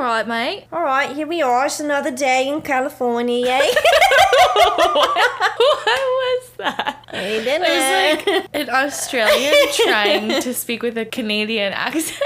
all 0.00 0.06
right, 0.06 0.26
mate. 0.26 0.64
All 0.72 0.82
right, 0.82 1.14
here 1.14 1.26
we 1.26 1.42
are. 1.42 1.66
It's 1.66 1.78
another 1.78 2.10
day 2.10 2.48
in 2.48 2.62
California. 2.62 3.46
Yay! 3.46 3.58
what 4.54 5.14
was 5.76 6.50
that? 6.56 7.04
hey. 7.10 7.36
It 7.36 7.60
was 7.60 8.26
like 8.26 8.48
an 8.54 8.70
Australian 8.70 9.54
trying 9.74 10.40
to 10.40 10.54
speak 10.54 10.82
with 10.82 10.96
a 10.96 11.04
Canadian 11.04 11.74
accent. 11.74 12.18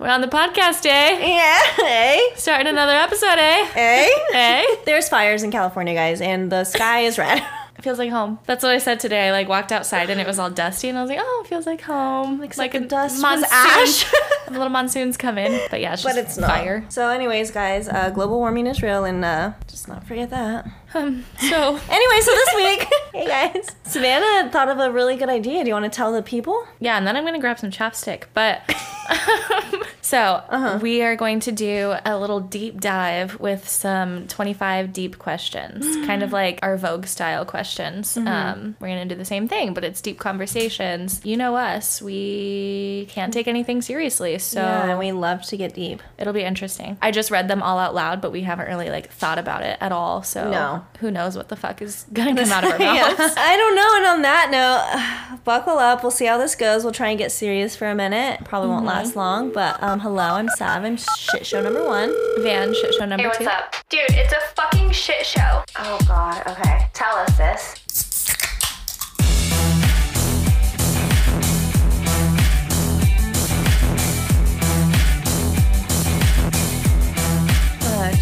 We're 0.00 0.08
on 0.08 0.22
the 0.22 0.26
podcast, 0.26 0.84
eh? 0.86 1.36
yeah. 1.36 1.60
Hey. 1.76 2.32
Starting 2.34 2.66
another 2.66 2.94
episode, 2.94 3.38
eh? 3.38 3.64
Hey. 3.66 4.10
Eh? 4.34 4.64
There's 4.84 5.08
fires 5.08 5.44
in 5.44 5.52
California, 5.52 5.94
guys, 5.94 6.20
and 6.20 6.50
the 6.50 6.64
sky 6.64 7.02
is 7.02 7.16
red. 7.16 7.44
Feels 7.84 7.98
like 7.98 8.08
home. 8.10 8.38
That's 8.46 8.62
what 8.62 8.72
I 8.72 8.78
said 8.78 8.98
today. 8.98 9.28
I 9.28 9.30
like 9.30 9.46
walked 9.46 9.70
outside 9.70 10.08
and 10.08 10.18
it 10.18 10.26
was 10.26 10.38
all 10.38 10.48
dusty, 10.48 10.88
and 10.88 10.96
I 10.96 11.02
was 11.02 11.10
like, 11.10 11.18
"Oh, 11.20 11.42
it 11.44 11.48
feels 11.48 11.66
like 11.66 11.82
home." 11.82 12.40
Like, 12.40 12.46
Except 12.46 12.72
the 12.72 12.78
a 12.78 12.86
dust 12.86 13.20
monsoon. 13.20 13.48
ash. 13.52 14.06
a 14.46 14.50
little 14.52 14.70
monsoon's 14.70 15.18
coming, 15.18 15.60
but 15.70 15.82
yeah, 15.82 15.92
it's 15.92 16.02
just 16.02 16.16
but 16.16 16.24
it's 16.24 16.38
not. 16.38 16.48
fire. 16.48 16.86
So, 16.88 17.10
anyways, 17.10 17.50
guys, 17.50 17.86
uh, 17.86 18.08
global 18.08 18.38
warming 18.38 18.66
is 18.68 18.82
real, 18.82 19.04
and 19.04 19.22
uh, 19.22 19.52
just 19.66 19.86
not 19.86 20.06
forget 20.06 20.30
that. 20.30 20.66
Um, 20.94 21.24
so 21.38 21.78
Anyway, 21.90 22.20
so 22.20 22.30
this 22.30 22.54
week, 22.54 22.88
hey 23.12 23.26
guys, 23.26 23.66
Savannah 23.84 24.50
thought 24.50 24.68
of 24.68 24.78
a 24.78 24.90
really 24.92 25.16
good 25.16 25.28
idea. 25.28 25.62
Do 25.64 25.68
you 25.68 25.74
want 25.74 25.90
to 25.90 25.94
tell 25.96 26.12
the 26.12 26.22
people? 26.22 26.66
yeah, 26.80 26.96
and 26.96 27.06
then 27.06 27.16
I'm 27.16 27.24
gonna 27.24 27.40
grab 27.40 27.58
some 27.58 27.70
chapstick. 27.70 28.24
But 28.34 28.62
so 30.00 30.42
Uh-huh. 30.48 30.78
we 30.80 31.02
are 31.02 31.16
going 31.16 31.40
to 31.40 31.52
do 31.52 31.94
a 32.04 32.18
little 32.18 32.40
deep 32.40 32.80
dive 32.80 33.38
with 33.40 33.68
some 33.68 34.26
25 34.28 34.92
deep 34.92 35.18
questions, 35.18 35.84
kind 36.06 36.22
of 36.22 36.32
like 36.32 36.58
our 36.62 36.76
Vogue 36.76 37.06
style 37.06 37.44
questions. 37.44 38.14
Mm-hmm. 38.16 38.28
Um, 38.28 38.76
we're 38.80 38.88
gonna 38.88 39.06
do 39.06 39.14
the 39.14 39.24
same 39.24 39.48
thing, 39.48 39.74
but 39.74 39.84
it's 39.84 40.00
deep 40.00 40.18
conversations. 40.18 41.20
You 41.24 41.36
know 41.36 41.56
us, 41.56 42.00
we 42.02 43.06
can't 43.10 43.32
take 43.32 43.48
anything 43.48 43.82
seriously, 43.82 44.38
so 44.38 44.60
yeah, 44.60 44.98
we 44.98 45.12
love 45.12 45.42
to 45.46 45.56
get 45.56 45.74
deep. 45.74 46.02
It'll 46.18 46.32
be 46.32 46.42
interesting. 46.44 46.98
I 47.02 47.10
just 47.10 47.30
read 47.30 47.48
them 47.48 47.62
all 47.62 47.78
out 47.78 47.94
loud, 47.94 48.20
but 48.20 48.32
we 48.32 48.42
haven't 48.42 48.66
really 48.68 48.90
like 48.90 49.10
thought 49.10 49.38
about 49.38 49.62
it 49.62 49.76
at 49.80 49.92
all. 49.92 50.22
So 50.22 50.50
No. 50.50 50.83
Who 51.00 51.10
knows 51.10 51.36
what 51.36 51.48
the 51.48 51.56
fuck 51.56 51.82
is 51.82 52.06
gonna 52.12 52.34
come 52.34 52.52
out 52.52 52.64
of 52.64 52.72
our 52.72 52.78
Yeah. 52.80 53.14
mouths? 53.18 53.34
I 53.36 53.56
don't 53.56 53.74
know. 53.74 53.96
And 53.96 54.06
on 54.06 54.22
that 54.22 54.50
note, 54.50 55.40
buckle 55.44 55.78
up. 55.78 56.02
We'll 56.02 56.10
see 56.10 56.26
how 56.26 56.38
this 56.38 56.54
goes. 56.54 56.84
We'll 56.84 56.92
try 56.92 57.08
and 57.10 57.18
get 57.18 57.32
serious 57.32 57.74
for 57.76 57.88
a 57.88 57.94
minute. 57.94 58.40
Probably 58.44 58.68
won't 58.70 58.80
Mm-hmm. 58.86 58.88
last 58.88 59.16
long. 59.16 59.52
But 59.52 59.82
um, 59.82 60.00
hello, 60.00 60.22
I'm 60.22 60.48
Sav. 60.50 60.84
I'm 60.84 60.96
shit 60.96 61.46
show 61.46 61.62
number 61.62 61.84
one. 61.84 62.14
Van 62.42 62.72
shit 62.74 62.94
show 62.94 63.04
number 63.06 63.22
Hey, 63.22 63.28
what's 63.28 63.38
two. 63.38 63.44
up? 63.46 63.74
Dude, 63.88 64.00
it's 64.10 64.32
a 64.32 64.40
fucking 64.54 64.90
shit 64.92 65.24
show. 65.26 65.62
Oh 65.78 65.98
God. 66.06 66.42
Okay. 66.46 66.86
Tell 66.92 67.14
us 67.16 67.36
this. 67.36 67.76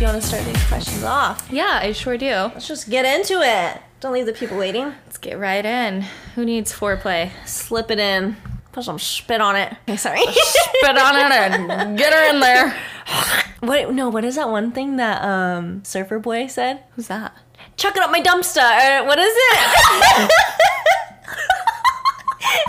Do 0.02 0.06
you 0.08 0.12
want 0.14 0.20
to 0.20 0.28
start 0.28 0.44
these 0.44 0.66
questions 0.66 1.04
off? 1.04 1.48
Yeah, 1.48 1.78
I 1.80 1.92
sure 1.92 2.18
do. 2.18 2.26
Let's 2.26 2.66
just 2.66 2.90
get 2.90 3.04
into 3.04 3.40
it. 3.40 3.80
Don't 4.00 4.12
leave 4.12 4.26
the 4.26 4.32
people 4.32 4.58
waiting. 4.58 4.86
Let's 5.06 5.16
get 5.16 5.38
right 5.38 5.64
in. 5.64 6.02
Who 6.34 6.44
needs 6.44 6.72
foreplay? 6.72 7.30
Slip 7.46 7.88
it 7.88 8.00
in. 8.00 8.36
Put 8.72 8.82
some 8.82 8.98
spit 8.98 9.40
on 9.40 9.54
it. 9.54 9.76
Okay, 9.82 9.96
sorry. 9.96 10.18
Spit 10.26 10.98
on 10.98 11.14
it 11.14 11.30
and 11.30 11.96
get 11.96 12.12
her 12.12 12.34
in 12.34 12.40
there. 12.40 12.76
what? 13.60 13.94
No. 13.94 14.08
What 14.08 14.24
is 14.24 14.34
that 14.34 14.48
one 14.48 14.72
thing 14.72 14.96
that 14.96 15.22
um 15.22 15.84
Surfer 15.84 16.18
Boy 16.18 16.48
said? 16.48 16.82
Who's 16.96 17.06
that? 17.06 17.32
Chuck 17.76 17.96
it 17.96 18.02
up 18.02 18.10
my 18.10 18.20
dumpster. 18.20 19.06
What 19.06 19.20
is 19.20 19.32
it? 19.32 19.54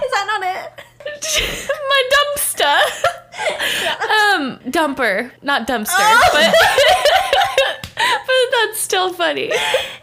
is 0.04 0.12
that 0.12 0.28
not 0.28 0.44
it? 0.44 0.72
My 1.90 2.04
dumpster. 2.14 3.22
Um, 3.34 4.60
dumper, 4.72 5.32
not 5.42 5.68
dumpster, 5.68 5.94
Oh. 5.98 6.30
but 6.34 6.54
but 7.96 8.52
that's 8.52 8.80
still 8.80 9.14
funny. 9.14 9.52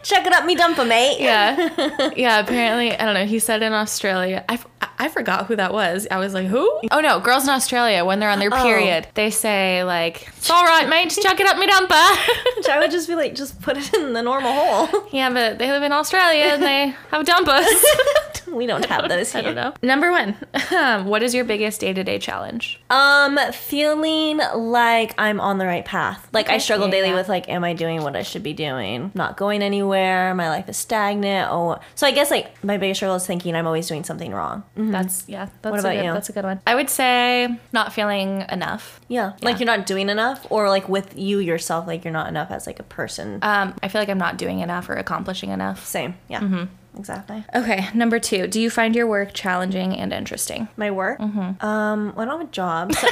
Check 0.03 0.25
it 0.25 0.33
up 0.33 0.45
me 0.45 0.55
dumper, 0.55 0.87
mate. 0.87 1.19
Yeah, 1.19 2.11
yeah. 2.15 2.39
Apparently, 2.39 2.91
I 2.97 3.05
don't 3.05 3.13
know. 3.13 3.25
He 3.25 3.39
said 3.39 3.63
in 3.63 3.73
Australia. 3.73 4.43
I, 4.49 4.53
f- 4.55 4.67
I 5.01 5.07
forgot 5.09 5.47
who 5.47 5.55
that 5.55 5.73
was. 5.73 6.07
I 6.11 6.17
was 6.19 6.33
like, 6.33 6.45
who? 6.47 6.79
Oh 6.91 6.99
no, 6.99 7.19
girls 7.19 7.43
in 7.43 7.49
Australia 7.49 8.05
when 8.05 8.19
they're 8.19 8.29
on 8.29 8.39
their 8.39 8.53
Oh. 8.53 8.61
period, 8.63 9.07
they 9.15 9.29
say 9.31 9.83
like, 9.83 10.27
"It's 10.37 10.49
all 10.49 10.63
right, 10.63 10.87
mate. 10.87 11.05
Just 11.09 11.21
chuck 11.23 11.39
it 11.39 11.47
up 11.47 11.57
me 11.57 11.67
dumper." 11.67 12.17
Which 12.57 12.69
I 12.69 12.79
would 12.79 12.91
just 12.91 13.07
be 13.07 13.15
like, 13.15 13.33
just 13.33 13.61
put 13.61 13.77
it 13.77 13.93
in 13.95 14.13
the 14.13 14.21
normal 14.21 14.51
hole. 14.53 15.07
yeah, 15.11 15.29
but 15.31 15.57
they 15.57 15.71
live 15.71 15.83
in 15.83 15.91
Australia 15.91 16.45
and 16.53 16.61
they 16.63 16.93
have 17.09 17.25
dumpers. 17.25 17.65
we 18.51 18.65
don't 18.67 18.85
have 18.85 19.07
those 19.09 19.33
I 19.33 19.41
don't 19.41 19.55
know. 19.55 19.73
Number 19.81 20.11
one, 20.11 20.35
um, 20.75 21.05
what 21.11 21.23
is 21.23 21.33
your 21.33 21.45
biggest 21.45 21.79
day 21.81 21.93
to 21.93 22.03
day 22.03 22.19
challenge? 22.19 22.79
Um, 22.89 23.39
feeling 23.53 24.39
like 24.55 25.13
I'm 25.17 25.39
on 25.39 25.57
the 25.57 25.65
right 25.65 25.85
path. 25.85 26.27
Like 26.33 26.49
I 26.49 26.57
struggle 26.57 26.87
Yeah, 26.87 26.91
daily 26.91 27.09
yeah. 27.09 27.15
with 27.15 27.29
like, 27.29 27.47
am 27.49 27.63
I 27.63 27.73
doing 27.73 28.03
what 28.03 28.15
I 28.15 28.23
should 28.23 28.43
be 28.43 28.53
doing? 28.53 29.11
Not 29.15 29.37
going 29.37 29.61
anywhere. 29.63 30.35
My 30.35 30.49
life 30.49 30.67
is 30.69 30.77
stagnant. 30.77 31.47
Oh, 31.51 31.79
so 31.95 32.05
I 32.05 32.11
guess 32.11 32.29
like 32.29 32.61
my 32.63 32.77
biggest 32.77 32.99
struggle 32.99 33.15
is 33.15 33.25
thinking 33.25 33.55
I'm 33.55 33.65
always 33.67 33.87
doing 33.87 34.03
something 34.03 34.31
wrong. 34.33 34.63
That's 34.91 35.25
yeah. 35.27 35.47
That's 35.61 35.71
What 35.71 35.77
a 35.77 35.79
about 35.79 35.95
good, 35.95 36.05
you? 36.05 36.13
That's 36.13 36.29
a 36.29 36.33
good 36.33 36.43
one. 36.43 36.61
I 36.67 36.75
would 36.75 36.89
say 36.89 37.59
not 37.71 37.93
feeling 37.93 38.45
enough. 38.49 38.99
Yeah, 39.07 39.33
like 39.41 39.59
you're 39.59 39.65
not 39.65 39.85
doing 39.85 40.09
enough, 40.09 40.45
or 40.49 40.69
like 40.69 40.87
with 40.89 41.17
you 41.17 41.39
yourself, 41.39 41.87
like 41.87 42.03
you're 42.03 42.13
not 42.13 42.27
enough 42.27 42.51
as 42.51 42.67
like 42.67 42.79
a 42.79 42.83
person. 42.83 43.39
Um, 43.41 43.75
I 43.83 43.87
feel 43.87 44.01
like 44.01 44.09
I'm 44.09 44.17
not 44.17 44.37
doing 44.37 44.59
enough 44.59 44.89
or 44.89 44.93
accomplishing 44.93 45.49
enough. 45.49 45.85
Same. 45.85 46.15
Yeah. 46.27 46.65
Exactly. 46.97 47.43
Okay, 47.55 47.87
number 47.93 48.19
two. 48.19 48.47
Do 48.47 48.59
you 48.59 48.69
find 48.69 48.95
your 48.95 49.07
work 49.07 49.33
challenging 49.33 49.95
and 49.97 50.11
interesting? 50.13 50.67
My 50.77 50.91
work. 50.91 51.19
Mm-hmm. 51.19 51.65
Um, 51.65 52.13
well, 52.15 52.21
I 52.27 52.29
don't 52.31 52.39
have 52.41 52.49
a 52.49 52.51
job. 52.51 52.93
so- 52.93 53.07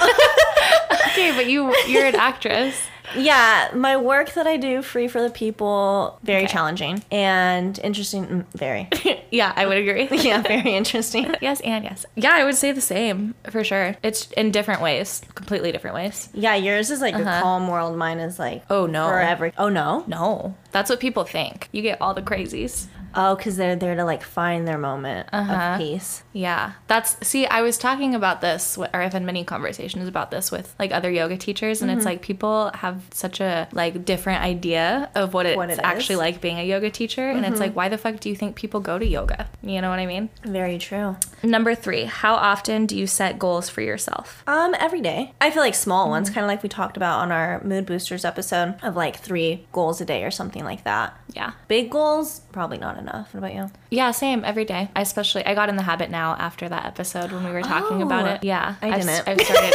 Okay, 1.12 1.32
but 1.36 1.48
you 1.50 1.74
you're 1.88 2.06
an 2.06 2.16
actress. 2.16 2.80
yeah, 3.18 3.70
my 3.74 3.98
work 3.98 4.34
that 4.34 4.46
I 4.46 4.58
do, 4.58 4.82
free 4.84 5.08
for 5.08 5.22
the 5.22 5.30
people, 5.32 6.20
very 6.24 6.44
Okay. 6.44 6.52
challenging 6.54 7.04
and 7.12 7.80
interesting. 7.80 8.28
mm, 8.28 8.46
Very. 8.54 8.88
yeah, 9.32 9.52
I 9.56 9.66
would 9.66 9.78
agree. 9.78 10.08
yeah, 10.22 10.42
very 10.42 10.76
interesting. 10.82 11.34
yes, 11.42 11.62
and 11.62 11.84
yes. 11.84 12.06
Yeah, 12.16 12.32
I 12.34 12.44
would 12.44 12.56
say 12.56 12.72
the 12.74 12.82
same 12.82 13.34
for 13.50 13.64
sure. 13.64 13.96
It's 14.04 14.30
in 14.32 14.52
different 14.52 14.82
ways, 14.82 15.22
completely 15.36 15.72
different 15.72 15.96
ways. 15.96 16.30
Yeah, 16.34 16.56
yours 16.56 16.92
is 16.92 17.02
like 17.02 17.16
a 17.16 17.22
Uh-huh. 17.22 17.42
calm 17.42 17.68
world. 17.68 17.98
Mine 17.98 18.20
is 18.20 18.38
like 18.38 18.64
Oh, 18.70 18.86
no. 18.86 19.08
forever. 19.08 19.52
Oh 19.58 19.70
no. 19.70 20.04
No, 20.06 20.56
that's 20.72 20.90
what 20.90 21.00
people 21.00 21.24
think. 21.24 21.70
You 21.72 21.82
get 21.82 22.00
all 22.02 22.14
the 22.14 22.22
crazies. 22.22 22.86
Oh, 23.16 23.36
because 23.36 23.58
they're 23.58 23.76
there 23.76 23.96
to 23.96 24.04
like 24.06 24.24
find 24.24 24.68
their 24.68 24.78
moment 24.78 25.28
Uh-huh. 25.34 25.54
of 25.54 25.80
peace. 25.80 26.24
Yeah, 26.34 26.74
that's 26.88 27.16
see. 27.28 27.46
I 27.46 27.62
was 27.62 27.78
talking 27.78 28.16
about 28.16 28.42
this, 28.42 28.78
or 28.78 28.88
I've 28.94 29.14
had 29.14 29.24
many 29.24 29.44
conversations 29.44 30.08
about 30.08 30.32
this 30.32 30.52
with 30.52 30.74
like 30.80 30.92
other 30.92 31.10
yoga 31.12 31.38
teachers, 31.38 31.82
and 31.82 31.90
it's 31.92 32.06
like 32.06 32.22
people 32.22 32.72
have 32.76 33.04
such 33.12 33.40
a 33.42 33.68
like 33.74 34.06
different 34.06 34.42
idea 34.44 35.10
of 35.16 35.34
what 35.34 35.46
it's 35.46 35.58
What 35.58 35.70
it 35.70 35.80
actually 35.84 36.14
is. 36.16 36.20
like 36.20 36.42
being 36.42 36.60
a 36.60 36.64
yoga 36.64 36.90
teacher, 36.90 37.30
and 37.30 37.46
it's 37.46 37.60
like, 37.60 37.76
why 37.76 37.90
the 37.90 37.98
fuck 37.98 38.20
do 38.20 38.30
you 38.30 38.36
think 38.36 38.56
people 38.56 38.80
go 38.80 38.98
to 39.00 39.06
yoga? 39.06 39.50
You 39.62 39.82
know 39.82 39.90
what 39.90 40.00
I 40.00 40.06
mean? 40.06 40.30
Very 40.46 40.78
true. 40.78 41.18
Number 41.44 41.76
three, 41.76 42.04
how 42.06 42.36
often 42.36 42.86
do 42.86 42.98
you 42.98 43.08
set 43.08 43.40
goals 43.40 43.70
for 43.70 43.82
yourself? 43.82 44.44
Um, 44.48 44.76
every 44.80 45.02
day. 45.02 45.34
I 45.42 45.52
feel 45.52 45.62
like 45.64 45.76
small 45.76 46.00
Mm-hmm. 46.06 46.12
ones, 46.12 46.30
kind 46.30 46.44
of 46.46 46.48
like 46.48 46.64
we 46.64 46.70
talked 46.70 46.96
about 46.98 47.20
on 47.20 47.32
our 47.32 47.62
mood 47.64 47.86
boosters 47.86 48.24
episode 48.24 48.76
of 48.84 48.96
like 48.96 49.18
three 49.18 49.66
goals 49.74 50.00
a 50.00 50.06
day 50.06 50.24
or 50.24 50.32
something 50.32 50.64
like 50.64 50.84
that. 50.86 51.18
Yeah, 51.34 51.52
Big 51.68 51.90
goals, 51.92 52.42
probably 52.52 52.78
not 52.78 52.98
enough. 53.00 53.34
What 53.34 53.40
about 53.40 53.54
you? 53.54 53.72
yeah, 53.90 54.12
same 54.12 54.44
every 54.46 54.66
day. 54.66 54.90
I 54.96 55.02
especially 55.02 55.46
I 55.46 55.54
got 55.56 55.70
in 55.70 55.76
the 55.76 55.84
habit 55.84 56.10
now 56.10 56.36
after 56.38 56.70
that 56.70 56.86
episode 56.86 57.32
when 57.32 57.44
we 57.44 57.52
were 57.52 57.62
talking 57.62 58.02
about 58.02 58.26
Oh, 58.28 58.32
it. 58.34 58.44
Yeah, 58.44 58.76
I 58.82 58.98
didn't. 59.00 59.28
I've 59.28 59.42
started. 59.42 59.74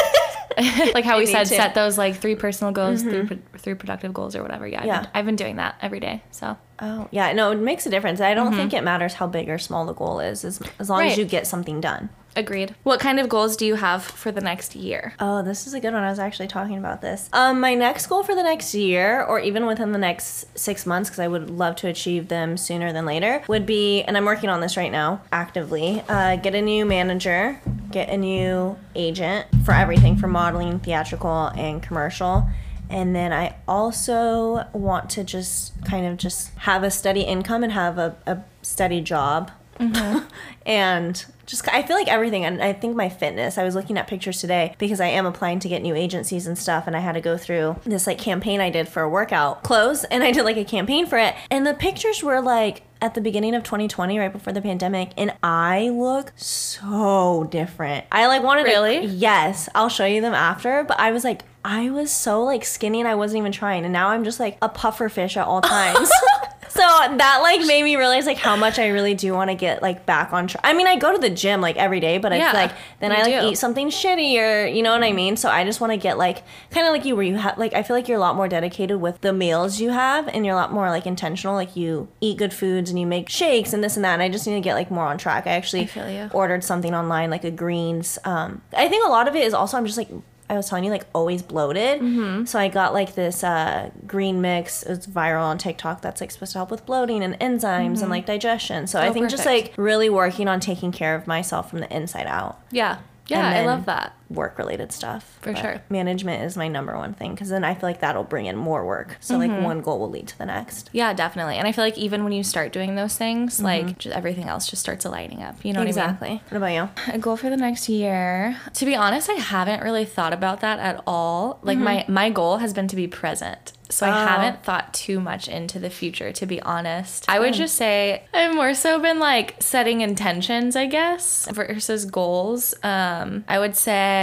like 0.94 1.04
how 1.04 1.18
we 1.18 1.26
said, 1.26 1.48
set 1.48 1.74
those 1.74 1.98
like 1.98 2.16
three 2.16 2.36
personal 2.36 2.72
goals, 2.72 3.02
three, 3.02 3.12
mm-hmm. 3.12 3.26
pro- 3.26 3.58
three 3.58 3.74
productive 3.74 4.14
goals, 4.14 4.36
or 4.36 4.42
whatever. 4.42 4.66
Yeah, 4.66 4.80
I've, 4.82 5.02
Been, 5.02 5.10
I've 5.14 5.26
been 5.26 5.36
doing 5.36 5.56
that 5.56 5.76
every 5.82 6.00
day. 6.00 6.22
So 6.30 6.56
Oh, 6.80 7.08
yeah. 7.12 7.32
No, 7.32 7.52
it 7.52 7.58
makes 7.60 7.86
a 7.86 7.90
difference. 7.90 8.20
I 8.20 8.34
don't 8.34 8.54
think 8.54 8.72
it 8.72 8.82
matters 8.82 9.14
how 9.14 9.26
big 9.26 9.48
or 9.48 9.58
small 9.58 9.86
the 9.86 9.94
goal 9.94 10.20
is, 10.20 10.44
as, 10.44 10.60
as 10.78 10.88
long 10.90 10.98
Mm-hmm. 11.00 11.04
Right. 11.06 11.12
as 11.12 11.18
you 11.18 11.24
get 11.24 11.46
something 11.46 11.80
done. 11.80 12.08
Agreed. 12.36 12.74
What 12.82 12.98
kind 12.98 13.20
of 13.20 13.28
goals 13.28 13.56
do 13.56 13.64
you 13.64 13.76
have 13.76 14.02
for 14.02 14.32
the 14.32 14.40
next 14.40 14.74
year? 14.74 15.14
Oh, 15.20 15.42
this 15.42 15.68
is 15.68 15.74
a 15.74 15.78
good 15.78 15.92
one. 15.92 16.02
I 16.02 16.10
was 16.10 16.18
actually 16.18 16.48
talking 16.48 16.76
about 16.78 17.00
this. 17.00 17.28
Um, 17.32 17.60
my 17.60 17.74
next 17.76 18.08
goal 18.08 18.24
for 18.24 18.34
the 18.34 18.42
next 18.42 18.74
year, 18.74 19.22
or 19.22 19.38
even 19.38 19.66
within 19.66 19.92
the 19.92 19.98
next 19.98 20.46
six 20.58 20.84
months, 20.84 21.08
because 21.08 21.20
I 21.20 21.28
would 21.28 21.48
love 21.48 21.76
to 21.76 21.86
achieve 21.88 22.26
them 22.26 22.56
sooner 22.56 22.92
than 22.92 23.06
later, 23.06 23.44
would 23.46 23.66
be, 23.66 24.02
and 24.02 24.16
I'm 24.16 24.24
working 24.24 24.50
on 24.50 24.60
this 24.60 24.76
right 24.76 24.90
now 24.90 25.20
actively. 25.30 26.02
Uh, 26.08 26.34
get 26.34 26.56
a 26.56 26.60
new 26.62 26.84
manager, 26.84 27.60
get 27.92 28.08
a 28.08 28.16
new 28.16 28.76
agent 28.96 29.46
for 29.64 29.72
everything 29.72 30.16
for 30.16 30.26
modeling, 30.26 30.80
theatrical, 30.80 31.52
and 31.56 31.80
commercial. 31.84 32.48
And 32.90 33.14
then 33.14 33.32
I 33.32 33.56
also 33.66 34.66
want 34.72 35.10
to 35.10 35.24
just 35.24 35.72
kind 35.84 36.06
of 36.06 36.16
just 36.16 36.54
have 36.58 36.82
a 36.82 36.90
steady 36.90 37.22
income 37.22 37.62
and 37.64 37.72
have 37.72 37.98
a, 37.98 38.16
a 38.26 38.38
steady 38.62 39.00
job. 39.00 39.50
Mm-hmm. 39.80 40.26
and 40.66 41.24
just 41.46 41.68
I 41.68 41.82
feel 41.82 41.96
like 41.96 42.08
everything 42.08 42.44
and 42.44 42.62
I 42.62 42.72
think 42.72 42.96
my 42.96 43.08
fitness. 43.08 43.58
I 43.58 43.64
was 43.64 43.74
looking 43.74 43.98
at 43.98 44.06
pictures 44.06 44.40
today 44.40 44.74
because 44.78 45.00
I 45.00 45.08
am 45.08 45.26
applying 45.26 45.58
to 45.60 45.68
get 45.68 45.82
new 45.82 45.94
agencies 45.94 46.46
and 46.46 46.56
stuff 46.56 46.86
and 46.86 46.96
I 46.96 47.00
had 47.00 47.12
to 47.12 47.20
go 47.20 47.36
through 47.36 47.76
this 47.84 48.06
like 48.06 48.18
campaign 48.18 48.60
I 48.60 48.70
did 48.70 48.88
for 48.88 49.02
a 49.02 49.08
workout 49.08 49.62
clothes 49.62 50.04
and 50.04 50.22
I 50.22 50.32
did 50.32 50.44
like 50.44 50.56
a 50.56 50.64
campaign 50.64 51.06
for 51.06 51.18
it 51.18 51.34
and 51.50 51.66
the 51.66 51.74
pictures 51.74 52.22
were 52.22 52.40
like 52.40 52.82
at 53.02 53.14
the 53.14 53.20
beginning 53.20 53.54
of 53.54 53.62
2020 53.62 54.18
right 54.18 54.32
before 54.32 54.52
the 54.52 54.62
pandemic 54.62 55.10
and 55.18 55.34
I 55.42 55.90
look 55.90 56.32
so 56.36 57.46
different. 57.50 58.06
I 58.10 58.26
like 58.26 58.42
wanted 58.42 58.62
Really? 58.64 59.00
to 59.02 59.06
Yes, 59.06 59.68
I'll 59.74 59.88
show 59.88 60.06
you 60.06 60.20
them 60.20 60.34
after, 60.34 60.84
but 60.84 60.98
I 60.98 61.10
was 61.12 61.24
like 61.24 61.42
I 61.64 61.90
was 61.90 62.10
so 62.12 62.42
like 62.42 62.64
skinny 62.64 63.00
and 63.00 63.08
I 63.08 63.14
wasn't 63.14 63.38
even 63.38 63.52
trying, 63.52 63.84
and 63.84 63.92
now 63.92 64.08
I'm 64.08 64.24
just 64.24 64.38
like 64.38 64.58
a 64.60 64.68
puffer 64.68 65.08
fish 65.08 65.36
at 65.36 65.46
all 65.46 65.60
times. 65.62 66.10
so 66.68 66.80
that 66.80 67.38
like 67.42 67.60
made 67.66 67.84
me 67.84 67.94
realize 67.96 68.26
like 68.26 68.36
how 68.36 68.56
much 68.56 68.78
I 68.80 68.88
really 68.88 69.14
do 69.14 69.32
want 69.32 69.48
to 69.50 69.54
get 69.54 69.80
like 69.80 70.04
back 70.06 70.32
on 70.32 70.46
track. 70.48 70.60
I 70.64 70.74
mean, 70.74 70.86
I 70.88 70.96
go 70.96 71.12
to 71.12 71.18
the 71.18 71.30
gym 71.30 71.60
like 71.60 71.76
every 71.76 72.00
day, 72.00 72.18
but 72.18 72.32
Yeah, 72.32 72.48
it's 72.48 72.54
like 72.54 72.72
then 73.00 73.12
I 73.12 73.22
like 73.22 73.40
do. 73.40 73.48
eat 73.48 73.54
something 73.58 73.88
shitty 73.90 74.34
or 74.38 74.66
you 74.66 74.82
know 74.82 74.92
what 74.92 75.02
I 75.04 75.12
mean. 75.12 75.36
So 75.36 75.48
I 75.48 75.64
just 75.64 75.80
want 75.80 75.92
to 75.92 75.96
get 75.96 76.18
like 76.18 76.42
kind 76.70 76.86
of 76.86 76.92
like 76.92 77.04
you 77.04 77.14
where 77.16 77.24
you 77.24 77.36
have 77.36 77.56
like 77.58 77.72
I 77.74 77.82
feel 77.82 77.94
like 77.96 78.08
you're 78.08 78.18
a 78.18 78.20
lot 78.20 78.34
more 78.36 78.48
dedicated 78.48 79.00
with 79.00 79.20
the 79.20 79.32
meals 79.32 79.80
you 79.80 79.90
have, 79.90 80.28
and 80.28 80.44
you're 80.44 80.54
a 80.54 80.58
lot 80.58 80.72
more 80.72 80.90
like 80.90 81.06
intentional. 81.06 81.54
Like 81.54 81.76
you 81.76 82.08
eat 82.20 82.36
good 82.38 82.52
foods 82.52 82.90
and 82.90 82.98
you 82.98 83.06
make 83.06 83.28
shakes 83.28 83.72
and 83.72 83.82
this 83.82 83.96
and 83.96 84.04
that. 84.04 84.14
And 84.14 84.22
I 84.22 84.28
just 84.28 84.46
need 84.46 84.54
to 84.54 84.60
get 84.60 84.74
like 84.74 84.90
more 84.90 85.04
on 85.06 85.16
track. 85.16 85.46
I 85.46 85.52
actually 85.52 85.88
I 85.96 86.28
ordered 86.32 86.62
something 86.64 86.94
online 86.94 87.30
like 87.30 87.44
a 87.44 87.50
greens. 87.50 88.18
Um, 88.24 88.60
I 88.76 88.88
think 88.88 89.06
a 89.06 89.10
lot 89.10 89.28
of 89.28 89.34
it 89.36 89.44
is 89.44 89.54
also 89.54 89.76
I'm 89.78 89.86
just 89.86 89.96
like 89.98 90.08
I 90.50 90.56
was 90.56 90.68
telling 90.68 90.84
you 90.84 90.90
like 90.90 91.06
always 91.14 91.42
bloated. 91.42 92.00
Mm-hmm. 92.00 92.44
So 92.44 92.58
I 92.58 92.68
got 92.68 92.92
like 92.92 93.14
this 93.14 93.42
uh, 93.42 93.90
green 94.06 94.40
mix. 94.40 94.82
It's 94.82 95.06
viral 95.06 95.42
on 95.44 95.56
TikTok. 95.58 96.02
That's 96.02 96.20
like 96.20 96.30
supposed 96.30 96.52
to 96.52 96.58
help 96.58 96.70
with 96.70 96.84
bloating 96.84 97.22
and 97.24 97.38
enzymes 97.40 98.00
and 98.02 98.10
like 98.10 98.26
digestion. 98.26 98.86
So 98.86 99.00
I 99.00 99.08
Oh, 99.08 99.12
think 99.12 99.30
just 99.30 99.46
like 99.46 99.72
really 99.76 100.10
working 100.10 100.46
on 100.48 100.60
taking 100.60 100.92
care 100.92 101.14
of 101.14 101.26
myself 101.26 101.70
from 101.70 101.80
the 101.80 101.90
inside 101.94 102.26
out. 102.26 102.60
Yeah. 102.70 102.98
Yeah, 103.26 103.38
And 103.46 103.56
I 103.56 103.64
love 103.64 103.86
that. 103.86 104.12
Work 104.30 104.58
related 104.58 104.90
stuff 104.92 105.38
For 105.42 105.52
But 105.52 105.60
sure. 105.60 105.82
Management 105.90 106.42
is 106.44 106.56
my 106.56 106.66
number 106.68 106.96
one 106.96 107.12
thing 107.14 107.32
because 107.32 107.50
then 107.50 107.62
I 107.64 107.74
feel 107.74 107.88
like 107.88 108.00
that'll 108.00 108.24
bring 108.24 108.46
in 108.46 108.56
more 108.56 108.84
work. 108.86 109.16
So 109.20 109.38
Mm-hmm. 109.38 109.52
like 109.54 109.64
one 109.64 109.80
goal 109.82 109.98
will 109.98 110.10
lead 110.10 110.28
to 110.28 110.38
the 110.38 110.46
next. 110.46 110.88
Yeah, 110.92 111.12
definitely. 111.12 111.56
And 111.56 111.66
I 111.68 111.72
feel 111.72 111.84
like 111.84 111.98
even 111.98 112.24
when 112.24 112.32
you 112.32 112.42
start 112.42 112.72
doing 112.72 112.94
those 112.94 113.16
things, 113.16 113.60
like 113.62 113.98
just 113.98 114.16
everything 114.16 114.48
else 114.48 114.68
just 114.68 114.80
starts 114.80 115.04
aligning 115.04 115.42
up. 115.42 115.62
You 115.64 115.72
know 115.72 115.80
what 115.80 115.88
I 115.88 115.90
mean? 115.90 115.94
Mm-hmm. 115.94 116.10
exactly. 116.24 116.42
What 116.48 116.56
about 116.56 116.72
you? 117.06 117.12
A 117.14 117.18
goal 117.18 117.36
for 117.36 117.50
the 117.50 117.56
next 117.56 117.88
year. 117.88 118.56
To 118.74 118.84
be 118.86 118.94
honest, 118.96 119.28
I 119.28 119.34
haven't 119.34 119.82
really 119.82 120.04
thought 120.06 120.32
about 120.32 120.60
that 120.60 120.78
at 120.78 121.02
all. 121.06 121.58
Like 121.62 121.78
my 121.78 122.04
my 122.08 122.30
goal 122.30 122.58
has 122.58 122.72
been 122.72 122.88
to 122.88 122.96
be 122.96 123.06
present. 123.06 123.72
So 123.90 124.06
I 124.06 124.10
Mm-hmm. 124.10 124.18
Oh. 124.18 124.26
haven't 124.26 124.64
thought 124.64 124.94
too 124.94 125.20
much 125.20 125.46
into 125.46 125.78
the 125.78 125.90
future, 125.90 126.32
to 126.32 126.46
be 126.46 126.60
honest. 126.62 127.28
I 127.28 127.38
would 127.38 127.52
just 127.52 127.76
say 127.76 128.24
I've 128.32 128.54
more 128.54 128.72
so 128.74 128.98
been 128.98 129.18
like 129.20 129.56
setting 129.60 130.00
intentions, 130.00 130.74
I 130.74 130.86
guess, 130.86 131.46
versus 131.52 132.06
goals. 132.06 132.74
Um, 132.82 133.44
I 133.46 133.58
would 133.58 133.76
say 133.76 134.14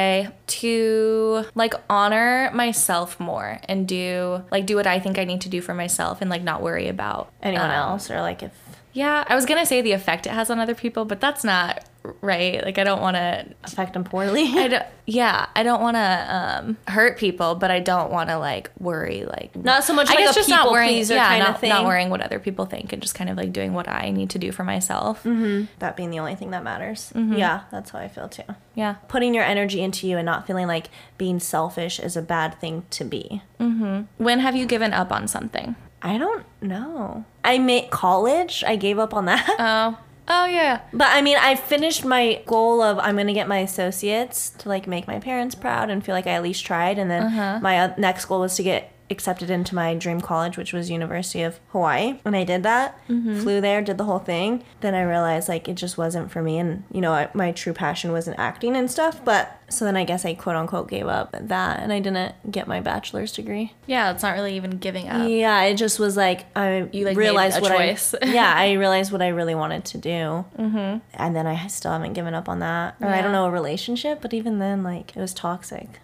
to 0.47 1.45
like 1.55 1.73
honor 1.89 2.51
myself 2.53 3.19
more 3.19 3.59
and 3.67 3.87
do 3.87 4.43
like 4.51 4.65
do 4.65 4.75
what 4.75 4.87
I 4.87 4.99
think 4.99 5.17
I 5.17 5.23
need 5.23 5.41
to 5.41 5.49
do 5.49 5.61
for 5.61 5.73
myself 5.73 6.21
and 6.21 6.29
like 6.29 6.43
not 6.43 6.61
worry 6.61 6.87
about 6.87 7.31
Anyone 7.41 7.65
um, 7.65 7.71
else? 7.71 8.09
Or 8.11 8.21
like 8.21 8.43
if 8.43 8.51
Yeah, 8.93 9.23
I 9.27 9.35
was 9.35 9.45
gonna 9.45 9.65
say 9.65 9.81
the 9.81 9.93
effect 9.93 10.27
it 10.27 10.31
has 10.31 10.49
on 10.49 10.59
other 10.59 10.75
people, 10.75 11.05
but 11.05 11.19
that's 11.19 11.43
not 11.43 11.83
right. 12.21 12.63
Like 12.63 12.77
I 12.77 12.83
don't 12.83 13.01
want 13.01 13.15
to 13.15 13.45
affect 13.63 13.93
them 13.93 14.03
poorly? 14.03 14.43
I 14.57 14.67
don't, 14.67 14.85
yeah, 15.05 15.47
I 15.55 15.63
don't 15.63 15.81
want 15.81 15.95
to 15.95 16.35
um, 16.35 16.77
hurt 16.87 17.17
people, 17.17 17.55
but 17.55 17.71
I 17.71 17.79
don't 17.79 18.11
want 18.11 18.29
to 18.29 18.37
like 18.37 18.71
worry 18.79 19.25
like 19.25 19.55
Not 19.55 19.83
so 19.83 19.93
much 19.93 20.09
I 20.09 20.15
like 20.15 20.25
guess 20.25 20.35
just 20.35 20.49
not 20.49 20.71
worrying, 20.71 21.03
yeah, 21.05 21.27
kind 21.27 21.39
not, 21.39 21.49
of 21.51 21.59
thing. 21.59 21.69
not 21.69 21.85
worrying 21.85 22.09
what 22.09 22.21
other 22.21 22.39
people 22.39 22.65
think 22.65 22.93
and 22.93 23.01
just 23.01 23.15
kind 23.15 23.29
of 23.29 23.37
like 23.37 23.51
doing 23.53 23.73
what 23.73 23.87
I 23.87 24.09
need 24.11 24.29
to 24.31 24.39
do 24.39 24.51
for 24.51 24.63
myself. 24.63 25.23
Mm-hmm. 25.23 25.65
that 25.79 25.95
being 25.95 26.09
the 26.09 26.19
only 26.19 26.35
thing 26.35 26.51
that 26.51 26.63
matters. 26.63 27.11
Mm-hmm. 27.15 27.33
Yeah, 27.33 27.61
that's 27.71 27.91
how 27.91 27.99
I 27.99 28.07
feel 28.07 28.29
too. 28.29 28.43
Yeah, 28.75 28.95
Putting 29.07 29.33
your 29.33 29.43
energy 29.43 29.81
into 29.81 30.07
you 30.07 30.17
and 30.17 30.25
not 30.25 30.47
feeling 30.47 30.67
like 30.67 30.87
being 31.17 31.39
selfish 31.39 31.99
is 31.99 32.15
a 32.15 32.21
bad 32.21 32.59
thing 32.59 32.85
to 32.91 33.03
be. 33.03 33.41
Mm-hmm. 33.59 34.23
when 34.23 34.39
have 34.39 34.55
you 34.55 34.65
given 34.65 34.91
up 34.93 35.11
on 35.11 35.27
something? 35.27 35.75
I 36.01 36.17
don't 36.17 36.45
know. 36.61 37.25
I 37.43 37.59
made 37.59 37.91
college. 37.91 38.63
I 38.65 38.75
gave 38.75 38.97
up 38.97 39.13
on 39.13 39.25
that. 39.25 39.47
Oh, 39.59 39.97
oh 40.33 40.45
yeah, 40.45 40.81
But 40.93 41.09
I 41.11 41.21
mean, 41.21 41.37
I 41.37 41.55
finished 41.55 42.03
my 42.05 42.41
goal 42.45 42.81
of 42.81 42.97
I'm 42.99 43.15
gonna 43.17 43.33
get 43.33 43.47
my 43.47 43.59
associates 43.59 44.49
to 44.59 44.69
like 44.69 44.87
make 44.87 45.05
my 45.07 45.19
parents 45.19 45.55
proud 45.55 45.89
and 45.89 46.03
feel 46.05 46.15
like 46.15 46.27
I 46.27 46.31
at 46.31 46.43
least 46.43 46.65
tried. 46.65 46.97
And 46.97 47.09
then 47.11 47.23
Uh-huh. 47.23 47.59
my 47.61 47.79
uh, 47.79 47.93
next 47.97 48.25
goal 48.25 48.39
was 48.41 48.55
to 48.55 48.63
get 48.63 48.91
accepted 49.11 49.49
into 49.51 49.75
my 49.75 49.93
dream 49.93 50.21
college, 50.21 50.57
which 50.57 50.73
was 50.73 50.89
University 50.89 51.43
of 51.43 51.59
Hawaii. 51.69 52.19
And 52.25 52.35
I 52.35 52.43
did 52.43 52.63
that, 52.63 52.97
Mm-hmm. 53.09 53.41
flew 53.41 53.61
there, 53.61 53.81
did 53.81 53.97
the 53.97 54.05
whole 54.05 54.19
thing. 54.19 54.63
Then 54.79 54.95
I 54.95 55.03
realized 55.03 55.49
like 55.49 55.67
it 55.67 55.75
just 55.75 55.97
wasn't 55.97 56.31
for 56.31 56.41
me, 56.41 56.57
and 56.57 56.83
you 56.91 57.01
know 57.01 57.11
I, 57.11 57.29
my 57.33 57.51
true 57.51 57.73
passion 57.73 58.11
wasn't 58.11 58.39
acting 58.39 58.75
and 58.75 58.89
stuff. 58.89 59.23
But 59.23 59.51
so 59.69 59.85
then 59.85 59.95
I 59.95 60.03
guess 60.05 60.25
I 60.25 60.33
quote 60.33 60.55
unquote 60.55 60.89
gave 60.89 61.07
up 61.07 61.35
that, 61.39 61.79
and 61.79 61.91
I 61.93 61.99
didn't 61.99 62.33
get 62.49 62.67
my 62.67 62.79
bachelor's 62.79 63.31
degree. 63.31 63.73
yeah. 63.85 64.11
It's 64.11 64.23
not 64.23 64.33
really 64.33 64.55
even 64.55 64.71
giving 64.71 65.07
up. 65.09 65.29
Yeah, 65.29 65.61
it 65.63 65.75
just 65.75 65.99
was 65.99 66.15
like 66.17 66.45
I 66.55 66.87
You, 66.91 67.05
like, 67.05 67.17
realized 67.17 67.61
what 67.61 67.71
choice. 67.71 68.15
I 68.21 68.25
yeah 68.39 68.53
I 68.55 68.73
realized 68.83 69.11
what 69.11 69.21
I 69.21 69.27
really 69.29 69.55
wanted 69.55 69.85
to 69.85 69.97
do, 69.97 70.45
mm-hmm. 70.57 70.97
and 71.13 71.35
then 71.35 71.47
I 71.47 71.67
still 71.67 71.91
haven't 71.91 72.13
given 72.13 72.33
up 72.33 72.47
on 72.49 72.59
that. 72.59 72.95
Or 73.01 73.07
I 73.07 73.21
don't 73.21 73.31
know 73.33 73.45
a 73.45 73.51
relationship, 73.51 74.21
but 74.21 74.33
even 74.33 74.59
then, 74.59 74.83
like 74.83 75.15
it 75.15 75.19
was 75.19 75.33
toxic. 75.33 75.99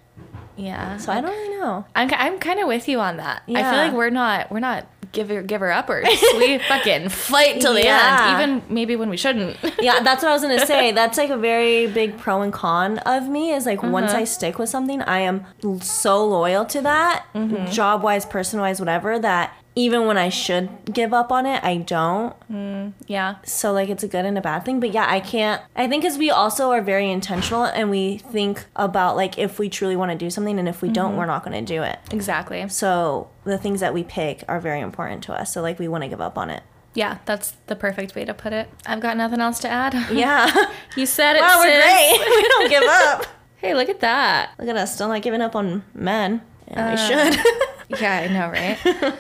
Yeah, 0.58 0.98
So 0.98 1.12
I 1.12 1.22
don't 1.22 1.32
really 1.32 1.58
know. 1.58 1.86
I'm, 1.96 2.10
I'm 2.14 2.40
kind 2.40 2.60
of 2.60 2.68
with 2.68 2.88
you 2.88 3.00
on 3.00 3.18
that. 3.18 3.44
I 3.48 3.64
feel 3.64 3.80
like 3.80 3.94
we're 3.94 4.10
not 4.10 4.52
we're 4.52 4.60
not 4.60 4.88
giver 5.12 5.42
giver 5.42 5.72
uppers. 5.72 6.08
we 6.38 6.58
fucking 6.68 7.10
fight 7.10 7.62
till 7.62 7.74
the 7.74 7.84
Yeah. 7.84 8.40
end, 8.42 8.60
even 8.62 8.74
maybe 8.74 8.96
when 8.96 9.10
we 9.10 9.18
shouldn't. 9.18 9.58
Yeah, 9.80 10.02
that's 10.02 10.24
what 10.24 10.30
I 10.30 10.34
was 10.34 10.42
gonna 10.42 10.66
say. 10.66 10.92
That's 10.98 11.18
like 11.18 11.30
a 11.30 11.38
very 11.38 11.88
big 11.88 12.18
pro 12.18 12.42
and 12.42 12.52
con 12.52 12.98
of 13.00 13.30
me. 13.30 13.52
Is 13.52 13.66
like 13.66 13.84
once 13.84 14.12
uh-huh. 14.12 14.22
I 14.22 14.24
stick 14.24 14.58
with 14.58 14.70
something, 14.70 15.02
I 15.02 15.20
am 15.20 15.46
so 15.82 16.26
loyal 16.26 16.66
to 16.66 16.82
that, 16.82 17.26
mm-hmm. 17.36 17.72
job 17.72 18.04
wise, 18.04 18.26
person 18.26 18.60
wise, 18.60 18.80
whatever. 18.80 19.20
That 19.20 19.54
even 19.78 20.08
when 20.08 20.18
I 20.18 20.30
should 20.30 20.70
give 20.92 21.14
up 21.14 21.32
on 21.32 21.46
it, 21.46 21.64
I 21.64 21.78
don't. 21.78 22.34
yeah, 23.08 23.36
so 23.44 23.72
like 23.72 23.90
it's 23.90 24.04
a 24.04 24.08
good 24.08 24.26
and 24.26 24.38
a 24.38 24.42
bad 24.42 24.66
thing 24.66 24.80
but 24.80 24.92
yeah 24.92 25.06
i 25.08 25.20
can't 25.20 25.62
i 25.76 25.88
think 25.88 26.02
because 26.04 26.18
we 26.18 26.30
also 26.30 26.72
are 26.72 26.82
very 26.82 27.10
intentional 27.12 27.66
and 27.66 27.90
we 27.90 28.18
think 28.18 28.66
about 28.76 29.16
like 29.16 29.38
if 29.38 29.60
we 29.60 29.70
truly 29.70 29.96
want 29.96 30.12
to 30.12 30.18
do 30.18 30.30
something 30.30 30.58
and 30.60 30.68
if 30.68 30.82
we 30.82 30.90
don't 30.90 31.16
we're 31.18 31.26
not 31.34 31.44
going 31.46 31.54
to 31.66 31.74
do 31.76 31.84
it 31.84 32.00
exactly. 32.12 32.68
so 32.70 33.30
the 33.44 33.58
things 33.58 33.80
that 33.80 33.94
we 33.94 34.04
pick 34.04 34.44
are 34.48 34.60
very 34.60 34.82
important 34.82 35.24
to 35.24 35.32
us 35.34 35.54
so 35.54 35.62
like 35.62 35.78
we 35.80 35.88
want 35.88 36.04
to 36.04 36.08
give 36.10 36.22
up 36.22 36.38
on 36.38 36.50
it 36.50 36.64
Yeah, 36.94 37.18
that's 37.26 37.52
the 37.68 37.76
perfect 37.76 38.16
way 38.16 38.26
to 38.26 38.34
put 38.34 38.54
it. 38.54 38.68
I've 38.86 39.00
got 39.08 39.16
nothing 39.18 39.40
else 39.42 39.60
to 39.60 39.70
add. 39.70 39.94
yeah 40.12 40.50
you 40.96 41.06
said 41.06 41.36
it. 41.38 41.42
wow 41.42 41.60
we're 41.60 41.82
great 41.82 42.20
we 42.38 42.44
don't 42.54 42.70
give 42.70 42.84
up 42.84 43.26
Hey, 43.62 43.74
look 43.74 43.90
at 43.90 44.00
that. 44.02 44.52
look 44.60 44.68
at 44.70 44.78
us 44.78 44.94
still 44.96 45.08
not 45.10 45.22
giving 45.22 45.42
up 45.42 45.56
on 45.56 45.84
men 45.94 46.42
yeah, 46.70 46.88
we 46.90 46.94
Uh, 46.94 47.08
should 47.08 48.02
Yeah, 48.02 48.16
I 48.24 48.28
know, 48.28 48.48
right? 48.52 49.14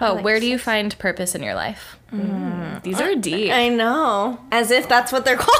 Oh, 0.00 0.20
where 0.22 0.40
do 0.40 0.46
you 0.46 0.58
find 0.58 0.96
purpose 0.98 1.34
in 1.34 1.42
your 1.42 1.54
life? 1.54 1.98
Mm, 2.12 2.82
These 2.82 3.00
are 3.00 3.14
deep. 3.14 3.52
i 3.52 3.68
know 3.68 4.38
as 4.50 4.70
if 4.70 4.88
that's 4.88 5.12
what 5.12 5.24
they're 5.24 5.36
called 5.46 5.58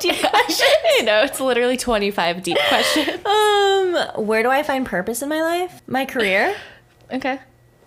Deep 0.00 0.18
questions. 0.18 0.62
I 0.98 1.02
know 1.02 1.22
it's 1.22 1.40
literally 1.40 1.76
twenty 1.76 2.10
five 2.10 2.42
deep 2.42 2.56
questions. 2.68 3.24
um 3.26 4.26
where 4.26 4.42
do 4.42 4.48
i 4.50 4.62
find 4.62 4.84
purpose 4.86 5.20
in 5.22 5.28
my 5.28 5.42
life 5.42 5.82
my 5.86 6.04
career 6.04 6.54
Okay. 7.12 7.38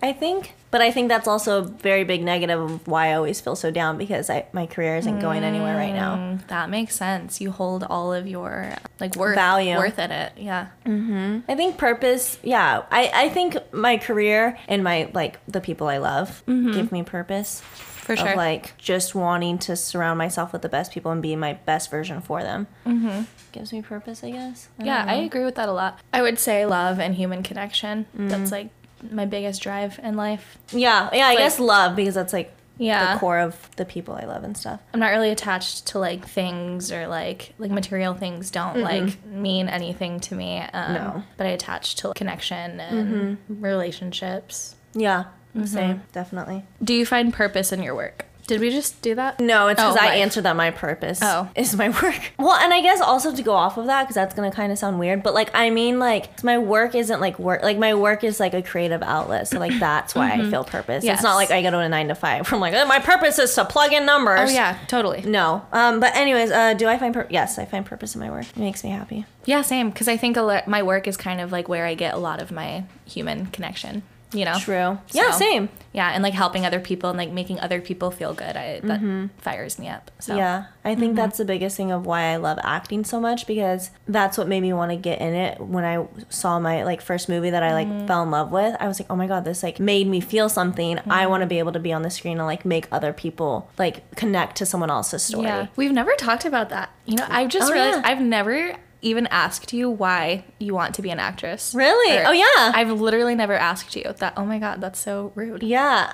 I 0.02 0.12
think. 0.12 0.52
But 0.74 0.82
I 0.82 0.90
think 0.90 1.08
that's 1.08 1.28
also 1.28 1.60
a 1.60 1.62
very 1.62 2.02
big 2.02 2.24
negative 2.24 2.60
of 2.60 2.88
why 2.88 3.10
I 3.10 3.12
always 3.12 3.40
feel 3.40 3.54
so 3.54 3.70
down 3.70 3.96
because 3.96 4.28
I, 4.28 4.46
my 4.52 4.66
career 4.66 4.96
isn't 4.96 5.20
going 5.20 5.44
anywhere 5.44 5.76
right 5.76 5.94
now. 5.94 6.16
Mm, 6.16 6.48
that 6.48 6.68
makes 6.68 6.96
sense. 6.96 7.40
You 7.40 7.52
hold 7.52 7.84
all 7.84 8.12
of 8.12 8.26
your 8.26 8.74
like 8.98 9.14
worth 9.14 9.36
Value. 9.36 9.76
worth 9.76 10.00
in 10.00 10.10
it. 10.10 10.32
Yeah. 10.36 10.66
Hmm. 10.84 11.42
I 11.48 11.54
think 11.54 11.78
purpose, 11.78 12.40
yeah. 12.42 12.82
I, 12.90 13.08
I 13.14 13.28
think 13.28 13.56
my 13.72 13.98
career 13.98 14.58
and 14.66 14.82
my, 14.82 15.12
like, 15.14 15.38
the 15.46 15.60
people 15.60 15.86
I 15.86 15.98
love 15.98 16.42
give 16.48 16.90
me 16.90 17.04
purpose. 17.04 17.60
For 17.60 18.16
sure. 18.16 18.30
Of, 18.30 18.36
like, 18.36 18.76
just 18.76 19.14
wanting 19.14 19.58
to 19.60 19.76
surround 19.76 20.18
myself 20.18 20.52
with 20.52 20.62
the 20.62 20.68
best 20.68 20.90
people 20.90 21.12
and 21.12 21.22
be 21.22 21.36
my 21.36 21.52
best 21.52 21.88
version 21.88 22.20
for 22.20 22.42
them. 22.42 22.66
Mm-hmm. 22.84 23.22
Gives 23.52 23.72
me 23.72 23.80
purpose, 23.80 24.24
I 24.24 24.32
guess. 24.32 24.68
I 24.80 24.84
Yeah, 24.86 25.04
I 25.06 25.14
agree 25.14 25.44
with 25.44 25.54
that 25.54 25.68
a 25.68 25.72
lot. 25.72 26.00
I 26.12 26.20
would 26.20 26.40
say 26.40 26.66
love 26.66 26.98
and 26.98 27.14
human 27.14 27.44
connection. 27.44 28.06
Mm-hmm. 28.06 28.28
That's 28.28 28.50
like 28.50 28.70
my 29.10 29.26
biggest 29.26 29.62
drive 29.62 29.98
in 30.02 30.16
life. 30.16 30.58
Yeah, 30.72 31.08
yeah, 31.12 31.26
I 31.26 31.30
Like- 31.30 31.38
guess 31.38 31.58
love 31.58 31.96
because 31.96 32.14
that's, 32.14 32.32
like, 32.32 32.52
Yeah. 32.76 33.14
the 33.14 33.20
core 33.20 33.38
of 33.38 33.70
the 33.76 33.84
people 33.84 34.14
I 34.20 34.24
love 34.24 34.42
and 34.42 34.56
stuff. 34.56 34.80
I'm 34.92 34.98
not 35.00 35.10
really 35.12 35.30
attached 35.30 35.86
to 35.88 35.98
like 36.00 36.26
things 36.26 36.90
or 36.90 37.06
like 37.06 37.54
like 37.60 37.70
material 37.70 38.14
things 38.14 38.50
don't 38.50 38.80
like 38.80 39.24
mean 39.26 39.68
anything 39.68 40.18
to 40.20 40.34
me. 40.34 40.58
Um, 40.72 40.92
No. 40.94 41.22
But 41.36 41.46
I 41.46 41.50
attach 41.50 41.94
to 41.96 42.08
like, 42.08 42.16
connection 42.16 42.80
and 42.80 43.38
relationships. 43.48 44.74
Yeah, 44.94 45.24
Mm-hmm. 45.56 45.66
same, 45.66 46.02
definitely. 46.12 46.64
Do 46.82 46.94
you 46.94 47.06
find 47.06 47.32
purpose 47.32 47.70
in 47.72 47.80
your 47.82 47.94
work? 47.94 48.26
Did 48.46 48.60
we 48.60 48.70
just 48.70 49.00
do 49.00 49.14
that? 49.14 49.40
No, 49.40 49.68
it's 49.68 49.80
because 49.80 49.96
Oh, 49.96 50.00
I 50.00 50.06
life. 50.08 50.16
answered 50.16 50.42
that 50.44 50.54
my 50.56 50.70
purpose 50.70 51.18
Oh. 51.22 51.48
is 51.56 51.74
my 51.76 51.88
work. 51.88 52.32
Well, 52.38 52.52
and 52.54 52.74
I 52.74 52.82
guess 52.82 53.00
also 53.00 53.34
to 53.34 53.42
go 53.42 53.52
off 53.52 53.78
of 53.78 53.86
that, 53.86 54.02
because 54.02 54.14
that's 54.16 54.34
going 54.34 54.50
to 54.50 54.54
kind 54.54 54.70
of 54.70 54.78
sound 54.78 54.98
weird, 54.98 55.22
but 55.22 55.32
like, 55.32 55.50
I 55.54 55.70
mean, 55.70 55.98
like, 55.98 56.42
my 56.44 56.58
work 56.58 56.94
isn't 56.94 57.20
like 57.20 57.38
work. 57.38 57.62
Like, 57.62 57.78
my 57.78 57.94
work 57.94 58.22
is 58.22 58.40
like 58.40 58.52
a 58.52 58.60
creative 58.62 59.02
outlet. 59.02 59.48
So, 59.48 59.58
like, 59.58 59.78
that's 59.80 60.14
why 60.14 60.32
I 60.32 60.42
feel 60.50 60.62
purpose. 60.64 60.98
Mm-hmm. 60.98 61.06
Yes. 61.06 61.14
It's 61.18 61.22
not 61.24 61.36
like 61.36 61.50
I 61.50 61.62
go 61.62 61.70
to 61.70 61.78
a 61.78 61.88
nine 61.88 62.08
to 62.08 62.14
five. 62.14 62.52
I'm 62.52 62.60
like, 62.60 62.74
"Oh, 62.74 62.84
my 62.86 62.98
purpose 62.98 63.38
is 63.38 63.54
to 63.54 63.64
plug 63.64 63.92
in 63.92 64.04
numbers. 64.04 64.50
Oh 64.50 64.52
yeah, 64.52 64.78
totally. 64.88 65.22
No. 65.22 65.64
Um, 65.72 66.00
but, 66.00 66.14
anyways, 66.14 66.50
uh, 66.50 66.74
do 66.74 66.86
I 66.86 66.98
find 66.98 67.14
purpose? 67.14 67.32
Yes, 67.32 67.58
I 67.58 67.64
find 67.64 67.86
purpose 67.86 68.14
in 68.14 68.20
my 68.20 68.30
work. 68.30 68.46
It 68.48 68.56
makes 68.58 68.84
me 68.84 68.90
happy. 68.90 69.24
Yeah, 69.46 69.62
same. 69.62 69.90
Because 69.90 70.08
I 70.08 70.16
think 70.16 70.36
a 70.36 70.42
lot, 70.42 70.68
my 70.68 70.82
work 70.82 71.06
is 71.08 71.16
kind 71.16 71.40
of 71.40 71.50
like 71.52 71.68
where 71.68 71.86
I 71.86 71.94
get 71.94 72.14
a 72.14 72.18
lot 72.18 72.40
of 72.42 72.50
my 72.52 72.84
human 73.06 73.46
connection. 73.46 74.02
You 74.34 74.44
know? 74.44 74.58
True. 74.58 74.98
Yeah, 75.12 75.30
same. 75.30 75.68
Yeah, 75.92 76.10
and 76.10 76.22
like 76.24 76.34
helping 76.34 76.66
other 76.66 76.80
people 76.80 77.08
and 77.10 77.16
like 77.16 77.30
making 77.30 77.60
other 77.60 77.80
people 77.80 78.10
feel 78.10 78.34
good. 78.34 78.56
I 78.56 78.80
that 78.82 79.30
fires 79.38 79.78
me 79.78 79.88
up. 79.88 80.10
So 80.18 80.32
Mm-hmm. 80.32 80.38
Yeah, 80.38 80.64
I 80.84 80.94
think 80.96 81.14
that's 81.16 81.38
the 81.38 81.44
biggest 81.44 81.76
thing 81.76 81.92
of 81.92 82.04
why 82.04 82.22
I 82.32 82.36
love 82.36 82.58
acting 82.64 83.04
so 83.04 83.20
much 83.20 83.46
because 83.46 83.90
that's 84.08 84.36
what 84.36 84.48
made 84.48 84.60
me 84.62 84.72
want 84.72 84.90
to 84.90 84.96
get 84.96 85.20
in 85.20 85.34
it. 85.34 85.60
When 85.60 85.84
I 85.84 86.04
saw 86.30 86.58
my 86.58 86.82
like 86.82 87.00
first 87.00 87.28
movie 87.28 87.50
that 87.50 87.62
I 87.62 87.72
like 87.72 87.84
Mm-hmm. 87.88 88.06
fell 88.06 88.22
in 88.24 88.30
love 88.30 88.50
with, 88.50 88.74
I 88.80 88.88
was 88.88 88.98
like, 88.98 89.08
oh 89.10 89.16
my 89.16 89.26
god, 89.28 89.44
this 89.44 89.62
like 89.62 89.78
made 89.78 90.06
me 90.08 90.20
feel 90.20 90.48
something. 90.48 90.96
Mm-hmm. 90.96 91.12
I 91.12 91.26
want 91.26 91.42
to 91.42 91.46
be 91.46 91.58
able 91.60 91.72
to 91.72 91.78
be 91.80 91.92
on 91.92 92.02
the 92.02 92.10
screen 92.10 92.38
and 92.38 92.46
like 92.46 92.64
make 92.64 92.88
other 92.90 93.12
people 93.12 93.70
like 93.78 94.10
connect 94.16 94.56
to 94.56 94.66
someone 94.66 94.90
else's 94.90 95.22
story. 95.22 95.44
Yeah. 95.46 95.66
We've 95.76 95.92
never 95.92 96.12
talked 96.16 96.44
about 96.44 96.70
that. 96.70 96.90
You 97.06 97.16
know, 97.16 97.26
I've 97.28 97.50
just 97.50 97.70
Oh, 97.70 97.72
realized 97.74 97.98
yeah. 97.98 98.10
I've 98.10 98.20
never 98.20 98.74
even 99.04 99.26
asked 99.28 99.72
you 99.72 99.88
why 99.90 100.44
you 100.58 100.74
want 100.74 100.94
to 100.96 101.02
be 101.02 101.10
an 101.10 101.20
actress. 101.20 101.74
Really? 101.74 102.16
Or- 102.18 102.24
Oh, 102.28 102.32
yeah. 102.32 102.72
I've 102.74 102.90
literally 102.90 103.34
never 103.34 103.54
asked 103.54 103.94
you 103.94 104.14
that. 104.18 104.34
Oh 104.36 104.44
my 104.44 104.58
god, 104.58 104.80
that's 104.80 104.98
so 104.98 105.30
rude. 105.34 105.62
Yeah. 105.62 106.10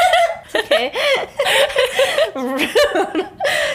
okay. 0.54 0.92
rude. 2.34 2.68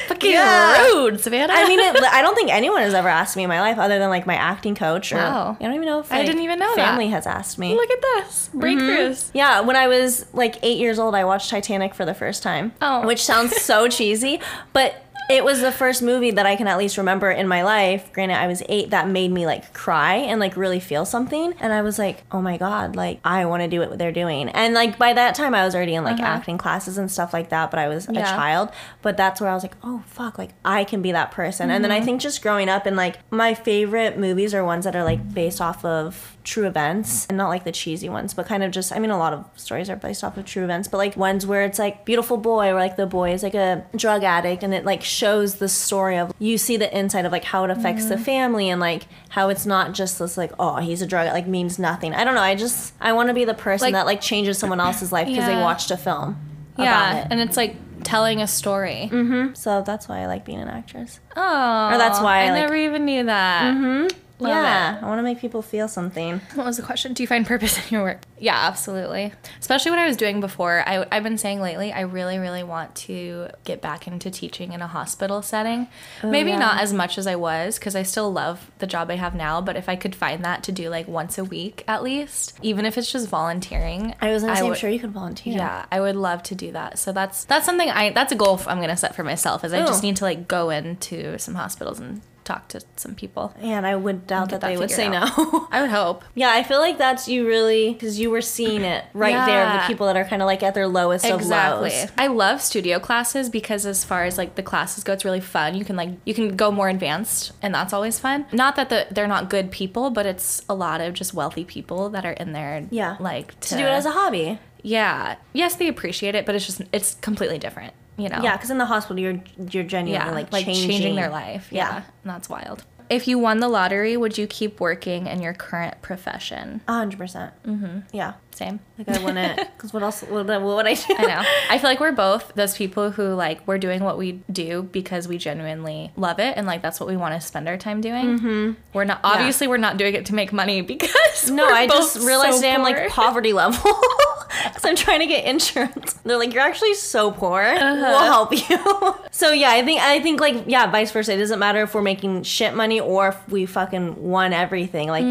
Fucking 0.08 0.32
Yeah. 0.32 0.82
rude, 0.88 1.20
Savannah. 1.20 1.54
I 1.54 1.68
mean, 1.68 1.80
it, 1.80 1.96
I 2.12 2.22
don't 2.22 2.36
think 2.36 2.52
anyone 2.52 2.82
has 2.82 2.94
ever 2.94 3.10
asked 3.10 3.36
me 3.36 3.44
in 3.44 3.50
my 3.50 3.62
life 3.62 3.78
other 3.78 4.00
than 4.00 4.10
like 4.10 4.26
my 4.26 4.36
acting 4.36 4.76
coach. 4.76 5.12
Or, 5.12 5.18
Wow. 5.18 5.58
I 5.60 5.64
don't 5.64 5.74
even 5.76 5.88
know 5.88 6.00
if 6.00 6.12
I 6.12 6.24
didn't 6.26 6.42
even 6.42 6.60
know 6.60 6.74
that. 6.76 6.86
family 6.90 7.08
has 7.10 7.28
asked 7.28 7.58
me. 7.60 7.76
look 7.76 7.90
at 7.92 8.02
this 8.02 8.50
breakthroughs. 8.54 9.26
Mm-hmm. 9.28 9.38
Yeah, 9.38 9.62
when 9.62 9.76
I 9.76 9.88
was 9.88 10.26
like 10.34 10.58
eight 10.64 10.78
years 10.78 11.00
old, 11.00 11.16
I 11.16 11.26
watched 11.26 11.50
Titanic 11.50 11.94
for 11.94 12.06
the 12.06 12.14
first 12.14 12.44
time. 12.44 12.74
Oh. 12.82 13.06
Which 13.06 13.24
sounds 13.24 13.56
so 13.62 13.88
cheesy, 13.90 14.40
but 14.74 15.03
it 15.30 15.44
was 15.46 15.62
the 15.62 15.72
first 15.72 16.02
movie 16.02 16.32
that 16.32 16.46
I 16.46 16.58
can 16.58 16.68
at 16.68 16.78
least 16.78 16.98
remember 16.98 17.32
in 17.32 17.48
my 17.48 17.64
life. 17.64 18.12
Granted, 18.12 18.36
I 18.38 18.48
was 18.48 18.62
eight, 18.68 18.90
that 18.90 19.08
made 19.08 19.32
me 19.32 19.46
like 19.46 19.74
cry 19.74 20.16
and 20.16 20.38
like 20.40 20.58
really 20.58 20.82
feel 20.82 21.06
something. 21.06 21.54
And 21.62 21.72
I 21.72 21.82
was 21.82 21.98
like, 21.98 22.24
oh 22.32 22.42
my 22.42 22.58
God, 22.58 22.98
like 22.98 23.20
I 23.24 23.46
want 23.46 23.64
to 23.64 23.70
do 23.70 23.80
what 23.80 23.98
they're 23.98 24.12
doing. 24.12 24.50
And 24.50 24.74
like 24.74 24.98
by 24.98 25.14
that 25.14 25.34
time, 25.36 25.56
I 25.56 25.64
was 25.64 25.76
already 25.76 25.96
in 25.96 26.04
like 26.04 26.20
acting 26.20 26.58
classes 26.58 26.98
and 26.98 27.10
stuff 27.10 27.32
like 27.34 27.50
that, 27.50 27.72
but 27.72 27.80
I 27.80 27.88
was 27.88 28.08
a 28.10 28.12
Uh-huh. 28.12 28.36
Child. 28.36 28.70
But 29.02 29.16
that's 29.16 29.40
where 29.40 29.50
I 29.50 29.54
was 29.54 29.64
like, 29.64 29.76
oh 29.82 30.04
fuck, 30.08 30.38
like 30.38 30.52
I 30.66 30.84
can 30.84 31.02
be 31.02 31.14
that 31.14 31.32
person. 31.32 31.70
And 31.72 31.84
then 31.84 31.92
Mm-hmm. 31.92 32.02
I 32.02 32.06
think 32.06 32.22
just 32.22 32.42
growing 32.42 32.68
up 32.68 32.86
and 32.86 32.98
like 32.98 33.20
my 33.32 33.54
favorite 33.54 34.18
movies 34.20 34.54
are 34.54 34.64
ones 34.66 34.84
that 34.86 34.96
are 34.96 35.04
like 35.06 35.34
based 35.34 35.62
off 35.62 35.86
of 35.86 36.36
true 36.44 36.68
events 36.68 37.26
and 37.28 37.38
not 37.38 37.48
like 37.50 37.64
the 37.64 37.72
cheesy 37.72 38.10
ones, 38.10 38.34
but 38.34 38.46
kind 38.46 38.64
of 38.64 38.72
just 38.72 38.92
I 38.92 39.00
mean 39.00 39.12
a 39.12 39.18
lot 39.18 39.32
of 39.34 39.46
stories 39.56 39.90
are 39.90 39.96
based 39.96 40.24
off 40.24 40.36
of 40.38 40.46
true 40.46 40.64
events, 40.64 40.88
but 40.88 40.98
like 40.98 41.16
ones 41.16 41.46
where 41.48 41.64
it's 41.64 41.80
like 41.80 42.04
beautiful 42.06 42.38
boy 42.38 42.66
where 42.74 42.76
like 42.76 42.98
the 42.98 43.06
boy 43.06 43.32
is 43.34 43.44
like 43.44 43.54
a 43.56 43.86
drug 43.96 44.24
addict 44.24 44.62
and 44.64 44.74
it 44.74 44.84
like 44.86 45.04
shows 45.04 45.56
the 45.56 45.70
story 45.70 46.18
of 46.18 46.34
you 46.40 46.58
see 46.58 46.76
the 46.78 46.96
inside 46.98 47.26
of 47.26 47.32
like 47.32 47.46
how 47.46 47.64
it 47.64 47.70
affects 47.70 48.06
the 48.08 48.18
family 48.18 48.70
and 48.70 48.82
like 48.82 49.04
how 49.30 49.50
it's 49.50 49.66
not 49.66 49.94
just 49.94 50.20
this 50.20 50.38
like 50.38 50.52
oh 50.60 50.78
he's 50.78 51.02
a 51.02 51.08
drug 51.08 51.28
like 51.28 51.48
means 51.48 51.80
nothing. 51.80 52.14
I 52.14 52.24
don't 52.24 52.36
know. 52.36 52.42
I 52.42 52.56
just 52.56 52.94
I 53.00 53.14
want 53.14 53.30
to 53.30 53.34
be 53.34 53.46
the 53.46 53.54
person 53.54 53.86
Like- 53.86 53.94
that 53.94 54.06
like 54.06 54.20
changes 54.22 54.58
someone 54.58 54.80
else's 54.80 55.12
life 55.12 55.28
because 55.28 55.46
they 55.46 55.56
watched 55.56 55.92
a 55.92 55.98
film. 55.98 56.38
Yeah, 56.78 57.12
About 57.12 57.26
it. 57.26 57.28
and 57.32 57.40
it's 57.40 57.56
like 57.56 57.76
telling 58.04 58.42
a 58.42 58.48
story. 58.48 59.10
So 59.54 59.82
that's 59.86 60.10
why 60.10 60.20
I 60.22 60.26
like 60.26 60.44
being 60.44 60.60
an 60.60 60.68
actress. 60.68 61.20
Oh, 61.38 61.90
Or 61.94 61.98
that's 61.98 62.20
why 62.20 62.40
I, 62.40 62.44
I 62.48 62.50
like- 62.52 62.62
never 62.64 62.76
even 62.76 63.06
knew 63.06 63.24
that. 63.26 63.74
Mm-hmm. 63.76 64.20
Yeah, 64.50 65.00
I 65.02 65.06
want 65.06 65.20
to 65.20 65.24
make 65.24 65.40
people 65.40 65.62
feel 65.62 65.88
something. 65.88 66.42
What 66.54 66.66
was 66.66 66.78
the 66.78 66.84
question? 66.84 67.14
Do 67.14 67.24
you 67.24 67.28
find 67.28 67.46
purpose 67.46 67.78
in 67.90 67.96
your 67.96 68.04
work? 68.04 68.22
Yeah, 68.40 68.56
absolutely. 68.56 69.34
Especially 69.60 69.92
what 69.92 70.00
I 70.00 70.08
was 70.08 70.18
doing 70.18 70.40
before. 70.40 70.84
I, 70.88 71.06
I've 71.12 71.24
been 71.24 71.38
saying 71.38 71.62
lately, 71.62 71.92
I 71.92 72.02
really, 72.02 72.38
really 72.38 72.64
want 72.64 72.94
to 72.96 73.50
get 73.64 73.82
back 73.82 74.08
into 74.08 74.30
teaching 74.30 74.74
in 74.74 74.82
a 74.82 74.88
hospital 74.88 75.42
setting. 75.42 75.88
Oh, 76.24 76.30
Maybe 76.30 76.52
yeah. 76.52 76.60
not 76.60 76.82
as 76.82 76.94
much 76.94 77.18
as 77.18 77.26
I 77.26 77.36
was, 77.36 77.80
because 77.80 77.96
I 77.96 78.04
still 78.04 78.32
love 78.32 78.72
the 78.80 78.88
job 78.88 79.10
I 79.10 79.16
have 79.16 79.36
now. 79.36 79.62
But 79.62 79.76
if 79.76 79.90
I 79.90 79.96
could 79.96 80.16
find 80.16 80.44
that 80.46 80.64
to 80.64 80.72
do 80.72 80.90
like 80.90 81.08
once 81.08 81.38
a 81.38 81.44
week 81.44 81.84
at 81.88 82.04
least, 82.04 82.58
even 82.62 82.86
if 82.86 82.98
it's 82.98 83.12
just 83.12 83.28
volunteering, 83.28 84.16
I 84.22 84.32
was 84.32 84.44
gonna 84.44 84.56
say, 84.56 84.68
I'm 84.68 84.76
sure 84.76 84.90
you 84.90 85.00
could 85.00 85.12
volunteer. 85.12 85.56
Yeah, 85.56 85.86
I 85.92 86.02
would 86.02 86.16
love 86.16 86.44
to 86.44 86.56
do 86.56 86.72
that. 86.74 87.00
So 87.00 87.12
that's 87.12 87.46
that's 87.46 87.66
something 87.66 87.90
I 87.90 88.12
that's 88.12 88.32
a 88.32 88.36
goal 88.36 88.60
I'm 88.68 88.80
gonna 88.80 88.98
set 88.98 89.16
for 89.16 89.24
myself. 89.24 89.64
Is 89.64 89.74
I 89.74 89.80
just 89.80 90.04
oh. 90.04 90.08
need 90.08 90.18
to 90.18 90.24
like 90.24 90.48
go 90.48 90.70
into 90.70 91.38
some 91.40 91.56
hospitals 91.56 92.00
and 92.00 92.22
talk 92.44 92.68
to 92.70 92.82
some 92.96 93.16
people. 93.16 93.54
And 93.60 93.86
I 93.86 93.96
would 93.96 94.28
doubt 94.28 94.50
Get 94.50 94.62
that, 94.62 94.68
they 94.68 94.78
would 94.78 94.92
say 94.92 95.10
figured 95.10 95.22
no. 95.38 95.68
I 95.72 95.82
would 95.82 95.90
hope. 95.92 96.24
Yeah, 96.36 96.52
I 96.52 96.64
feel 96.64 96.80
like 96.80 96.98
that's 96.98 97.28
you 97.28 97.48
really 97.48 97.94
because 97.94 98.20
you 98.20 98.30
were 98.30 98.42
seeing 98.42 98.82
it 98.82 99.06
right 99.14 99.46
there. 99.46 99.66
The 99.80 99.88
people 99.88 100.08
that 100.08 100.18
are 100.18 100.26
kind 100.26 100.42
of 100.42 100.46
like 100.46 100.64
at 100.64 100.74
their 100.74 100.88
lowest 100.88 101.26
Exactly. 101.26 101.88
of 101.90 101.94
lows. 102.02 102.12
I 102.18 102.28
love 102.28 102.62
studio 102.62 103.00
classes 103.00 103.50
because 103.50 103.86
as 103.86 104.04
far 104.04 104.26
as 104.26 104.38
like 104.38 104.56
the 104.56 104.64
classes 104.64 105.04
go, 105.04 105.14
it's 105.14 105.26
really 105.26 105.42
fun. 105.42 105.76
You 105.76 105.86
can 105.86 105.96
like 105.96 106.10
you 106.26 106.34
can 106.34 106.56
go 106.56 106.72
more 106.72 106.90
advanced, 106.90 107.52
and 107.62 107.74
that's 107.74 107.94
always 107.94 108.20
fun. 108.20 108.46
Not 108.52 108.76
that 108.76 108.90
the, 108.90 109.08
they're 109.12 109.28
not 109.28 109.50
good 109.50 109.72
people, 109.72 110.10
but 110.10 110.26
it's 110.26 110.64
a 110.70 110.76
lot 110.76 111.02
of 111.02 111.14
just 111.14 111.34
wealthy 111.34 111.64
people 111.64 112.10
that 112.10 112.26
are 112.26 112.34
in 112.34 112.54
there. 112.54 112.86
Yeah. 112.92 113.18
like 113.20 113.60
To 113.62 113.76
do 113.76 113.82
it 113.82 113.90
as 113.90 114.06
a 114.06 114.12
hobby. 114.12 114.60
Yeah. 114.84 115.38
Yes, 115.54 115.76
they 115.76 115.88
appreciate 115.88 116.36
it, 116.36 116.46
but 116.46 116.54
it's 116.56 116.66
just 116.66 116.82
it's 116.92 117.16
completely 117.16 117.58
different. 117.58 117.94
You 118.18 118.30
know. 118.30 118.42
Yeah, 118.44 118.56
because 118.56 118.70
in 118.70 118.78
the 118.78 118.86
hospital 118.86 119.20
you're 119.20 119.42
you're 119.72 119.84
genuinely 119.84 120.12
Yeah, 120.14 120.32
like, 120.32 120.52
like, 120.54 120.66
changing. 120.66 120.90
changing, 120.90 121.16
their 121.16 121.30
life. 121.30 121.70
Yeah. 121.72 121.90
Yeah. 121.90 121.96
and 121.98 122.06
that's 122.32 122.48
wild. 122.50 122.84
If 123.10 123.28
you 123.28 123.38
won 123.40 123.60
the 123.60 123.68
lottery, 123.68 124.16
would 124.18 124.38
you 124.38 124.48
keep 124.48 124.80
working 124.80 125.28
in 125.28 125.42
your 125.42 125.54
current 125.54 126.02
profession? 126.02 126.82
A 126.88 126.94
hundred 126.94 127.18
percent. 127.18 127.54
Mm-hmm. 127.64 128.00
Yeah, 128.12 128.34
Same. 128.54 128.80
like 128.98 129.10
I 129.10 129.24
want 129.24 129.38
to, 129.38 129.68
Because 129.78 129.94
what 129.94 130.04
else? 130.04 130.22
What, 130.22 130.46
what 130.46 130.62
would 130.62 130.86
I 130.86 130.94
do? 130.94 131.16
I 131.18 131.26
know. 131.26 131.42
I 131.72 131.80
feel 131.80 131.90
like 131.90 132.00
we're 132.00 132.12
both 132.12 132.54
those 132.56 132.78
people 132.78 133.10
who 133.12 133.34
like 133.34 133.68
we're 133.68 133.80
doing 133.80 134.04
what 134.04 134.18
we 134.18 134.44
do 134.52 134.84
because 134.84 135.28
we 135.28 135.38
genuinely 135.40 136.12
love 136.16 136.40
it 136.40 136.56
and 136.56 136.68
like 136.68 136.82
that's 136.82 137.00
what 137.00 137.10
we 137.10 137.18
want 137.18 137.34
to 137.34 137.42
spend 137.42 137.68
our 137.68 137.78
time 137.78 138.00
doing. 138.02 138.38
Mm-hmm. 138.40 138.72
We're 138.94 139.06
not 139.06 139.22
obviously 139.24 139.68
we're 139.68 139.78
not 139.78 139.98
doing 139.98 140.14
it 140.14 140.28
to 140.28 140.36
make 140.36 140.54
money 140.54 140.82
because 140.82 141.50
No, 141.50 141.66
I 141.66 141.88
just 141.88 142.18
realized 142.26 142.60
so 142.62 142.70
I'm 142.70 142.84
like 142.84 143.10
poverty 143.10 143.54
level 143.64 143.82
because 144.66 144.86
I'm 144.86 144.96
trying 144.96 145.20
to 145.22 145.26
get 145.26 145.46
insurance. 145.46 146.14
They're 146.24 146.38
like, 146.38 146.54
you're 146.54 146.62
actually 146.64 146.94
so 146.94 147.32
poor. 147.32 147.62
Uh-huh. 147.64 147.96
We'll 147.96 148.20
help 148.20 148.52
you. 148.70 149.16
so 149.32 149.52
yeah, 149.52 149.72
I 149.72 149.84
think 149.84 150.00
I 150.02 150.20
think 150.22 150.40
like 150.40 150.66
yeah, 150.68 150.90
vice 150.92 151.12
versa. 151.12 151.34
It 151.34 151.38
doesn't 151.38 151.60
matter 151.60 151.82
if 151.82 151.96
we're 151.96 152.02
making 152.04 152.44
shit 152.44 152.76
money 152.76 153.00
or 153.00 153.30
if 153.30 153.50
we 153.50 153.66
fucking 153.66 154.22
won 154.22 154.54
everything. 154.54 155.10
Like 155.10 155.26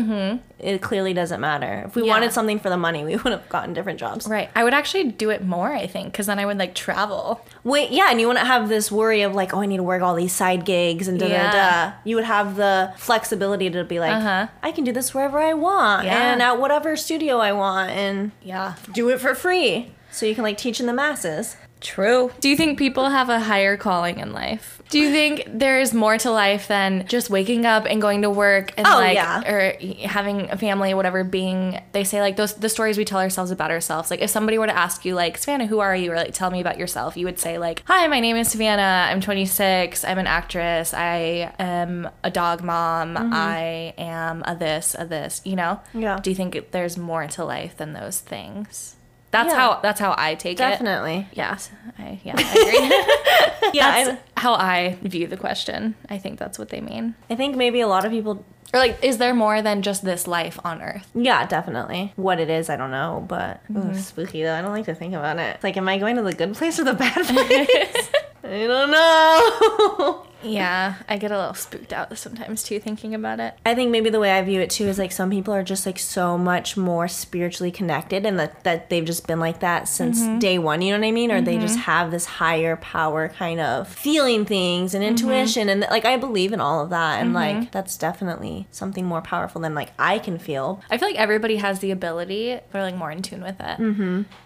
it 0.63 0.81
clearly 0.81 1.13
doesn't 1.13 1.41
matter. 1.41 1.83
If 1.87 1.97
we. 1.97 2.03
Yeah. 2.05 2.13
wanted 2.13 2.33
something 2.33 2.59
for 2.61 2.71
the 2.71 2.77
money, 2.77 3.05
we 3.05 3.17
would 3.23 3.33
have 3.33 3.49
gotten 3.49 3.73
different 3.75 3.99
jobs. 3.99 4.27
right. 4.29 4.49
I 4.55 4.65
would 4.65 4.75
actually 4.75 5.05
do 5.11 5.31
it 5.31 5.45
more. 5.45 5.73
I 5.73 5.87
think 5.87 6.13
because 6.13 6.27
then 6.27 6.39
I 6.39 6.47
would 6.47 6.59
like 6.59 6.75
travel. 6.75 7.45
Wait, 7.65 7.91
yeah, 7.91 8.09
and 8.11 8.21
you 8.21 8.29
wouldn't 8.29 8.47
have 8.47 8.69
this 8.69 8.91
worry 8.93 9.23
of 9.23 9.35
like, 9.35 9.53
oh, 9.55 9.61
I 9.61 9.67
need 9.67 9.79
to 9.79 9.83
work 9.83 10.03
all 10.03 10.15
these 10.15 10.33
side 10.33 10.65
gigs 10.65 11.09
and 11.09 11.19
da 11.19 11.27
da 11.29 11.33
Yeah. 11.35 11.53
da. 11.91 11.93
You 12.05 12.17
would 12.17 12.25
have 12.25 12.57
the 12.57 12.93
flexibility 12.97 13.71
to 13.71 13.85
be 13.85 13.99
like, 14.01 14.13
Uh-huh. 14.15 14.47
I 14.63 14.73
can 14.73 14.85
do 14.85 14.93
this 14.93 15.13
wherever 15.15 15.39
I 15.39 15.55
want 15.55 16.05
Yeah. 16.07 16.33
and 16.33 16.43
at 16.43 16.59
whatever 16.61 16.97
studio 16.97 17.39
I 17.39 17.53
want 17.53 17.91
and 17.91 18.31
Yeah. 18.43 18.75
do 18.93 19.09
it 19.11 19.21
for 19.21 19.35
free. 19.35 19.93
So 20.11 20.27
you 20.27 20.35
can 20.35 20.45
like 20.45 20.59
teach 20.59 20.79
in 20.81 20.87
the 20.87 20.93
masses. 20.93 21.57
True. 21.83 22.31
Do 22.41 22.49
you 22.49 22.57
think 22.57 22.79
people 22.79 23.11
have 23.11 23.29
a 23.29 23.41
higher 23.41 23.77
calling 23.77 24.19
in 24.19 24.33
life? 24.33 24.81
Do 24.89 24.99
you 24.99 25.11
think 25.11 25.45
there 25.49 25.81
is 25.81 25.95
more 25.95 26.19
to 26.19 26.31
life 26.31 26.69
than 26.69 27.07
just 27.07 27.31
waking 27.31 27.65
up 27.65 27.87
and 27.87 28.01
going 28.01 28.23
to 28.23 28.31
work 28.31 28.73
and 28.77 28.87
Oh, 28.87 28.91
like 28.91 29.15
yeah. 29.15 29.41
or 29.51 29.75
having 30.07 30.51
a 30.51 30.57
family, 30.59 30.93
whatever? 30.93 31.25
Being 31.25 31.81
they 31.93 32.05
say 32.05 32.21
like 32.21 32.37
those 32.37 32.53
the 32.55 32.69
stories 32.69 32.99
we 32.99 33.07
tell 33.07 33.19
ourselves 33.19 33.51
about 33.51 33.71
ourselves. 33.71 34.11
Like 34.11 34.21
if 34.21 34.29
somebody 34.29 34.59
were 34.59 34.67
to 34.67 34.77
ask 34.77 35.05
you 35.07 35.15
like 35.15 35.39
Savannah, 35.39 35.67
who 35.67 35.79
are 35.81 35.97
you, 35.97 36.13
or 36.13 36.17
like 36.17 36.35
tell 36.35 36.51
me 36.51 36.61
about 36.61 36.79
yourself, 36.79 37.17
you 37.17 37.25
would 37.25 37.39
say 37.39 37.57
like, 37.59 37.83
Hi, 37.87 38.07
my 38.07 38.21
name 38.21 38.37
is 38.37 38.51
Savannah. 38.51 39.07
I'm 39.11 39.23
26. 39.23 40.05
I'm 40.05 40.19
an 40.19 40.27
actress. 40.27 40.93
I 40.93 41.53
am 41.59 42.11
a 42.23 42.31
dog 42.31 42.63
mom. 42.63 43.17
I 43.17 43.95
am 43.97 44.43
a 44.47 44.55
this, 44.55 44.95
a 44.99 45.07
this. 45.07 45.41
You 45.45 45.57
know? 45.57 45.81
Mm-hmm. 45.89 46.01
Yeah. 46.03 46.19
Do 46.23 46.29
you 46.31 46.37
think 46.37 46.71
there's 46.71 46.99
more 46.99 47.27
to 47.29 47.45
life 47.47 47.79
than 47.79 47.95
those 47.95 48.21
things? 48.21 48.97
That's 49.33 49.53
Yeah. 49.53 49.59
how 49.59 49.81
that's 49.81 49.99
how 49.99 50.15
I 50.17 50.35
take 50.35 50.55
it. 50.55 50.59
Definitely. 50.59 51.27
Yes, 51.33 51.71
I 51.99 52.21
yeah, 52.23 52.35
I 52.37 52.43
agree. 53.63 53.73
Yeah, 53.75 54.05
that's 54.05 54.21
how 54.37 54.53
I 54.55 54.99
view 55.03 55.27
the 55.27 55.39
question. 55.39 55.95
I 56.11 56.19
think 56.19 56.39
that's 56.39 56.59
what 56.59 56.69
they 56.69 56.81
mean. 56.83 57.15
I, 57.31 57.37
think 57.37 57.57
maybe 57.57 57.81
a 57.81 57.87
lot 57.89 58.05
of 58.05 58.13
people. 58.13 58.45
Or 58.75 58.79
like, 58.79 59.03
is 59.03 59.17
there 59.17 59.33
more 59.33 59.63
than 59.63 59.81
just 59.81 60.05
this 60.05 60.27
life 60.27 60.59
on 60.65 60.83
Earth? 60.83 61.09
Yeah, 61.15 61.47
definitely. 61.47 62.13
What 62.17 62.39
it 62.39 62.51
is, 62.51 62.69
I 62.69 62.77
don't 62.77 62.91
know, 62.91 63.25
but 63.27 63.63
ooh, 63.71 63.75
mm-hmm. 63.75 63.95
spooky 63.95 64.43
though. 64.43 64.55
I 64.55 64.61
don't 64.61 64.73
like 64.73 64.85
to 64.87 64.95
think 64.95 65.15
about 65.15 65.39
it. 65.39 65.55
It's 65.55 65.65
like, 65.65 65.77
am 65.79 65.89
I 65.89 65.97
going 65.99 66.17
to 66.17 66.23
the 66.23 66.35
good 66.35 66.53
place 66.55 66.79
or 66.79 66.85
the 66.85 66.93
bad 66.95 67.15
place? 67.27 68.11
I 68.45 68.67
don't 68.67 68.91
know. 68.91 70.27
Yeah, 70.45 70.97
I 71.09 71.17
get 71.19 71.31
a 71.31 71.39
little 71.39 71.55
spooked 71.55 71.93
out 71.93 72.17
sometimes 72.19 72.63
too 72.63 72.79
thinking 72.79 73.15
about 73.15 73.41
it. 73.41 73.55
I 73.65 73.75
think 73.75 73.91
maybe 73.91 74.11
the 74.11 74.21
way 74.21 74.33
I 74.33 74.43
view 74.43 74.61
it 74.61 74.71
too 74.71 74.87
is 74.87 74.99
like 74.99 75.13
some 75.13 75.31
people 75.31 75.55
are 75.55 75.63
just 75.63 75.87
like 75.87 75.99
so 75.99 76.37
much 76.37 76.77
more 76.77 77.09
spiritually 77.09 77.71
connected 77.71 78.27
and 78.27 78.39
that, 78.39 78.65
that 78.65 78.91
they've 78.91 79.05
just 79.05 79.27
been 79.27 79.41
like 79.41 79.61
that 79.61 79.89
since 79.89 80.21
mm-hmm. 80.21 80.39
day 80.39 80.59
one, 80.59 80.83
you 80.83 80.93
know 80.93 80.99
what 80.99 81.07
I 81.07 81.13
mean? 81.13 81.31
Or 81.31 81.41
they 81.41 81.59
just 81.59 81.75
mm-hmm. 81.75 81.83
have 81.83 82.11
this 82.11 82.25
higher 82.25 82.77
power 82.77 83.29
kind 83.29 83.61
of 83.61 83.89
feeling 83.89 84.45
things 84.45 84.95
and 84.95 85.03
mm-hmm. 85.03 85.11
intuition. 85.11 85.69
And 85.69 85.81
like 85.83 86.05
I 86.05 86.17
believe 86.17 86.53
in 86.53 86.61
all 86.61 86.83
of 86.83 86.91
that. 86.91 87.21
And 87.21 87.33
like 87.33 87.73
that's 87.73 87.97
definitely 87.97 88.67
something 88.71 89.05
more 89.05 89.23
powerful 89.23 89.61
than 89.61 89.75
like 89.75 89.93
I 89.99 90.19
can 90.19 90.39
feel. 90.39 90.81
I 90.91 90.99
feel 90.99 91.09
like 91.09 91.19
everybody 91.19 91.57
has 91.57 91.81
the 91.81 91.91
ability. 91.91 92.59
They're 92.73 92.83
like 92.83 92.97
more 92.97 93.11
in 93.11 93.23
tune 93.23 93.43
with 93.43 93.61
it. 93.61 93.79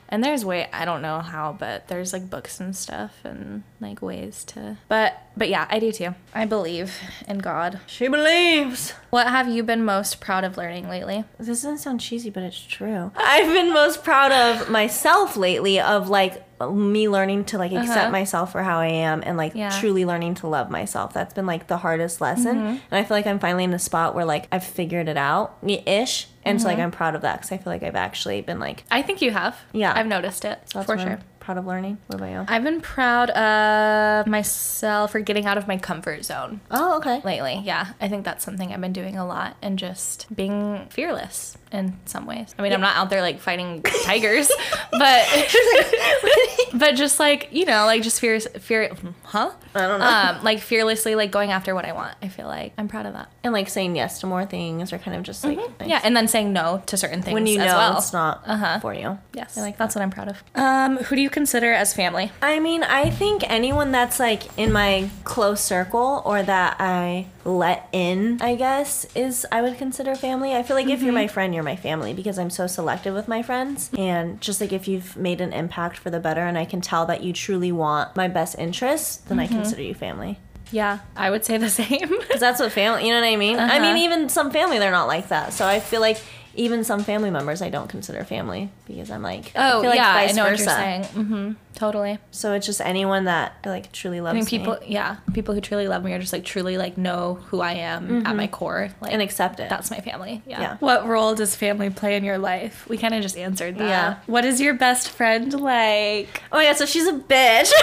And 0.09 0.23
there's 0.23 0.45
way 0.45 0.69
I 0.73 0.85
don't 0.85 1.03
know 1.03 1.21
how, 1.21 1.57
but 1.59 1.89
there's 1.89 2.13
like 2.13 2.29
books 2.29 2.61
and 2.61 2.77
stuff 2.77 3.13
and 3.25 3.63
like 3.81 4.03
ways 4.03 4.45
to. 4.45 4.77
But 4.89 5.23
but 5.37 5.49
yeah, 5.49 5.67
I 5.71 5.79
do 5.79 5.87
do 5.87 5.93
too. 5.93 6.15
I 6.35 6.45
believe 6.45 6.99
in 7.29 7.39
God. 7.39 7.81
She 7.87 8.09
believes. 8.09 8.93
What 9.11 9.29
have 9.29 9.49
you 9.49 9.63
been 9.63 9.85
most 9.85 10.21
proud 10.21 10.45
of 10.45 10.57
learning 10.57 10.89
lately? 10.89 11.25
This 11.39 11.49
doesn't 11.49 11.79
sound 11.79 12.01
cheesy, 12.01 12.31
but 12.31 12.43
it's 12.43 12.61
true. 12.61 13.13
I've 13.17 13.53
been 13.53 13.73
most 13.73 14.05
proud 14.05 14.33
of 14.33 14.69
myself 14.69 15.37
lately 15.37 15.81
of 15.81 16.09
like 16.09 16.43
me 16.61 17.09
learning 17.09 17.45
to 17.47 17.59
like 17.59 17.73
accept 17.73 17.99
Uh-huh. 17.99 18.11
myself 18.11 18.53
for 18.53 18.63
how 18.63 18.79
I 18.79 18.87
am 18.87 19.23
and 19.27 19.37
like 19.37 19.55
Yeah. 19.55 19.71
truly 19.71 20.05
learning 20.05 20.37
to 20.37 20.47
love 20.47 20.71
myself. 20.71 21.13
That's 21.13 21.35
been 21.35 21.47
like 21.47 21.67
the 21.67 21.77
hardest 21.79 22.21
lesson. 22.21 22.57
Mm-hmm. 22.57 22.67
And 22.67 22.81
I 22.93 23.05
feel 23.05 23.17
like 23.17 23.27
I'm 23.27 23.39
finally 23.39 23.65
in 23.65 23.75
a 23.75 23.79
spot 23.79 24.15
where 24.15 24.25
like 24.25 24.49
I've 24.51 24.65
figured 24.65 25.09
it 25.09 25.17
out 25.17 25.57
ish. 25.63 26.29
And 26.45 26.59
Mm-hmm. 26.59 26.63
so 26.63 26.69
like 26.69 26.79
I'm 26.79 26.91
proud 26.91 27.15
of 27.15 27.23
that 27.23 27.37
because 27.39 27.53
I 27.53 27.59
feel 27.59 27.73
like 27.73 27.83
I've 27.83 27.97
actually 27.97 28.41
been 28.41 28.59
like, 28.61 28.85
I 28.91 29.03
think 29.03 29.21
you 29.21 29.33
have. 29.33 29.57
Yeah. 29.73 29.93
I've 29.95 30.07
noticed 30.07 30.45
it 30.45 30.61
so 30.73 30.83
for 30.83 30.97
sure. 30.99 31.19
I'm 31.49 31.55
proud 31.55 31.59
of 31.61 31.67
learning. 31.69 31.99
What 32.09 32.17
about 32.17 32.31
you? 32.31 32.45
I've 32.49 32.65
been 32.65 32.81
proud 32.81 33.31
of 33.31 34.27
myself 34.27 35.13
for 35.13 35.21
getting 35.21 35.47
out 35.47 35.57
of 35.57 35.69
my 35.69 35.77
comfort 35.79 36.25
zone 36.25 36.61
Oh, 36.73 36.97
okay. 36.97 37.21
lately. 37.25 37.63
Yeah, 37.65 37.93
I 38.01 38.09
think 38.09 38.25
that's 38.25 38.45
something 38.45 38.73
I've 38.73 38.81
been 38.81 38.93
doing 38.93 39.17
a 39.17 39.25
lot 39.25 39.57
and 39.63 39.79
just 39.79 40.27
being 40.35 40.89
fearless 40.91 41.57
in 41.71 41.97
some 42.05 42.27
ways. 42.27 42.53
I 42.59 42.63
mean, 42.63 42.73
I'm 42.73 42.81
not 42.81 42.97
out 42.97 43.11
there 43.11 43.21
like 43.21 43.39
fighting 43.39 43.83
tigers, 44.05 44.51
but 44.91 45.25
but 46.75 46.95
just 46.97 47.21
like 47.21 47.49
you 47.53 47.65
know, 47.65 47.85
like 47.87 48.03
just 48.03 48.21
fear, 48.21 48.41
fear, 48.41 48.91
huh? 49.25 49.53
I 49.75 49.81
don't 49.87 50.01
know. 50.01 50.07
Um, 50.07 50.45
like 50.45 50.61
fearlessly, 50.61 51.15
like 51.15 51.31
going 51.31 51.53
after 51.53 51.75
what 51.75 51.85
I 51.85 51.93
want. 51.93 52.17
I 52.23 52.29
feel 52.29 52.47
like 52.47 52.73
I'm 52.79 52.89
proud 52.89 53.07
of 53.07 53.13
that. 53.13 53.31
and 53.45 53.53
like 53.53 53.69
saying 53.69 53.95
yes 53.97 54.21
to 54.21 54.27
more 54.27 54.47
things 54.47 54.93
or 54.93 54.99
kind 54.99 55.17
of 55.17 55.23
just 55.23 55.45
like. 55.45 55.59
Mm-hmm. 55.59 55.89
Yeah, 55.89 56.01
and 56.03 56.17
then 56.17 56.27
saying 56.29 56.53
no 56.53 56.83
to 56.87 56.97
certain 56.97 57.23
things 57.23 57.35
when 57.35 57.47
you 57.47 57.61
as 57.61 57.67
know 57.67 57.77
well. 57.77 57.99
it's 57.99 58.13
not 58.13 58.43
Uh-huh. 58.47 58.81
for 58.81 58.95
you. 58.95 59.19
Yes, 59.33 59.57
I 59.59 59.61
like 59.63 59.77
that's 59.77 59.95
what 59.95 60.03
I'm 60.03 60.11
proud 60.11 60.29
of. 60.29 60.43
Um, 60.55 60.97
who 60.99 61.15
do 61.17 61.23
you 61.23 61.31
consider 61.37 61.71
as 61.71 61.93
family? 61.93 62.33
I 62.41 62.61
mean, 62.61 62.83
I 62.83 63.11
think 63.11 63.45
anyone 63.47 63.93
that's 63.93 64.19
like 64.19 64.45
in 64.59 64.73
my 64.73 65.11
close 65.25 65.61
circle 65.61 66.23
or 66.25 66.43
that 66.43 66.77
I 66.81 67.27
let 67.45 67.89
in, 67.93 68.41
I 68.41 68.55
guess, 68.55 69.05
is 69.15 69.45
I 69.53 69.61
would 69.61 69.77
consider 69.77 70.15
family. 70.15 70.55
I 70.55 70.63
feel 70.63 70.77
like 70.77 70.89
if 70.89 71.03
you're 71.03 71.13
my 71.13 71.27
friend, 71.27 71.55
you're 71.55 71.63
my 71.63 71.77
family 71.77 72.15
because 72.15 72.39
I'm 72.39 72.49
so 72.49 72.67
selective 72.67 73.13
with 73.15 73.29
my 73.29 73.43
friends. 73.43 73.91
And 73.99 74.41
just 74.41 74.63
like 74.63 74.73
if 74.73 74.89
you've 74.89 75.15
made 75.15 75.43
an 75.43 75.53
impact 75.53 75.99
for 75.99 76.09
the 76.09 76.21
better 76.21 76.41
and 76.41 76.57
I 76.57 76.65
can 76.65 76.81
tell 76.81 77.05
that 77.07 77.23
you 77.23 77.35
truly 77.35 77.71
want 77.71 78.17
my 78.17 78.29
best 78.29 78.59
interests, 78.59 79.19
then 79.29 79.39
I 79.39 79.47
consider 79.47 79.83
you 79.83 79.93
family. 79.95 80.39
Yeah, 80.73 81.01
I 81.15 81.31
would 81.31 81.45
say 81.45 81.59
the 81.59 81.69
same. 81.83 82.09
Because 82.27 82.41
that's 82.41 82.61
what 82.61 82.73
family, 82.73 83.07
you 83.07 83.13
know 83.13 83.21
what 83.21 83.27
I 83.27 83.37
mean? 83.37 83.59
I 83.59 83.77
Uh-huh. 83.77 83.81
mean, 83.83 83.99
even 83.99 84.29
some 84.31 84.51
family, 84.51 84.79
they're 84.79 84.91
not 84.91 85.07
like 85.07 85.29
that. 85.29 85.53
So 85.53 85.67
I 85.67 85.81
feel 85.81 86.01
like 86.01 86.19
even 86.57 86.85
some 86.85 87.03
family 87.03 87.31
members 87.31 87.63
I 87.63 87.69
don't 87.69 87.89
consider 87.89 88.25
family 88.25 88.71
because 88.87 89.11
I'm 89.11 89.23
like, 89.23 89.53
I 89.55 89.73
Oh 89.73 89.81
feel 89.81 89.91
like 89.91 89.99
yeah, 89.99 90.11
I 90.11 90.27
vice 90.27 90.37
know 90.37 90.43
what 90.45 90.59
you're 90.59 90.67
saying. 90.67 91.03
Mm-hmm. 91.05 91.53
Totally. 91.75 92.19
So 92.31 92.55
it's 92.55 92.65
just 92.65 92.81
anyone 92.81 93.25
that 93.25 93.59
like 93.65 93.93
truly 93.93 94.21
loves 94.23 94.33
I 94.33 94.39
mean, 94.39 94.45
me. 94.45 94.51
people, 94.51 94.79
yeah, 94.87 95.17
people 95.35 95.55
who 95.55 95.61
truly 95.61 95.87
love 95.89 96.03
me 96.03 96.13
are 96.15 96.19
just 96.19 96.33
like 96.33 96.45
truly 96.45 96.79
like 96.79 96.97
know 96.97 97.35
who 97.49 97.61
I 97.61 97.73
am 97.75 98.27
at 98.27 98.35
my 98.35 98.47
core, 98.47 98.91
like, 99.01 99.13
and 99.13 99.21
accept 99.21 99.61
it. 99.61 99.69
that's 99.69 99.91
my 99.91 100.01
family. 100.01 100.43
Yeah. 100.47 100.61
Yeah. 100.61 100.77
What 100.79 101.07
role 101.07 101.35
does 101.35 101.55
family 101.55 101.91
play 101.91 102.17
in 102.17 102.25
your 102.25 102.39
life? 102.39 102.89
We 102.89 102.97
kind 102.97 103.15
of 103.15 103.23
just 103.23 103.37
answered 103.37 103.77
that. 103.79 103.89
Yeah. 103.89 104.19
What 104.27 104.45
is 104.45 104.61
your 104.61 104.75
best 104.75 105.11
friend 105.11 105.53
like? 105.61 106.43
oh 106.51 106.61
yeah, 106.61 106.73
so 106.73 106.87
she's 106.87 107.07
a 107.07 107.13
bitch. 107.13 107.71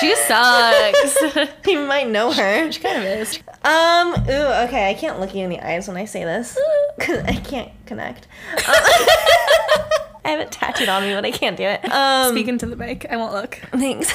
She 0.00 0.14
sucks. 0.14 1.16
you 1.66 1.86
might 1.86 2.08
know 2.08 2.32
her. 2.32 2.70
she 2.70 2.80
kind 2.80 2.98
of 2.98 3.04
is. 3.04 3.38
Um. 3.64 4.14
Ooh. 4.28 4.64
Okay. 4.66 4.90
I 4.90 4.94
can't 4.94 5.20
look 5.20 5.34
you 5.34 5.44
in 5.44 5.50
the 5.50 5.60
eyes 5.60 5.88
when 5.88 5.96
I 5.96 6.04
say 6.04 6.24
this 6.24 6.58
because 6.96 7.24
I 7.26 7.34
can't 7.34 7.70
connect. 7.86 8.26
Um, 8.52 8.60
I 10.24 10.30
have 10.30 10.40
it 10.40 10.50
tattooed 10.52 10.88
on 10.88 11.02
me, 11.02 11.14
but 11.14 11.24
I 11.24 11.30
can't 11.30 11.56
do 11.56 11.64
it. 11.64 11.84
Um. 11.90 12.32
Speaking 12.32 12.58
to 12.58 12.66
the 12.66 12.76
mic, 12.76 13.06
I 13.10 13.16
won't 13.16 13.32
look. 13.32 13.60
Thanks. 13.72 14.12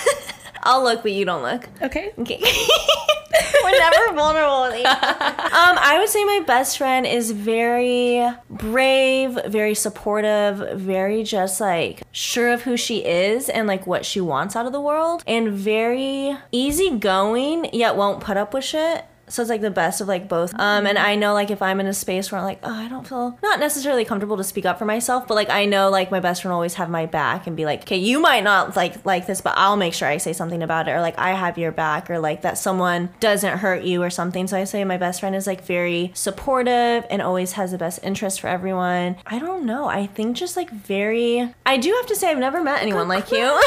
I'll 0.63 0.83
look, 0.83 1.01
but 1.01 1.11
you 1.11 1.25
don't 1.25 1.43
look. 1.43 1.67
Okay. 1.81 2.11
Okay. 2.17 2.41
We're 3.63 3.71
never 3.71 4.13
vulnerable 4.15 4.63
with 4.63 4.79
each. 4.79 4.85
Um, 4.85 5.77
I 5.79 5.97
would 5.99 6.09
say 6.09 6.23
my 6.23 6.41
best 6.45 6.77
friend 6.77 7.05
is 7.05 7.31
very 7.31 8.29
brave, 8.49 9.39
very 9.47 9.75
supportive, 9.75 10.79
very 10.79 11.23
just 11.23 11.61
like 11.61 12.03
sure 12.11 12.51
of 12.51 12.63
who 12.63 12.77
she 12.77 13.05
is 13.05 13.49
and 13.49 13.67
like 13.67 13.87
what 13.87 14.05
she 14.05 14.21
wants 14.21 14.55
out 14.55 14.65
of 14.65 14.71
the 14.71 14.81
world, 14.81 15.23
and 15.27 15.51
very 15.51 16.37
easygoing, 16.51 17.69
yet 17.73 17.95
won't 17.95 18.21
put 18.21 18.37
up 18.37 18.53
with 18.53 18.63
shit. 18.63 19.05
So 19.31 19.41
it's 19.41 19.49
like 19.49 19.61
the 19.61 19.71
best 19.71 20.01
of 20.01 20.07
like 20.09 20.27
both. 20.27 20.53
Um, 20.59 20.85
and 20.85 20.97
I 20.97 21.15
know 21.15 21.33
like 21.33 21.51
if 21.51 21.61
I'm 21.61 21.79
in 21.79 21.87
a 21.87 21.93
space 21.93 22.31
where 22.31 22.39
I'm 22.39 22.45
like, 22.45 22.59
oh, 22.63 22.73
I 22.73 22.89
don't 22.89 23.07
feel 23.07 23.39
not 23.41 23.59
necessarily 23.59 24.03
comfortable 24.03 24.35
to 24.37 24.43
speak 24.43 24.65
up 24.65 24.77
for 24.77 24.85
myself, 24.85 25.25
but 25.27 25.35
like 25.35 25.49
I 25.49 25.65
know 25.65 25.89
like 25.89 26.11
my 26.11 26.19
best 26.19 26.41
friend 26.41 26.51
will 26.51 26.57
always 26.57 26.73
have 26.75 26.89
my 26.89 27.05
back 27.05 27.47
and 27.47 27.55
be 27.55 27.63
like, 27.63 27.83
okay, 27.83 27.95
you 27.97 28.19
might 28.19 28.43
not 28.43 28.75
like 28.75 29.05
like 29.05 29.27
this, 29.27 29.39
but 29.39 29.53
I'll 29.55 29.77
make 29.77 29.93
sure 29.93 30.07
I 30.07 30.17
say 30.17 30.33
something 30.33 30.61
about 30.61 30.89
it, 30.89 30.91
or 30.91 30.99
like 30.99 31.17
I 31.17 31.31
have 31.31 31.57
your 31.57 31.71
back, 31.71 32.09
or 32.09 32.19
like 32.19 32.41
that 32.41 32.57
someone 32.57 33.09
doesn't 33.21 33.59
hurt 33.59 33.83
you 33.83 34.03
or 34.03 34.09
something. 34.09 34.47
So 34.47 34.57
I 34.57 34.65
say 34.65 34.83
my 34.83 34.97
best 34.97 35.21
friend 35.21 35.33
is 35.35 35.47
like 35.47 35.63
very 35.63 36.11
supportive 36.13 37.05
and 37.09 37.21
always 37.21 37.53
has 37.53 37.71
the 37.71 37.77
best 37.77 38.01
interest 38.03 38.41
for 38.41 38.47
everyone. 38.47 39.15
I 39.25 39.39
don't 39.39 39.65
know. 39.65 39.85
I 39.85 40.07
think 40.07 40.35
just 40.35 40.57
like 40.57 40.69
very. 40.69 41.53
I 41.65 41.77
do 41.77 41.93
have 41.93 42.07
to 42.07 42.15
say 42.15 42.29
I've 42.29 42.37
never 42.37 42.61
met 42.61 42.81
anyone 42.81 43.07
like 43.07 43.31
you. 43.31 43.37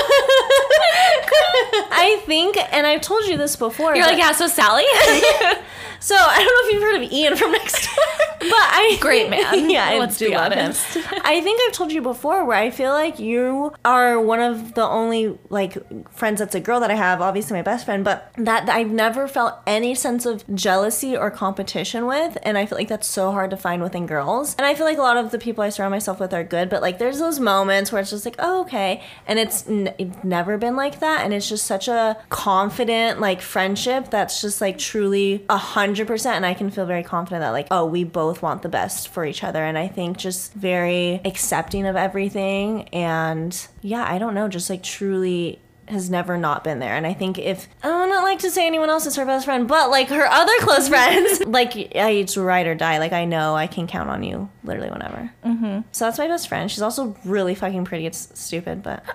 I 1.97 2.21
think, 2.27 2.57
and 2.73 2.87
I've 2.87 3.01
told 3.01 3.25
you 3.25 3.37
this 3.37 3.57
before. 3.57 3.97
You're 3.97 4.07
like, 4.07 4.19
yeah, 4.19 4.33
so 4.33 4.47
Sally? 4.47 4.85
so 6.01 6.15
I 6.17 6.37
don't 6.37 6.47
know 6.47 6.69
if 6.69 6.73
you've 6.75 6.83
heard 6.83 7.03
of 7.03 7.13
Ian 7.13 7.37
from 7.37 7.53
next 7.53 7.85
door, 7.87 8.05
but 8.41 8.49
I 8.51 8.97
Great 9.01 9.31
man. 9.31 9.71
Yeah, 9.75 9.87
I 9.89 9.99
Let's 9.99 10.19
do 10.19 10.29
be 10.29 10.35
honest. 10.35 10.97
I 11.25 11.41
think 11.41 11.61
I've 11.67 11.73
told 11.73 11.93
you 11.93 12.03
before 12.03 12.45
where 12.45 12.57
I 12.59 12.71
feel 12.71 12.93
like 12.93 13.19
you 13.19 13.73
are 13.85 14.21
one 14.21 14.41
of 14.41 14.75
the 14.75 14.85
only 14.85 15.39
like 15.49 15.77
friends 16.13 16.39
that's 16.41 16.55
a 16.55 16.61
girl 16.61 16.81
that 16.81 16.91
I 16.91 16.95
have. 16.95 17.21
Obviously, 17.21 17.57
my 17.57 17.63
best 17.63 17.85
friend, 17.85 18.05
but 18.05 18.31
that 18.37 18.69
I've 18.69 18.91
never 18.91 19.27
felt 19.27 19.55
any 19.67 19.95
sense 19.95 20.27
of 20.27 20.45
jealousy 20.55 21.17
or 21.17 21.31
competition 21.31 22.07
with, 22.07 22.37
and 22.43 22.59
I 22.59 22.67
feel 22.67 22.77
like 22.79 22.89
that's 22.89 23.07
so 23.07 23.33
hard 23.33 23.51
to 23.51 23.57
find 23.57 23.83
within 23.83 24.07
girls. 24.07 24.55
And 24.57 24.67
I 24.67 24.75
feel 24.75 24.87
like 24.87 24.99
a 24.99 25.03
lot 25.03 25.17
of 25.17 25.31
the 25.31 25.39
people 25.39 25.65
I 25.65 25.71
surround 25.71 25.93
myself 25.93 26.21
with 26.21 26.33
are 26.35 26.45
good, 26.45 26.69
but 26.69 26.83
like 26.83 26.99
there's 26.99 27.19
those 27.19 27.41
moments 27.41 27.91
where 27.93 28.01
it's 28.01 28.11
just 28.11 28.25
like, 28.25 28.37
oh 28.39 28.63
okay, 28.63 29.03
and 29.27 29.39
it's, 29.39 29.67
n- 29.67 29.95
it's 29.99 30.23
never 30.25 30.59
been 30.59 30.77
like 30.77 31.01
that, 31.01 31.25
and 31.25 31.33
it's 31.33 31.49
just 31.49 31.65
such 31.67 31.89
a 31.89 32.17
confident 32.29 33.21
like 33.21 33.41
friendship 33.41 34.11
that's 34.11 34.41
just 34.41 34.61
like 34.61 34.79
truly 34.79 35.44
a 35.49 35.57
hundred 35.57 36.07
percent, 36.07 36.37
and 36.37 36.47
I 36.47 36.55
can 36.55 36.71
feel 36.71 36.87
very 36.87 37.03
confident 37.03 37.43
that 37.43 37.51
like, 37.51 37.69
oh, 37.71 37.85
we 37.85 38.05
both 38.05 38.43
want 38.43 38.63
the 38.63 38.69
best 38.69 39.09
for 39.09 39.25
each 39.25 39.45
other, 39.45 39.65
and 39.65 39.77
I 39.79 39.89
think 39.89 40.17
just 40.17 40.53
very 40.55 41.21
accepting 41.25 41.87
of 41.87 41.97
everything, 41.97 42.89
and 42.89 43.67
yeah, 43.83 44.05
I 44.09 44.19
don't 44.19 44.35
know, 44.35 44.49
just 44.49 44.71
like 44.71 44.83
truly 44.83 45.61
has 45.89 46.11
never 46.11 46.37
not 46.37 46.65
been 46.65 46.79
there. 46.79 46.95
And 46.95 47.07
I 47.07 47.13
think 47.13 47.39
if 47.39 47.69
I 47.83 47.89
don't 47.89 48.23
like 48.23 48.39
to 48.41 48.51
say 48.51 48.67
anyone 48.67 48.91
else 48.91 49.07
is 49.07 49.17
her 49.17 49.27
best 49.27 49.45
friend, 49.45 49.69
but 49.69 49.91
like 49.91 50.09
her 50.09 50.27
other 50.27 50.53
close 50.61 50.89
friends, 50.89 51.41
like 51.47 51.75
I, 51.95 52.11
it's 52.11 52.37
ride 52.37 52.67
or 52.67 52.75
die. 52.75 52.99
Like 52.99 53.13
I 53.13 53.25
know 53.25 53.55
I 53.55 53.67
can 53.67 53.87
count 53.87 54.11
on 54.11 54.23
you 54.23 54.49
literally 54.63 54.91
whenever. 54.91 55.33
Mm-hmm. 55.45 55.81
So 55.93 56.05
that's 56.07 56.19
my 56.19 56.29
best 56.29 56.49
friend. 56.49 56.71
She's 56.71 56.83
also 56.83 57.17
really 57.25 57.55
fucking 57.55 57.85
pretty. 57.85 58.07
It's 58.07 58.29
stupid, 58.39 58.83
but 58.83 59.03
I'm 59.07 59.15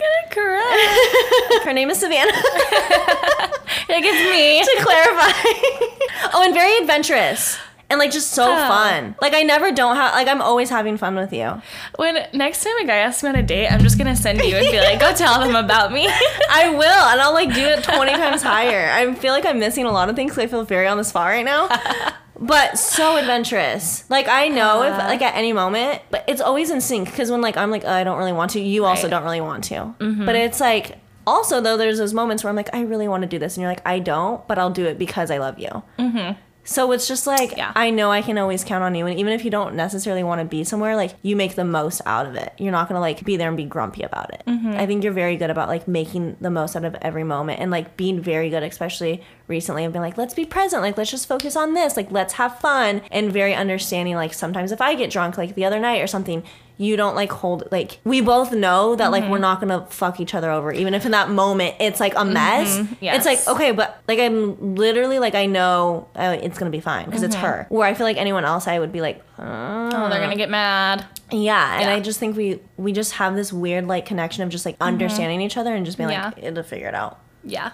gonna 0.00 0.34
correct. 0.34 1.64
her 1.64 1.72
name 1.72 1.90
is 1.90 1.98
Savannah. 1.98 2.32
Like 3.88 4.04
it's 4.06 4.30
me. 4.30 4.62
to 4.62 4.84
clarify. 4.84 6.30
oh, 6.34 6.42
and 6.44 6.54
very 6.54 6.76
adventurous. 6.78 7.58
And 7.88 7.98
like 7.98 8.12
just 8.12 8.30
so 8.30 8.44
Oh. 8.44 8.56
fun. 8.68 9.16
Like 9.20 9.34
I 9.34 9.42
never 9.42 9.72
don't 9.72 9.96
have 9.96 10.14
like 10.14 10.28
I'm 10.28 10.40
always 10.40 10.70
having 10.70 10.96
fun 10.96 11.16
with 11.16 11.32
you. 11.32 11.60
When 11.96 12.24
next 12.32 12.62
time 12.62 12.76
a 12.80 12.86
guy 12.86 12.96
asks 12.98 13.22
me 13.24 13.30
on 13.30 13.34
a 13.36 13.42
date, 13.42 13.66
I'm 13.68 13.80
just 13.80 13.98
gonna 13.98 14.14
send 14.14 14.40
you 14.42 14.54
and 14.56 14.70
be 14.70 14.78
like, 14.78 15.00
go 15.00 15.12
tell 15.12 15.40
them 15.40 15.56
about 15.56 15.92
me. 15.92 16.06
I 16.50 16.68
will, 16.70 16.84
and 16.84 17.20
I'll 17.20 17.32
like 17.34 17.52
do 17.52 17.64
it 17.64 17.82
20 17.82 18.12
times 18.12 18.42
higher. 18.42 18.90
I 18.90 19.12
feel 19.16 19.32
like 19.32 19.44
I'm 19.44 19.58
missing 19.58 19.86
a 19.86 19.92
lot 19.92 20.08
of 20.08 20.14
things 20.14 20.38
I 20.38 20.46
feel 20.46 20.62
very 20.64 20.86
on 20.86 20.96
the 20.98 21.04
spot 21.04 21.26
right 21.26 21.44
now. 21.44 21.68
But 22.40 22.78
so 22.78 23.16
adventurous. 23.16 24.04
Like 24.08 24.26
I 24.28 24.48
know 24.48 24.82
if 24.82 24.94
Uh. 24.94 25.04
like 25.06 25.20
at 25.22 25.34
any 25.36 25.52
moment, 25.52 26.00
but 26.10 26.24
it's 26.26 26.40
always 26.40 26.70
in 26.70 26.80
sync 26.80 27.10
because 27.10 27.30
when 27.30 27.40
like 27.42 27.56
I'm 27.56 27.70
like 27.70 27.84
oh, 27.84 27.90
I 27.92 28.02
don't 28.04 28.18
really 28.18 28.32
want 28.32 28.52
to, 28.52 28.60
you 28.60 28.84
also 28.86 29.02
Right. 29.02 29.10
don't 29.10 29.24
really 29.24 29.40
want 29.42 29.64
to. 29.64 29.94
But 29.98 30.34
it's 30.36 30.58
like 30.60 30.96
also 31.26 31.60
though 31.60 31.76
there's 31.76 31.98
those 31.98 32.14
moments 32.14 32.42
where 32.42 32.48
I'm 32.48 32.56
like 32.56 32.74
I 32.74 32.80
really 32.82 33.08
want 33.08 33.22
to 33.22 33.28
do 33.28 33.38
this, 33.38 33.56
and 33.56 33.62
you're 33.62 33.70
like 33.70 33.82
I 33.86 33.98
don't, 33.98 34.46
but 34.48 34.58
I'll 34.58 34.70
do 34.70 34.86
it 34.86 34.98
because 34.98 35.30
I 35.30 35.36
love 35.38 35.58
you. 35.58 35.82
So 36.62 36.92
it's 36.92 37.08
just 37.08 37.26
like 37.26 37.56
Yeah. 37.56 37.72
I 37.74 37.90
know 37.90 38.10
I 38.10 38.22
can 38.22 38.38
always 38.38 38.64
count 38.64 38.84
on 38.84 38.94
you, 38.94 39.06
and 39.06 39.18
even 39.18 39.32
if 39.32 39.44
you 39.44 39.50
don't 39.50 39.74
necessarily 39.74 40.22
want 40.22 40.40
to 40.40 40.44
be 40.44 40.62
somewhere, 40.64 40.94
like 40.96 41.14
you 41.22 41.34
make 41.36 41.54
the 41.54 41.64
most 41.64 42.00
out 42.06 42.26
of 42.26 42.34
it. 42.34 42.52
You're 42.58 42.72
not 42.72 42.88
gonna 42.88 43.00
like 43.00 43.24
be 43.24 43.36
there 43.36 43.48
and 43.48 43.56
be 43.56 43.64
grumpy 43.64 44.02
about 44.02 44.32
it. 44.34 44.42
Mm-hmm. 44.46 44.72
I 44.72 44.86
think 44.86 45.02
you're 45.02 45.12
very 45.12 45.36
good 45.36 45.50
about 45.50 45.68
like 45.68 45.88
making 45.88 46.36
the 46.40 46.50
most 46.50 46.76
out 46.76 46.84
of 46.84 46.94
every 47.02 47.24
moment 47.24 47.60
and 47.60 47.70
like 47.70 47.96
being 47.96 48.20
very 48.20 48.50
good, 48.50 48.62
especially 48.62 49.22
recently. 49.48 49.84
I've 49.84 49.92
been 49.92 50.02
like, 50.02 50.18
let's 50.18 50.34
be 50.34 50.44
present, 50.44 50.82
like 50.82 50.96
let's 50.96 51.10
just 51.10 51.26
focus 51.26 51.56
on 51.56 51.74
this, 51.74 51.96
like 51.96 52.10
let's 52.10 52.34
have 52.34 52.58
fun, 52.60 53.02
and 53.10 53.32
very 53.32 53.54
understanding. 53.54 54.14
Like 54.14 54.34
sometimes 54.34 54.72
if 54.72 54.80
I 54.80 54.94
get 54.94 55.10
drunk, 55.10 55.38
like 55.38 55.54
the 55.54 55.64
other 55.64 55.80
night 55.80 56.00
or 56.00 56.06
something. 56.06 56.42
You 56.82 56.96
don't 56.96 57.14
like 57.14 57.30
hold 57.30 57.68
like 57.70 58.00
we 58.04 58.22
both 58.22 58.52
know 58.52 58.96
that 58.96 59.10
like 59.12 59.28
we're 59.28 59.36
not 59.38 59.60
gonna 59.60 59.84
fuck 59.90 60.18
each 60.18 60.34
other 60.34 60.50
over 60.50 60.72
even 60.72 60.94
if 60.94 61.04
in 61.04 61.10
that 61.12 61.28
moment 61.28 61.74
it's 61.78 62.00
like 62.00 62.14
a 62.16 62.24
mess. 62.24 62.80
It's 63.02 63.26
like 63.26 63.46
okay, 63.46 63.72
but 63.72 64.00
like 64.08 64.18
I'm 64.18 64.76
literally 64.76 65.18
like 65.18 65.34
I 65.34 65.44
know 65.44 66.08
uh, 66.16 66.38
it's 66.40 66.58
gonna 66.58 66.70
be 66.70 66.80
fine 66.80 67.04
because 67.04 67.22
it's 67.22 67.34
her. 67.34 67.66
Where 67.68 67.86
I 67.86 67.92
feel 67.92 68.06
like 68.06 68.16
anyone 68.16 68.46
else, 68.46 68.66
I 68.66 68.78
would 68.78 68.92
be 68.92 69.02
like, 69.02 69.22
uh, 69.38 69.90
oh, 69.92 70.08
they're 70.08 70.20
gonna 70.20 70.36
get 70.36 70.48
mad. 70.48 71.04
yeah. 71.30 71.74
And 71.80 71.82
Yeah. 71.90 71.94
I 71.96 72.00
just 72.00 72.18
think 72.18 72.34
we 72.34 72.60
we 72.78 72.92
just 72.92 73.12
have 73.12 73.36
this 73.36 73.52
weird 73.52 73.86
like 73.86 74.06
connection 74.06 74.42
of 74.42 74.48
just 74.48 74.64
like 74.64 74.76
understanding 74.80 75.42
each 75.42 75.58
other 75.58 75.74
and 75.74 75.84
just 75.84 75.98
being 75.98 76.08
Yeah. 76.08 76.32
like 76.34 76.42
it'll 76.42 76.62
figure 76.62 76.88
it 76.88 76.94
out. 76.94 77.18
Yeah. 77.44 77.72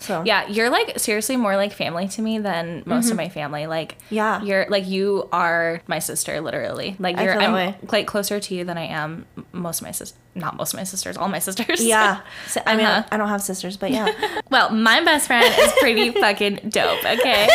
So 0.00 0.22
Yeah, 0.24 0.46
you're 0.48 0.70
like 0.70 0.98
seriously 0.98 1.36
more 1.36 1.56
like 1.56 1.72
family 1.72 2.08
to 2.08 2.22
me 2.22 2.38
than 2.38 2.82
most 2.86 3.10
of 3.10 3.16
my 3.16 3.28
family. 3.28 3.66
Like, 3.66 3.96
Mm-hmm. 3.98 4.14
Yeah. 4.14 4.42
you're 4.42 4.66
like 4.68 4.86
you 4.86 5.28
are 5.32 5.80
my 5.86 5.98
sister, 5.98 6.40
literally. 6.40 6.96
Like, 6.98 7.16
you're 7.18 7.38
I'm 7.40 7.52
way. 7.52 7.76
like 7.90 8.06
closer 8.06 8.38
to 8.40 8.54
you 8.54 8.64
than 8.64 8.78
I 8.78 8.86
am 8.86 9.26
most 9.52 9.80
of 9.80 9.86
my 9.86 9.90
sisters. 9.92 10.18
Not 10.34 10.56
most 10.56 10.72
of 10.72 10.78
my 10.78 10.84
sisters, 10.84 11.16
all 11.16 11.28
my 11.28 11.38
sisters. 11.48 11.82
Yeah. 11.84 12.20
So, 12.46 12.62
I 12.66 12.76
mean, 12.76 12.86
Uh-huh. 12.86 13.02
I 13.10 13.16
don't 13.16 13.28
have 13.28 13.42
sisters, 13.42 13.76
but 13.76 13.90
yeah. 13.90 14.08
Well, 14.50 14.70
my 14.70 15.02
best 15.04 15.26
friend 15.26 15.44
is 15.58 15.72
pretty 15.80 16.10
fucking 16.10 16.70
dope. 16.70 17.04
Okay. 17.04 17.46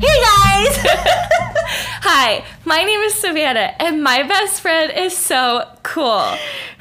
hey 0.00 0.22
guys! 0.22 1.46
Hi, 2.02 2.44
my 2.64 2.82
name 2.82 2.98
is 3.00 3.14
Savannah, 3.14 3.74
and 3.78 4.02
my 4.02 4.24
best 4.24 4.60
friend 4.60 4.90
is 4.92 5.16
so 5.16 5.68
cool. 5.84 6.18
Her 6.18 6.36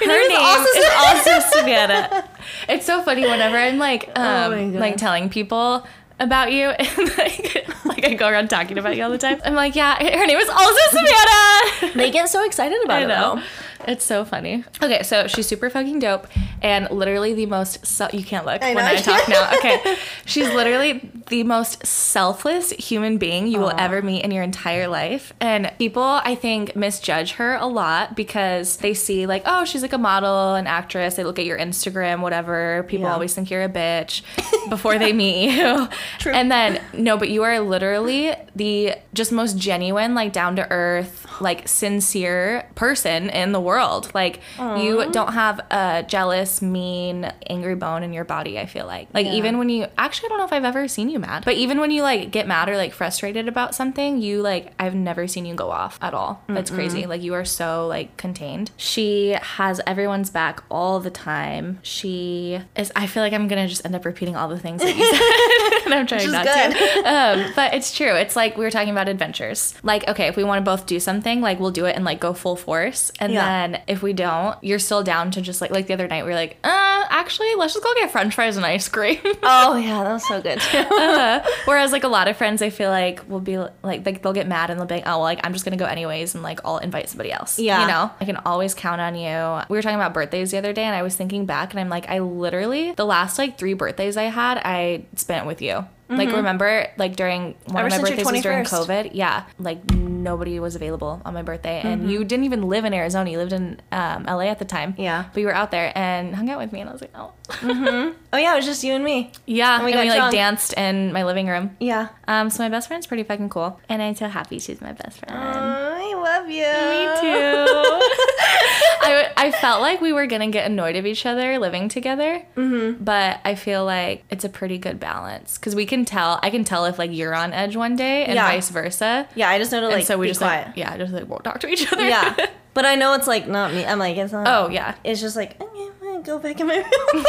name 0.07 0.21
is 0.21 0.29
name 0.29 0.39
also 0.41 0.79
is 0.79 0.89
also 0.97 1.39
Savannah. 1.59 2.29
It's 2.67 2.85
so 2.87 3.03
funny 3.03 3.21
whenever 3.21 3.55
I'm 3.57 3.77
like, 3.77 4.09
Oh 4.15 4.51
um, 4.51 4.71
God. 4.71 4.79
like 4.79 4.97
telling 4.97 5.29
people 5.29 5.85
about 6.19 6.51
you, 6.51 6.69
and 6.69 7.17
like, 7.19 7.67
like 7.85 8.03
I 8.05 8.15
go 8.15 8.27
around 8.27 8.49
talking 8.49 8.79
about 8.79 8.97
you 8.97 9.03
all 9.03 9.11
the 9.11 9.19
time. 9.19 9.39
I'm 9.45 9.53
like, 9.53 9.75
yeah, 9.75 9.95
her 9.95 10.25
name 10.25 10.37
is 10.39 10.49
also 10.49 10.81
Savannah. 10.89 11.93
they 11.95 12.09
get 12.09 12.27
so 12.29 12.43
excited 12.43 12.81
about 12.83 13.01
I 13.01 13.03
it. 13.03 13.07
know. 13.07 13.35
though. 13.35 13.41
It's 13.87 14.03
so 14.05 14.25
funny. 14.25 14.63
Okay, 14.83 15.03
so 15.03 15.27
she's 15.27 15.47
super 15.47 15.69
fucking 15.69 15.99
dope 15.99 16.27
and 16.61 16.89
literally 16.91 17.33
the 17.33 17.45
most 17.45 17.85
se- 17.85 18.09
you 18.13 18.23
can't 18.23 18.45
look 18.45 18.61
I 18.61 18.75
when. 18.75 18.85
I 18.85 18.95
talk 18.97 19.27
now. 19.27 19.49
Okay. 19.59 19.97
She's 20.25 20.47
literally 20.53 21.09
the 21.27 21.43
most 21.43 21.85
selfless 21.85 22.71
human 22.71 23.17
being 23.17 23.47
you 23.47 23.59
will 23.59 23.73
ever 23.77 24.01
meet 24.01 24.23
in 24.23 24.31
your 24.31 24.43
entire 24.43 24.87
life. 24.87 25.33
And 25.39 25.71
people 25.79 26.03
I 26.03 26.35
think 26.35 26.75
misjudge 26.75 27.33
her 27.33 27.55
a 27.55 27.65
lot 27.67 28.15
because 28.15 28.77
they 28.77 28.93
see 28.93 29.25
like, 29.25 29.43
oh, 29.45 29.65
she's 29.65 29.81
like 29.81 29.93
a 29.93 29.97
model, 29.97 30.55
an 30.55 30.67
actress. 30.67 31.15
They 31.15 31.23
look 31.23 31.39
at 31.39 31.45
your 31.45 31.57
Instagram, 31.57 32.21
whatever. 32.21 32.83
People 32.87 33.05
Yeah. 33.07 33.13
always 33.13 33.33
think 33.33 33.49
you're 33.49 33.63
a 33.63 33.69
bitch 33.69 34.21
before 34.69 34.97
they 34.99 35.13
meet 35.13 35.51
you. 35.57 35.87
True. 36.19 36.33
And 36.33 36.51
then 36.51 36.81
no, 36.93 37.17
but 37.17 37.29
you 37.29 37.43
are 37.43 37.59
literally 37.59 38.33
the 38.55 38.95
just 39.13 39.31
most 39.31 39.57
genuine, 39.57 40.13
like 40.15 40.33
down 40.33 40.55
to 40.57 40.69
earth, 40.71 41.25
like 41.41 41.67
sincere 41.67 42.67
person 42.75 43.29
in 43.29 43.51
the 43.51 43.59
world. 43.61 44.11
Like 44.13 44.39
you 44.57 45.09
don't 45.11 45.33
have 45.33 45.59
a 45.71 46.03
jealous, 46.07 46.61
mean, 46.61 47.31
angry 47.49 47.75
bone 47.75 48.03
in 48.03 48.13
your 48.13 48.25
body, 48.25 48.59
I 48.59 48.65
feel 48.65 48.85
like. 48.85 49.07
Like 49.13 49.25
Yeah. 49.25 49.33
even 49.33 49.57
when 49.57 49.69
you 49.69 49.87
actually 49.97 50.27
I 50.27 50.29
don't 50.29 50.37
know 50.39 50.45
if 50.45 50.53
I've 50.53 50.65
ever 50.65 50.87
seen 50.87 51.09
you 51.09 51.19
mad. 51.19 51.45
But 51.45 51.55
even 51.55 51.79
when 51.79 51.91
you 51.91 52.01
like 52.03 52.31
get 52.31 52.47
mad 52.47 52.69
or 52.69 52.77
like 52.77 52.93
frustrated 52.93 53.47
about 53.47 53.75
something, 53.75 54.21
you 54.21 54.41
like 54.41 54.73
I've 54.79 54.95
never 54.95 55.27
seen 55.27 55.45
you 55.45 55.55
go 55.55 55.71
off 55.71 55.97
at 56.01 56.13
all. 56.13 56.43
It's 56.49 56.71
crazy. 56.71 57.05
Like 57.05 57.21
you 57.21 57.33
are 57.33 57.45
so 57.45 57.87
like 57.87 58.15
contained. 58.17 58.71
She 58.77 59.31
has 59.41 59.81
everyone's 59.87 60.29
back 60.29 60.63
all 60.69 60.99
the 60.99 61.09
time. 61.11 61.79
She 61.83 62.59
is 62.75 62.91
I 62.95 63.07
feel 63.07 63.23
like 63.23 63.33
I'm 63.33 63.47
gonna 63.47 63.67
just 63.67 63.85
end 63.85 63.95
up 63.95 64.05
repeating 64.05 64.35
all 64.35 64.47
the 64.47 64.59
things 64.59 64.81
that 64.81 64.95
you 64.95 65.05
said. 65.05 65.79
and 65.85 65.93
I'm 65.93 66.07
trying 66.07 66.31
not 66.31 66.45
good. 66.45 66.71
to. 66.75 67.09
Um, 67.09 67.51
but 67.55 67.73
it's 67.73 67.95
true. 67.95 68.13
It's 68.15 68.35
like 68.35 68.57
we 68.57 68.63
were 68.63 68.71
talking 68.71 68.89
about 68.91 69.07
adventures. 69.09 69.73
Like, 69.83 70.07
okay, 70.07 70.27
if 70.27 70.35
we 70.35 70.43
want 70.43 70.63
to 70.63 70.69
both 70.69 70.85
do 70.85 70.99
something, 70.99 71.28
like 71.41 71.59
we'll 71.59 71.71
do 71.71 71.85
it 71.85 71.95
and 71.95 72.03
like 72.03 72.19
go 72.19 72.33
full 72.33 72.55
force. 72.55 73.11
And 73.19 73.31
Yeah. 73.31 73.45
then 73.45 73.81
if 73.87 74.01
we 74.01 74.13
don't, 74.13 74.61
you're 74.63 74.79
still 74.79 75.03
down 75.03 75.31
to 75.31 75.41
just 75.41 75.61
like 75.61 75.71
like 75.71 75.87
the 75.87 75.93
other 75.93 76.07
night 76.07 76.23
we 76.25 76.29
were 76.31 76.35
like, 76.35 76.57
uh, 76.63 77.05
actually, 77.09 77.53
let's 77.55 77.73
just 77.73 77.83
go 77.83 77.93
get 77.95 78.11
French 78.11 78.33
fries 78.35 78.57
and 78.57 78.65
ice 78.65 78.87
cream. 78.89 79.19
Oh 79.43 79.75
yeah, 79.77 80.03
that 80.03 80.13
was 80.13 80.27
so 80.27 80.41
good 80.41 80.59
too. 80.59 80.77
Uh, 80.99 81.45
whereas 81.65 81.91
like 81.91 82.03
a 82.03 82.07
lot 82.07 82.27
of 82.27 82.35
friends, 82.37 82.61
I 82.61 82.69
feel 82.69 82.89
like 82.89 83.27
will 83.29 83.39
be 83.39 83.57
like 83.57 84.05
like 84.05 84.21
they'll 84.21 84.33
get 84.33 84.47
mad 84.47 84.69
and 84.69 84.79
they'll 84.79 84.87
be 84.87 84.95
like, 84.95 85.03
oh, 85.07 85.11
well, 85.11 85.19
like 85.21 85.39
I'm 85.43 85.53
just 85.53 85.63
gonna 85.65 85.77
go 85.77 85.85
anyways, 85.85 86.33
and 86.33 86.43
like 86.43 86.59
I'll 86.65 86.77
invite 86.79 87.07
somebody 87.09 87.31
else. 87.31 87.59
Yeah. 87.59 87.81
you 87.81 87.87
know, 87.87 88.11
I 88.19 88.25
can 88.25 88.37
always 88.37 88.73
count 88.73 88.99
on 89.01 89.15
you. 89.15 89.61
We 89.69 89.77
were 89.77 89.81
talking 89.81 89.95
about 89.95 90.13
birthdays 90.13 90.51
the 90.51 90.57
other 90.57 90.73
day, 90.73 90.83
and 90.83 90.95
I 90.95 91.03
was 91.03 91.15
thinking 91.15 91.45
back, 91.45 91.71
and 91.71 91.79
I'm 91.79 91.89
like, 91.89 92.09
I 92.09 92.19
literally 92.19 92.91
the 92.93 93.05
last 93.05 93.37
like 93.37 93.57
three 93.57 93.73
birthdays 93.73 94.17
I 94.17 94.23
had, 94.23 94.57
I 94.63 95.05
spent 95.15 95.45
with 95.45 95.61
you. 95.61 95.85
Like 96.09 96.31
remember, 96.31 96.87
like 96.97 97.15
during 97.15 97.53
one 97.65 97.85
Ever 97.85 97.87
of 97.87 97.91
my 97.91 98.09
birthdays 98.09 98.25
was 98.31 98.41
during 98.41 98.63
COVID. 98.65 99.11
Yeah, 99.13 99.43
like 99.59 99.93
nobody 99.93 100.59
was 100.59 100.75
available 100.75 101.21
on 101.23 101.33
my 101.35 101.43
birthday, 101.43 101.81
and 101.83 102.09
you 102.09 102.23
didn't 102.23 102.45
even 102.45 102.63
live 102.63 102.83
in 102.83 102.93
Arizona. 102.95 103.29
You 103.29 103.37
lived 103.37 103.53
in 103.53 103.79
um, 103.91 104.23
LA 104.23 104.45
at 104.49 104.57
the 104.57 104.65
time. 104.65 104.95
Yeah. 104.97 105.25
but 105.31 105.39
you 105.39 105.45
were 105.45 105.53
out 105.53 105.69
there 105.69 105.91
and 105.95 106.35
hung 106.35 106.49
out 106.49 106.57
with 106.57 106.71
me, 106.73 106.81
and 106.81 106.89
I 106.89 106.93
was 106.93 107.01
like, 107.01 107.13
oh, 107.15 107.33
Oh 108.33 108.37
yeah, 108.37 108.53
it 108.53 108.57
was 108.57 108.65
just 108.65 108.83
you 108.83 108.93
and 108.93 109.03
me. 109.03 109.31
yeah. 109.45 109.75
And 109.77 109.85
we 109.85 109.93
and 109.93 110.01
we 110.01 110.09
like 110.09 110.31
danced 110.31 110.73
in 110.73 111.13
my 111.13 111.23
living 111.25 111.47
room. 111.47 111.75
Yeah. 111.79 112.09
Um, 112.27 112.49
so 112.49 112.63
my 112.63 112.69
best 112.69 112.87
friend's 112.87 113.05
pretty 113.05 113.23
fucking 113.23 113.49
cool, 113.49 113.79
and 113.87 114.01
I'm 114.01 114.15
so 114.15 114.27
happy 114.27 114.57
she's 114.59 114.81
my 114.81 114.93
best 114.93 115.19
friend. 115.19 115.37
I 115.37 116.13
love 116.15 116.49
you. 116.49 116.65
Me 116.65 117.05
too. 117.21 118.85
I, 119.01 119.31
I 119.37 119.51
felt 119.51 119.81
like 119.81 120.01
we 120.01 120.13
were 120.13 120.27
gonna 120.27 120.49
get 120.49 120.65
annoyed 120.69 120.95
of 120.95 121.05
each 121.05 121.25
other 121.25 121.57
living 121.59 121.89
together, 121.89 122.43
mm-hmm. 122.55 123.03
but 123.03 123.39
I 123.45 123.55
feel 123.55 123.85
like 123.85 124.23
it's 124.29 124.43
a 124.43 124.49
pretty 124.49 124.77
good 124.77 124.99
balance 124.99 125.57
because 125.57 125.75
we 125.75 125.85
can 125.85 126.05
tell. 126.05 126.39
I 126.43 126.49
can 126.49 126.63
tell 126.63 126.85
if 126.85 126.99
like 126.99 127.11
you're 127.11 127.33
on 127.35 127.53
edge 127.53 127.75
one 127.75 127.95
day 127.95 128.25
and 128.25 128.35
Yeah. 128.35 128.47
vice 128.47 128.69
versa. 128.69 129.27
Yeah, 129.35 129.49
I 129.49 129.57
just 129.57 129.71
know 129.71 129.81
to 129.81 129.87
like 129.87 129.97
and 129.97 130.05
so 130.05 130.17
we 130.17 130.27
just 130.27 130.39
quiet. 130.41 130.67
like 130.67 130.77
yeah, 130.77 130.97
just 130.97 131.13
like 131.13 131.27
won't 131.27 131.43
talk 131.43 131.59
to 131.61 131.67
each 131.67 131.91
other. 131.91 132.07
yeah, 132.07 132.35
but 132.73 132.85
I 132.85 132.95
know 132.95 133.13
it's 133.13 133.27
like 133.27 133.47
not 133.47 133.73
me. 133.73 133.85
I'm 133.85 133.99
like 133.99 134.17
it's 134.17 134.31
not. 134.33 134.47
oh 134.47 134.69
yeah. 134.69 134.95
It's 135.03 135.21
just 135.21 135.35
like 135.35 135.59
okay, 135.61 135.89
go 136.23 136.39
back 136.39 136.59
in 136.59 136.67
my 136.67 136.75
room. 136.75 136.85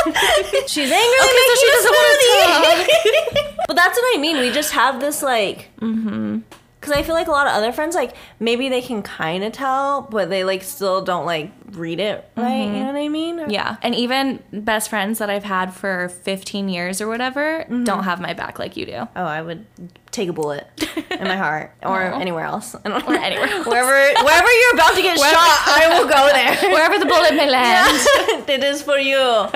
She's 0.67 0.91
angry. 0.91 1.19
Okay, 1.23 1.45
so 1.47 1.55
she 1.61 1.71
doesn't 1.71 1.95
wanna 1.95 2.85
talk. 2.85 3.57
but 3.69 3.77
that's 3.77 3.99
what 3.99 4.17
I 4.17 4.21
mean. 4.21 4.39
We 4.39 4.51
just 4.51 4.73
have 4.73 5.01
this 5.01 5.23
like. 5.23 5.71
Mm-hmm. 5.81 6.41
Because 6.81 6.95
I 6.95 7.03
feel 7.03 7.15
like 7.15 7.27
a 7.27 7.31
lot 7.31 7.47
of 7.47 7.53
other 7.53 7.73
friends, 7.73 7.95
like 7.95 8.15
maybe 8.39 8.71
they 8.71 8.81
can 8.81 9.03
kind 9.03 9.45
of 9.45 9.53
tell, 9.53 10.01
but 10.01 10.31
they 10.31 10.45
like 10.45 10.63
still 10.63 11.03
don't 11.03 11.27
like 11.27 11.53
read 11.73 12.01
it 12.01 12.29
right. 12.37 12.65
You 12.65 12.71
know 12.81 12.87
what 12.87 12.97
I 12.97 13.09
mean? 13.09 13.39
Mm-hmm. 13.39 13.51
Yeah, 13.51 13.77
and 13.83 13.95
even 13.95 14.43
best 14.53 14.91
friends 14.91 15.19
that 15.19 15.31
I've 15.31 15.45
had 15.45 15.73
for 15.75 16.09
15 16.09 16.69
years 16.69 17.01
or 17.01 17.09
whatever 17.09 17.61
Mm-hmm. 17.61 17.85
don't 17.85 18.05
have 18.05 18.21
my 18.21 18.33
back 18.35 18.59
like 18.59 18.77
you 18.77 18.87
do. 18.87 19.09
Oh, 19.17 19.25
I 19.25 19.43
would 19.43 19.65
take 20.11 20.29
a 20.29 20.33
bullet 20.33 20.67
in 21.11 21.23
my 21.25 21.37
heart 21.37 21.73
or 21.85 22.03
anywhere 22.03 22.45
else. 22.45 22.75
I 22.85 22.89
don't 22.89 23.07
Or 23.07 23.15
anywhere 23.15 23.47
else. 23.49 23.67
Wherever, 23.67 24.25
wherever 24.25 24.51
you're 24.53 24.75
about 24.75 24.95
to 24.97 25.03
get 25.03 25.17
shot, 25.19 25.29
I 25.31 25.87
will 26.01 26.09
go 26.09 26.29
there. 26.33 26.73
Wherever 26.73 26.99
the 26.99 27.07
bullet 27.07 27.35
may 27.35 27.49
land. 27.49 27.97
it 28.49 28.65
is 28.65 28.83
for 28.83 28.99
you. 28.99 29.47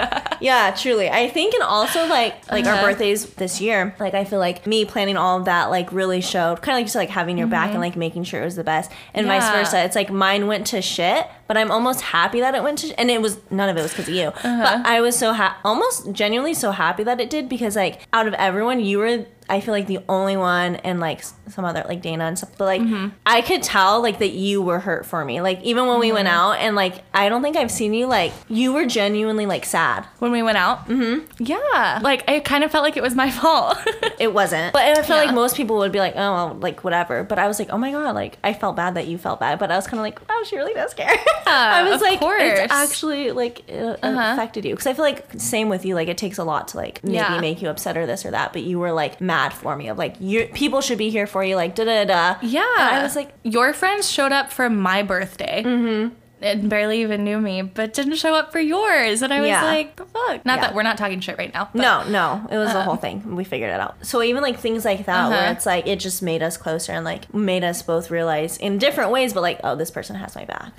Yeah, 0.41 0.75
truly. 0.79 1.09
I 1.11 1.29
think, 1.29 1.55
and 1.55 1.63
also 1.63 2.07
like 2.07 2.35
like 2.51 2.67
our 2.67 2.75
Uh-huh. 2.75 2.87
birthdays 2.87 3.27
this 3.35 3.61
year. 3.61 3.95
Like 3.99 4.15
I 4.15 4.25
feel 4.25 4.39
like 4.39 4.67
me 4.67 4.85
planning 4.85 5.17
all 5.17 5.39
of 5.39 5.47
that 5.47 5.71
like 5.71 5.91
really 5.93 6.21
showed 6.21 6.63
kind 6.63 6.77
of 6.77 6.79
like 6.81 6.87
just 6.87 6.97
like 6.97 7.11
having 7.11 7.37
your 7.39 7.47
back 7.49 7.71
and 7.71 7.81
like 7.81 7.97
making 7.97 8.25
sure 8.25 8.41
it 8.43 8.45
was 8.45 8.57
the 8.57 8.65
best, 8.65 8.91
and 9.15 9.27
vice 9.27 9.43
Mm-hmm. 9.45 9.59
Versa. 9.59 9.85
It's 9.85 9.97
like 9.97 10.11
mine 10.11 10.47
went 10.47 10.67
to 10.69 10.81
shit, 10.83 11.27
but 11.47 11.57
I'm 11.57 11.71
almost 11.71 12.01
happy 12.01 12.41
that 12.41 12.55
it 12.55 12.63
went 12.63 12.79
to, 12.79 12.99
and 12.99 13.11
it 13.11 13.21
was 13.21 13.39
none 13.51 13.69
of 13.69 13.77
it 13.77 13.83
was 13.83 13.93
because 13.93 14.09
of 14.09 14.15
you. 14.15 14.29
Uh-huh. 14.29 14.63
But 14.63 14.87
I 14.87 15.01
was 15.01 15.19
so 15.19 15.33
ha- 15.33 15.59
almost 15.65 16.13
genuinely 16.13 16.55
so 16.55 16.71
happy 16.73 17.05
that 17.05 17.21
it 17.21 17.31
did 17.31 17.49
because 17.49 17.77
like 17.77 18.07
out 18.13 18.27
of 18.27 18.35
everyone, 18.35 18.81
you 18.81 18.99
were. 18.99 19.27
I 19.49 19.61
feel 19.61 19.73
like 19.73 19.87
the 19.87 20.01
only 20.09 20.37
one, 20.37 20.77
and 20.77 21.01
like 21.01 21.23
some 21.49 21.65
other 21.65 21.85
like 21.87 22.01
Dana 22.03 22.25
and 22.25 22.39
stuff, 22.39 22.51
but 22.57 22.65
like 22.65 22.81
Mm-hmm. 22.81 23.09
I 23.27 23.43
could 23.43 23.63
tell 23.63 24.01
like 24.03 24.19
that 24.19 24.31
you 24.33 24.63
were 24.63 24.79
hurt 24.81 25.05
for 25.07 25.25
me. 25.25 25.41
Like 25.41 25.61
even 25.63 25.87
when 25.87 26.01
we 26.01 26.13
went 26.13 26.29
Mm-hmm. 26.29 26.37
out, 26.37 26.53
and 26.61 26.75
like 26.77 27.05
I 27.13 27.29
don't 27.29 27.43
think 27.43 27.57
I've 27.57 27.71
seen 27.71 27.93
you 27.95 28.07
like 28.07 28.33
you 28.49 28.73
were 28.73 28.87
genuinely 28.87 29.47
like 29.47 29.65
sad. 29.65 30.07
when 30.19 30.33
we 30.33 30.43
went 30.43 30.57
out. 30.59 30.89
Mm-hmm. 30.89 31.43
Yeah, 31.45 32.01
like 32.03 32.29
I 32.29 32.41
kind 32.41 32.65
of 32.65 32.71
felt 32.71 32.85
like 32.85 32.97
it 32.97 33.03
was 33.03 33.15
my 33.15 33.31
fault. 33.41 33.77
It 34.19 34.33
wasn't, 34.33 34.73
but 34.73 34.83
I 34.83 35.03
feel 35.03 35.17
Yeah. 35.17 35.25
like 35.25 35.35
most 35.35 35.57
people 35.57 35.77
would 35.79 35.93
be 35.93 35.99
like, 35.99 36.15
oh, 36.17 36.33
well, 36.35 36.55
like 36.61 36.83
whatever. 36.85 37.23
But 37.25 37.39
I 37.39 37.47
was 37.47 37.59
like, 37.59 37.69
oh 37.71 37.79
my 37.79 37.91
god, 37.93 38.15
like 38.15 38.39
I 38.43 38.53
felt 38.55 38.77
bad 38.77 38.95
that 38.95 39.07
you 39.09 39.19
felt 39.19 39.41
bad, 39.41 39.59
but 39.59 39.71
I 39.71 39.77
was 39.77 39.87
kind 39.87 39.99
of 39.99 40.05
like, 40.05 40.21
oh, 40.29 40.45
she 40.49 40.57
really 40.57 40.75
does 40.75 40.95
care. 40.95 41.15
I 41.47 41.83
was 41.85 41.97
of 41.97 42.01
like, 42.01 42.19
course. 42.21 42.41
it's 42.43 42.73
actually 42.73 43.31
like 43.33 43.69
it 43.69 43.99
Uh-huh. 44.03 44.33
affected 44.33 44.65
you 44.65 44.73
because 44.73 44.87
I 44.87 44.95
feel 44.95 45.05
like 45.05 45.27
same 45.39 45.69
with 45.69 45.85
you. 45.85 45.95
Like 45.95 46.09
it 46.09 46.17
takes 46.19 46.39
a 46.39 46.45
lot 46.45 46.69
to 46.69 46.77
like 46.79 47.03
maybe 47.05 47.17
Yeah. 47.17 47.41
make 47.41 47.61
you 47.61 47.69
upset 47.69 47.97
or 47.99 48.07
this 48.07 48.25
or 48.25 48.31
that, 48.31 48.53
but 48.55 48.63
you 48.63 48.79
were 48.79 48.93
like 48.93 49.21
mad 49.21 49.34
for 49.53 49.77
me 49.77 49.89
of 49.89 49.99
like 49.99 50.17
you 50.21 50.47
people 50.55 50.81
should 50.81 50.99
be 50.99 51.11
here 51.11 51.27
for 51.27 51.43
you, 51.45 51.57
like 51.57 51.75
da 51.75 51.85
da 51.85 52.05
da. 52.05 52.37
yeah, 52.43 52.63
And 52.79 52.97
I 52.97 53.03
was 53.03 53.17
like, 53.17 53.33
your 53.43 53.73
friends 53.73 54.11
showed 54.11 54.33
up 54.33 54.53
for 54.53 54.69
my 54.71 55.03
birthday. 55.03 55.63
Mm-hmm. 55.65 56.15
And 56.43 56.69
barely 56.69 57.01
even 57.01 57.25
knew 57.25 57.41
me, 57.41 57.63
but 57.63 57.95
didn't 57.95 58.17
show 58.17 58.35
up 58.35 58.53
for 58.53 58.59
yours. 58.61 59.23
And 59.23 59.33
I 59.33 59.41
was 59.41 59.49
Yeah. 59.49 59.65
like, 59.65 59.97
the 59.97 60.05
fuck? 60.05 60.45
Not 60.45 60.57
Yeah. 60.57 60.61
that 60.61 60.75
we're 60.75 60.83
not 60.83 60.99
talking 60.99 61.21
shit 61.21 61.39
right 61.39 61.55
now. 61.55 61.71
but- 61.73 61.81
No, 61.81 62.05
no, 62.09 62.47
it 62.51 62.59
was 62.59 62.71
the 62.73 62.83
whole 62.83 62.97
thing. 62.97 63.35
We 63.35 63.45
figured 63.45 63.71
it 63.71 63.81
out. 63.81 64.05
So 64.05 64.23
even 64.23 64.43
like 64.43 64.59
things 64.59 64.85
like 64.85 65.07
that, 65.07 65.31
where 65.31 65.39
Uh-huh. 65.39 65.53
it's 65.53 65.65
like 65.65 65.87
it 65.87 66.01
just 66.01 66.23
made 66.23 66.43
us 66.43 66.59
closer 66.59 66.93
and 66.93 67.03
like 67.05 67.33
made 67.33 67.65
us 67.65 67.81
both 67.81 68.11
realize 68.11 68.59
in 68.59 68.77
different 68.77 69.11
ways, 69.11 69.33
but 69.33 69.41
like, 69.41 69.61
oh, 69.65 69.75
this 69.75 69.91
person 69.91 70.17
has 70.17 70.35
my 70.37 70.45
back. 70.45 70.73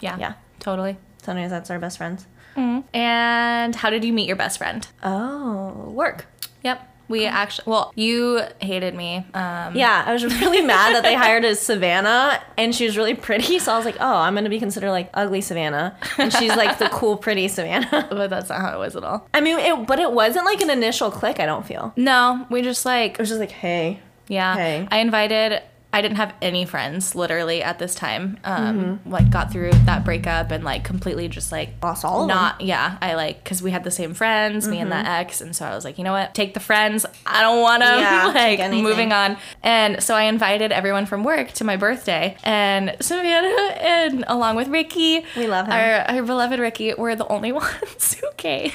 Yeah. 0.00 0.16
Yeah. 0.20 0.32
Totally. 0.60 0.98
So 1.22 1.32
anyways, 1.32 1.50
that's 1.50 1.70
our 1.70 1.80
best 1.80 1.98
friends. 1.98 2.26
And 2.94 3.74
how 3.74 3.90
did 3.90 4.04
you 4.04 4.12
meet 4.12 4.26
your 4.28 4.36
best 4.36 4.58
friend? 4.58 4.86
Oh, 5.02 5.90
work. 5.90 6.26
Yep. 6.62 6.86
We 7.08 7.24
actually, 7.26 7.64
well, 7.70 7.92
you 7.94 8.42
hated 8.60 8.94
me. 8.94 9.24
Um, 9.34 9.74
Yeah, 9.74 10.04
I 10.06 10.12
was 10.12 10.24
really 10.24 10.60
mad 10.74 10.94
that 10.94 11.02
they 11.02 11.14
hired 11.14 11.44
a 11.44 11.54
Savannah 11.54 12.42
and 12.56 12.74
she 12.74 12.84
was 12.84 12.96
really 12.96 13.14
pretty. 13.14 13.58
So 13.58 13.72
I 13.72 13.76
was 13.76 13.86
like, 13.86 13.96
oh, 13.98 14.14
I'm 14.16 14.34
gonna 14.34 14.48
be 14.50 14.58
considered 14.58 14.90
like 14.90 15.10
ugly 15.14 15.40
Savannah, 15.40 15.96
and 16.18 16.32
she's 16.32 16.54
like 16.54 16.78
the 16.78 16.88
cool, 16.90 17.16
pretty 17.16 17.48
Savannah. 17.48 18.06
but 18.10 18.28
that's 18.30 18.48
not 18.50 18.60
how 18.60 18.74
it 18.74 18.78
was 18.78 18.94
at 18.96 19.04
all. 19.04 19.26
I 19.32 19.40
mean, 19.40 19.58
it, 19.58 19.86
but 19.86 19.98
it 19.98 20.12
wasn't 20.12 20.44
like 20.44 20.60
an 20.60 20.70
initial 20.70 21.10
click. 21.10 21.40
I 21.40 21.46
don't 21.46 21.66
feel. 21.66 21.92
No, 21.96 22.46
we 22.50 22.62
just 22.62 22.84
like 22.84 23.12
It 23.12 23.18
was 23.18 23.28
just 23.28 23.40
like, 23.40 23.50
hey, 23.52 24.00
Yeah. 24.28 24.54
Hey. 24.54 24.88
I 24.90 24.98
invited 24.98 25.62
I 25.98 26.02
didn't 26.02 26.16
have 26.18 26.32
any 26.40 26.64
friends 26.64 27.16
literally 27.16 27.60
at 27.60 27.80
this 27.80 27.94
time. 27.94 28.38
Um, 28.44 29.00
like 29.04 29.30
got 29.30 29.50
through 29.50 29.72
that 29.86 30.04
breakup 30.04 30.52
and 30.52 30.62
like 30.62 30.84
completely 30.84 31.26
just 31.26 31.50
like 31.50 31.70
Lost 31.82 32.04
all 32.04 32.22
of 32.22 32.28
not 32.28 32.60
yeah. 32.60 32.98
I 33.02 33.14
like 33.14 33.42
because 33.42 33.60
we 33.62 33.72
had 33.72 33.82
the 33.82 33.90
same 33.90 34.14
friends, 34.14 34.68
me 34.68 34.78
and 34.78 34.92
that 34.92 35.06
ex, 35.06 35.40
and 35.40 35.56
so 35.56 35.64
I 35.66 35.74
was 35.74 35.84
like, 35.84 35.98
you 35.98 36.04
know 36.04 36.12
what, 36.12 36.34
take 36.34 36.54
the 36.54 36.60
friends. 36.60 37.04
I 37.26 37.42
don't 37.42 37.60
want 37.60 37.82
to 37.82 37.88
Yeah, 37.88 38.26
like 38.34 38.70
moving 38.70 39.12
on. 39.12 39.36
And 39.62 40.00
so 40.00 40.14
I 40.14 40.22
invited 40.24 40.70
everyone 40.70 41.06
from 41.06 41.24
work 41.24 41.50
to 41.52 41.64
my 41.64 41.76
birthday, 41.76 42.36
and 42.44 42.96
Savannah 43.00 43.72
and 43.80 44.24
along 44.28 44.54
with 44.54 44.68
Ricky, 44.68 45.24
We 45.36 45.48
love 45.48 45.66
him. 45.66 45.72
Our, 45.72 46.16
our 46.16 46.22
beloved 46.22 46.60
Ricky, 46.60 46.94
were 46.94 47.16
the 47.16 47.26
only 47.26 47.50
ones 47.64 48.14
who 48.14 48.28
came. 48.36 48.70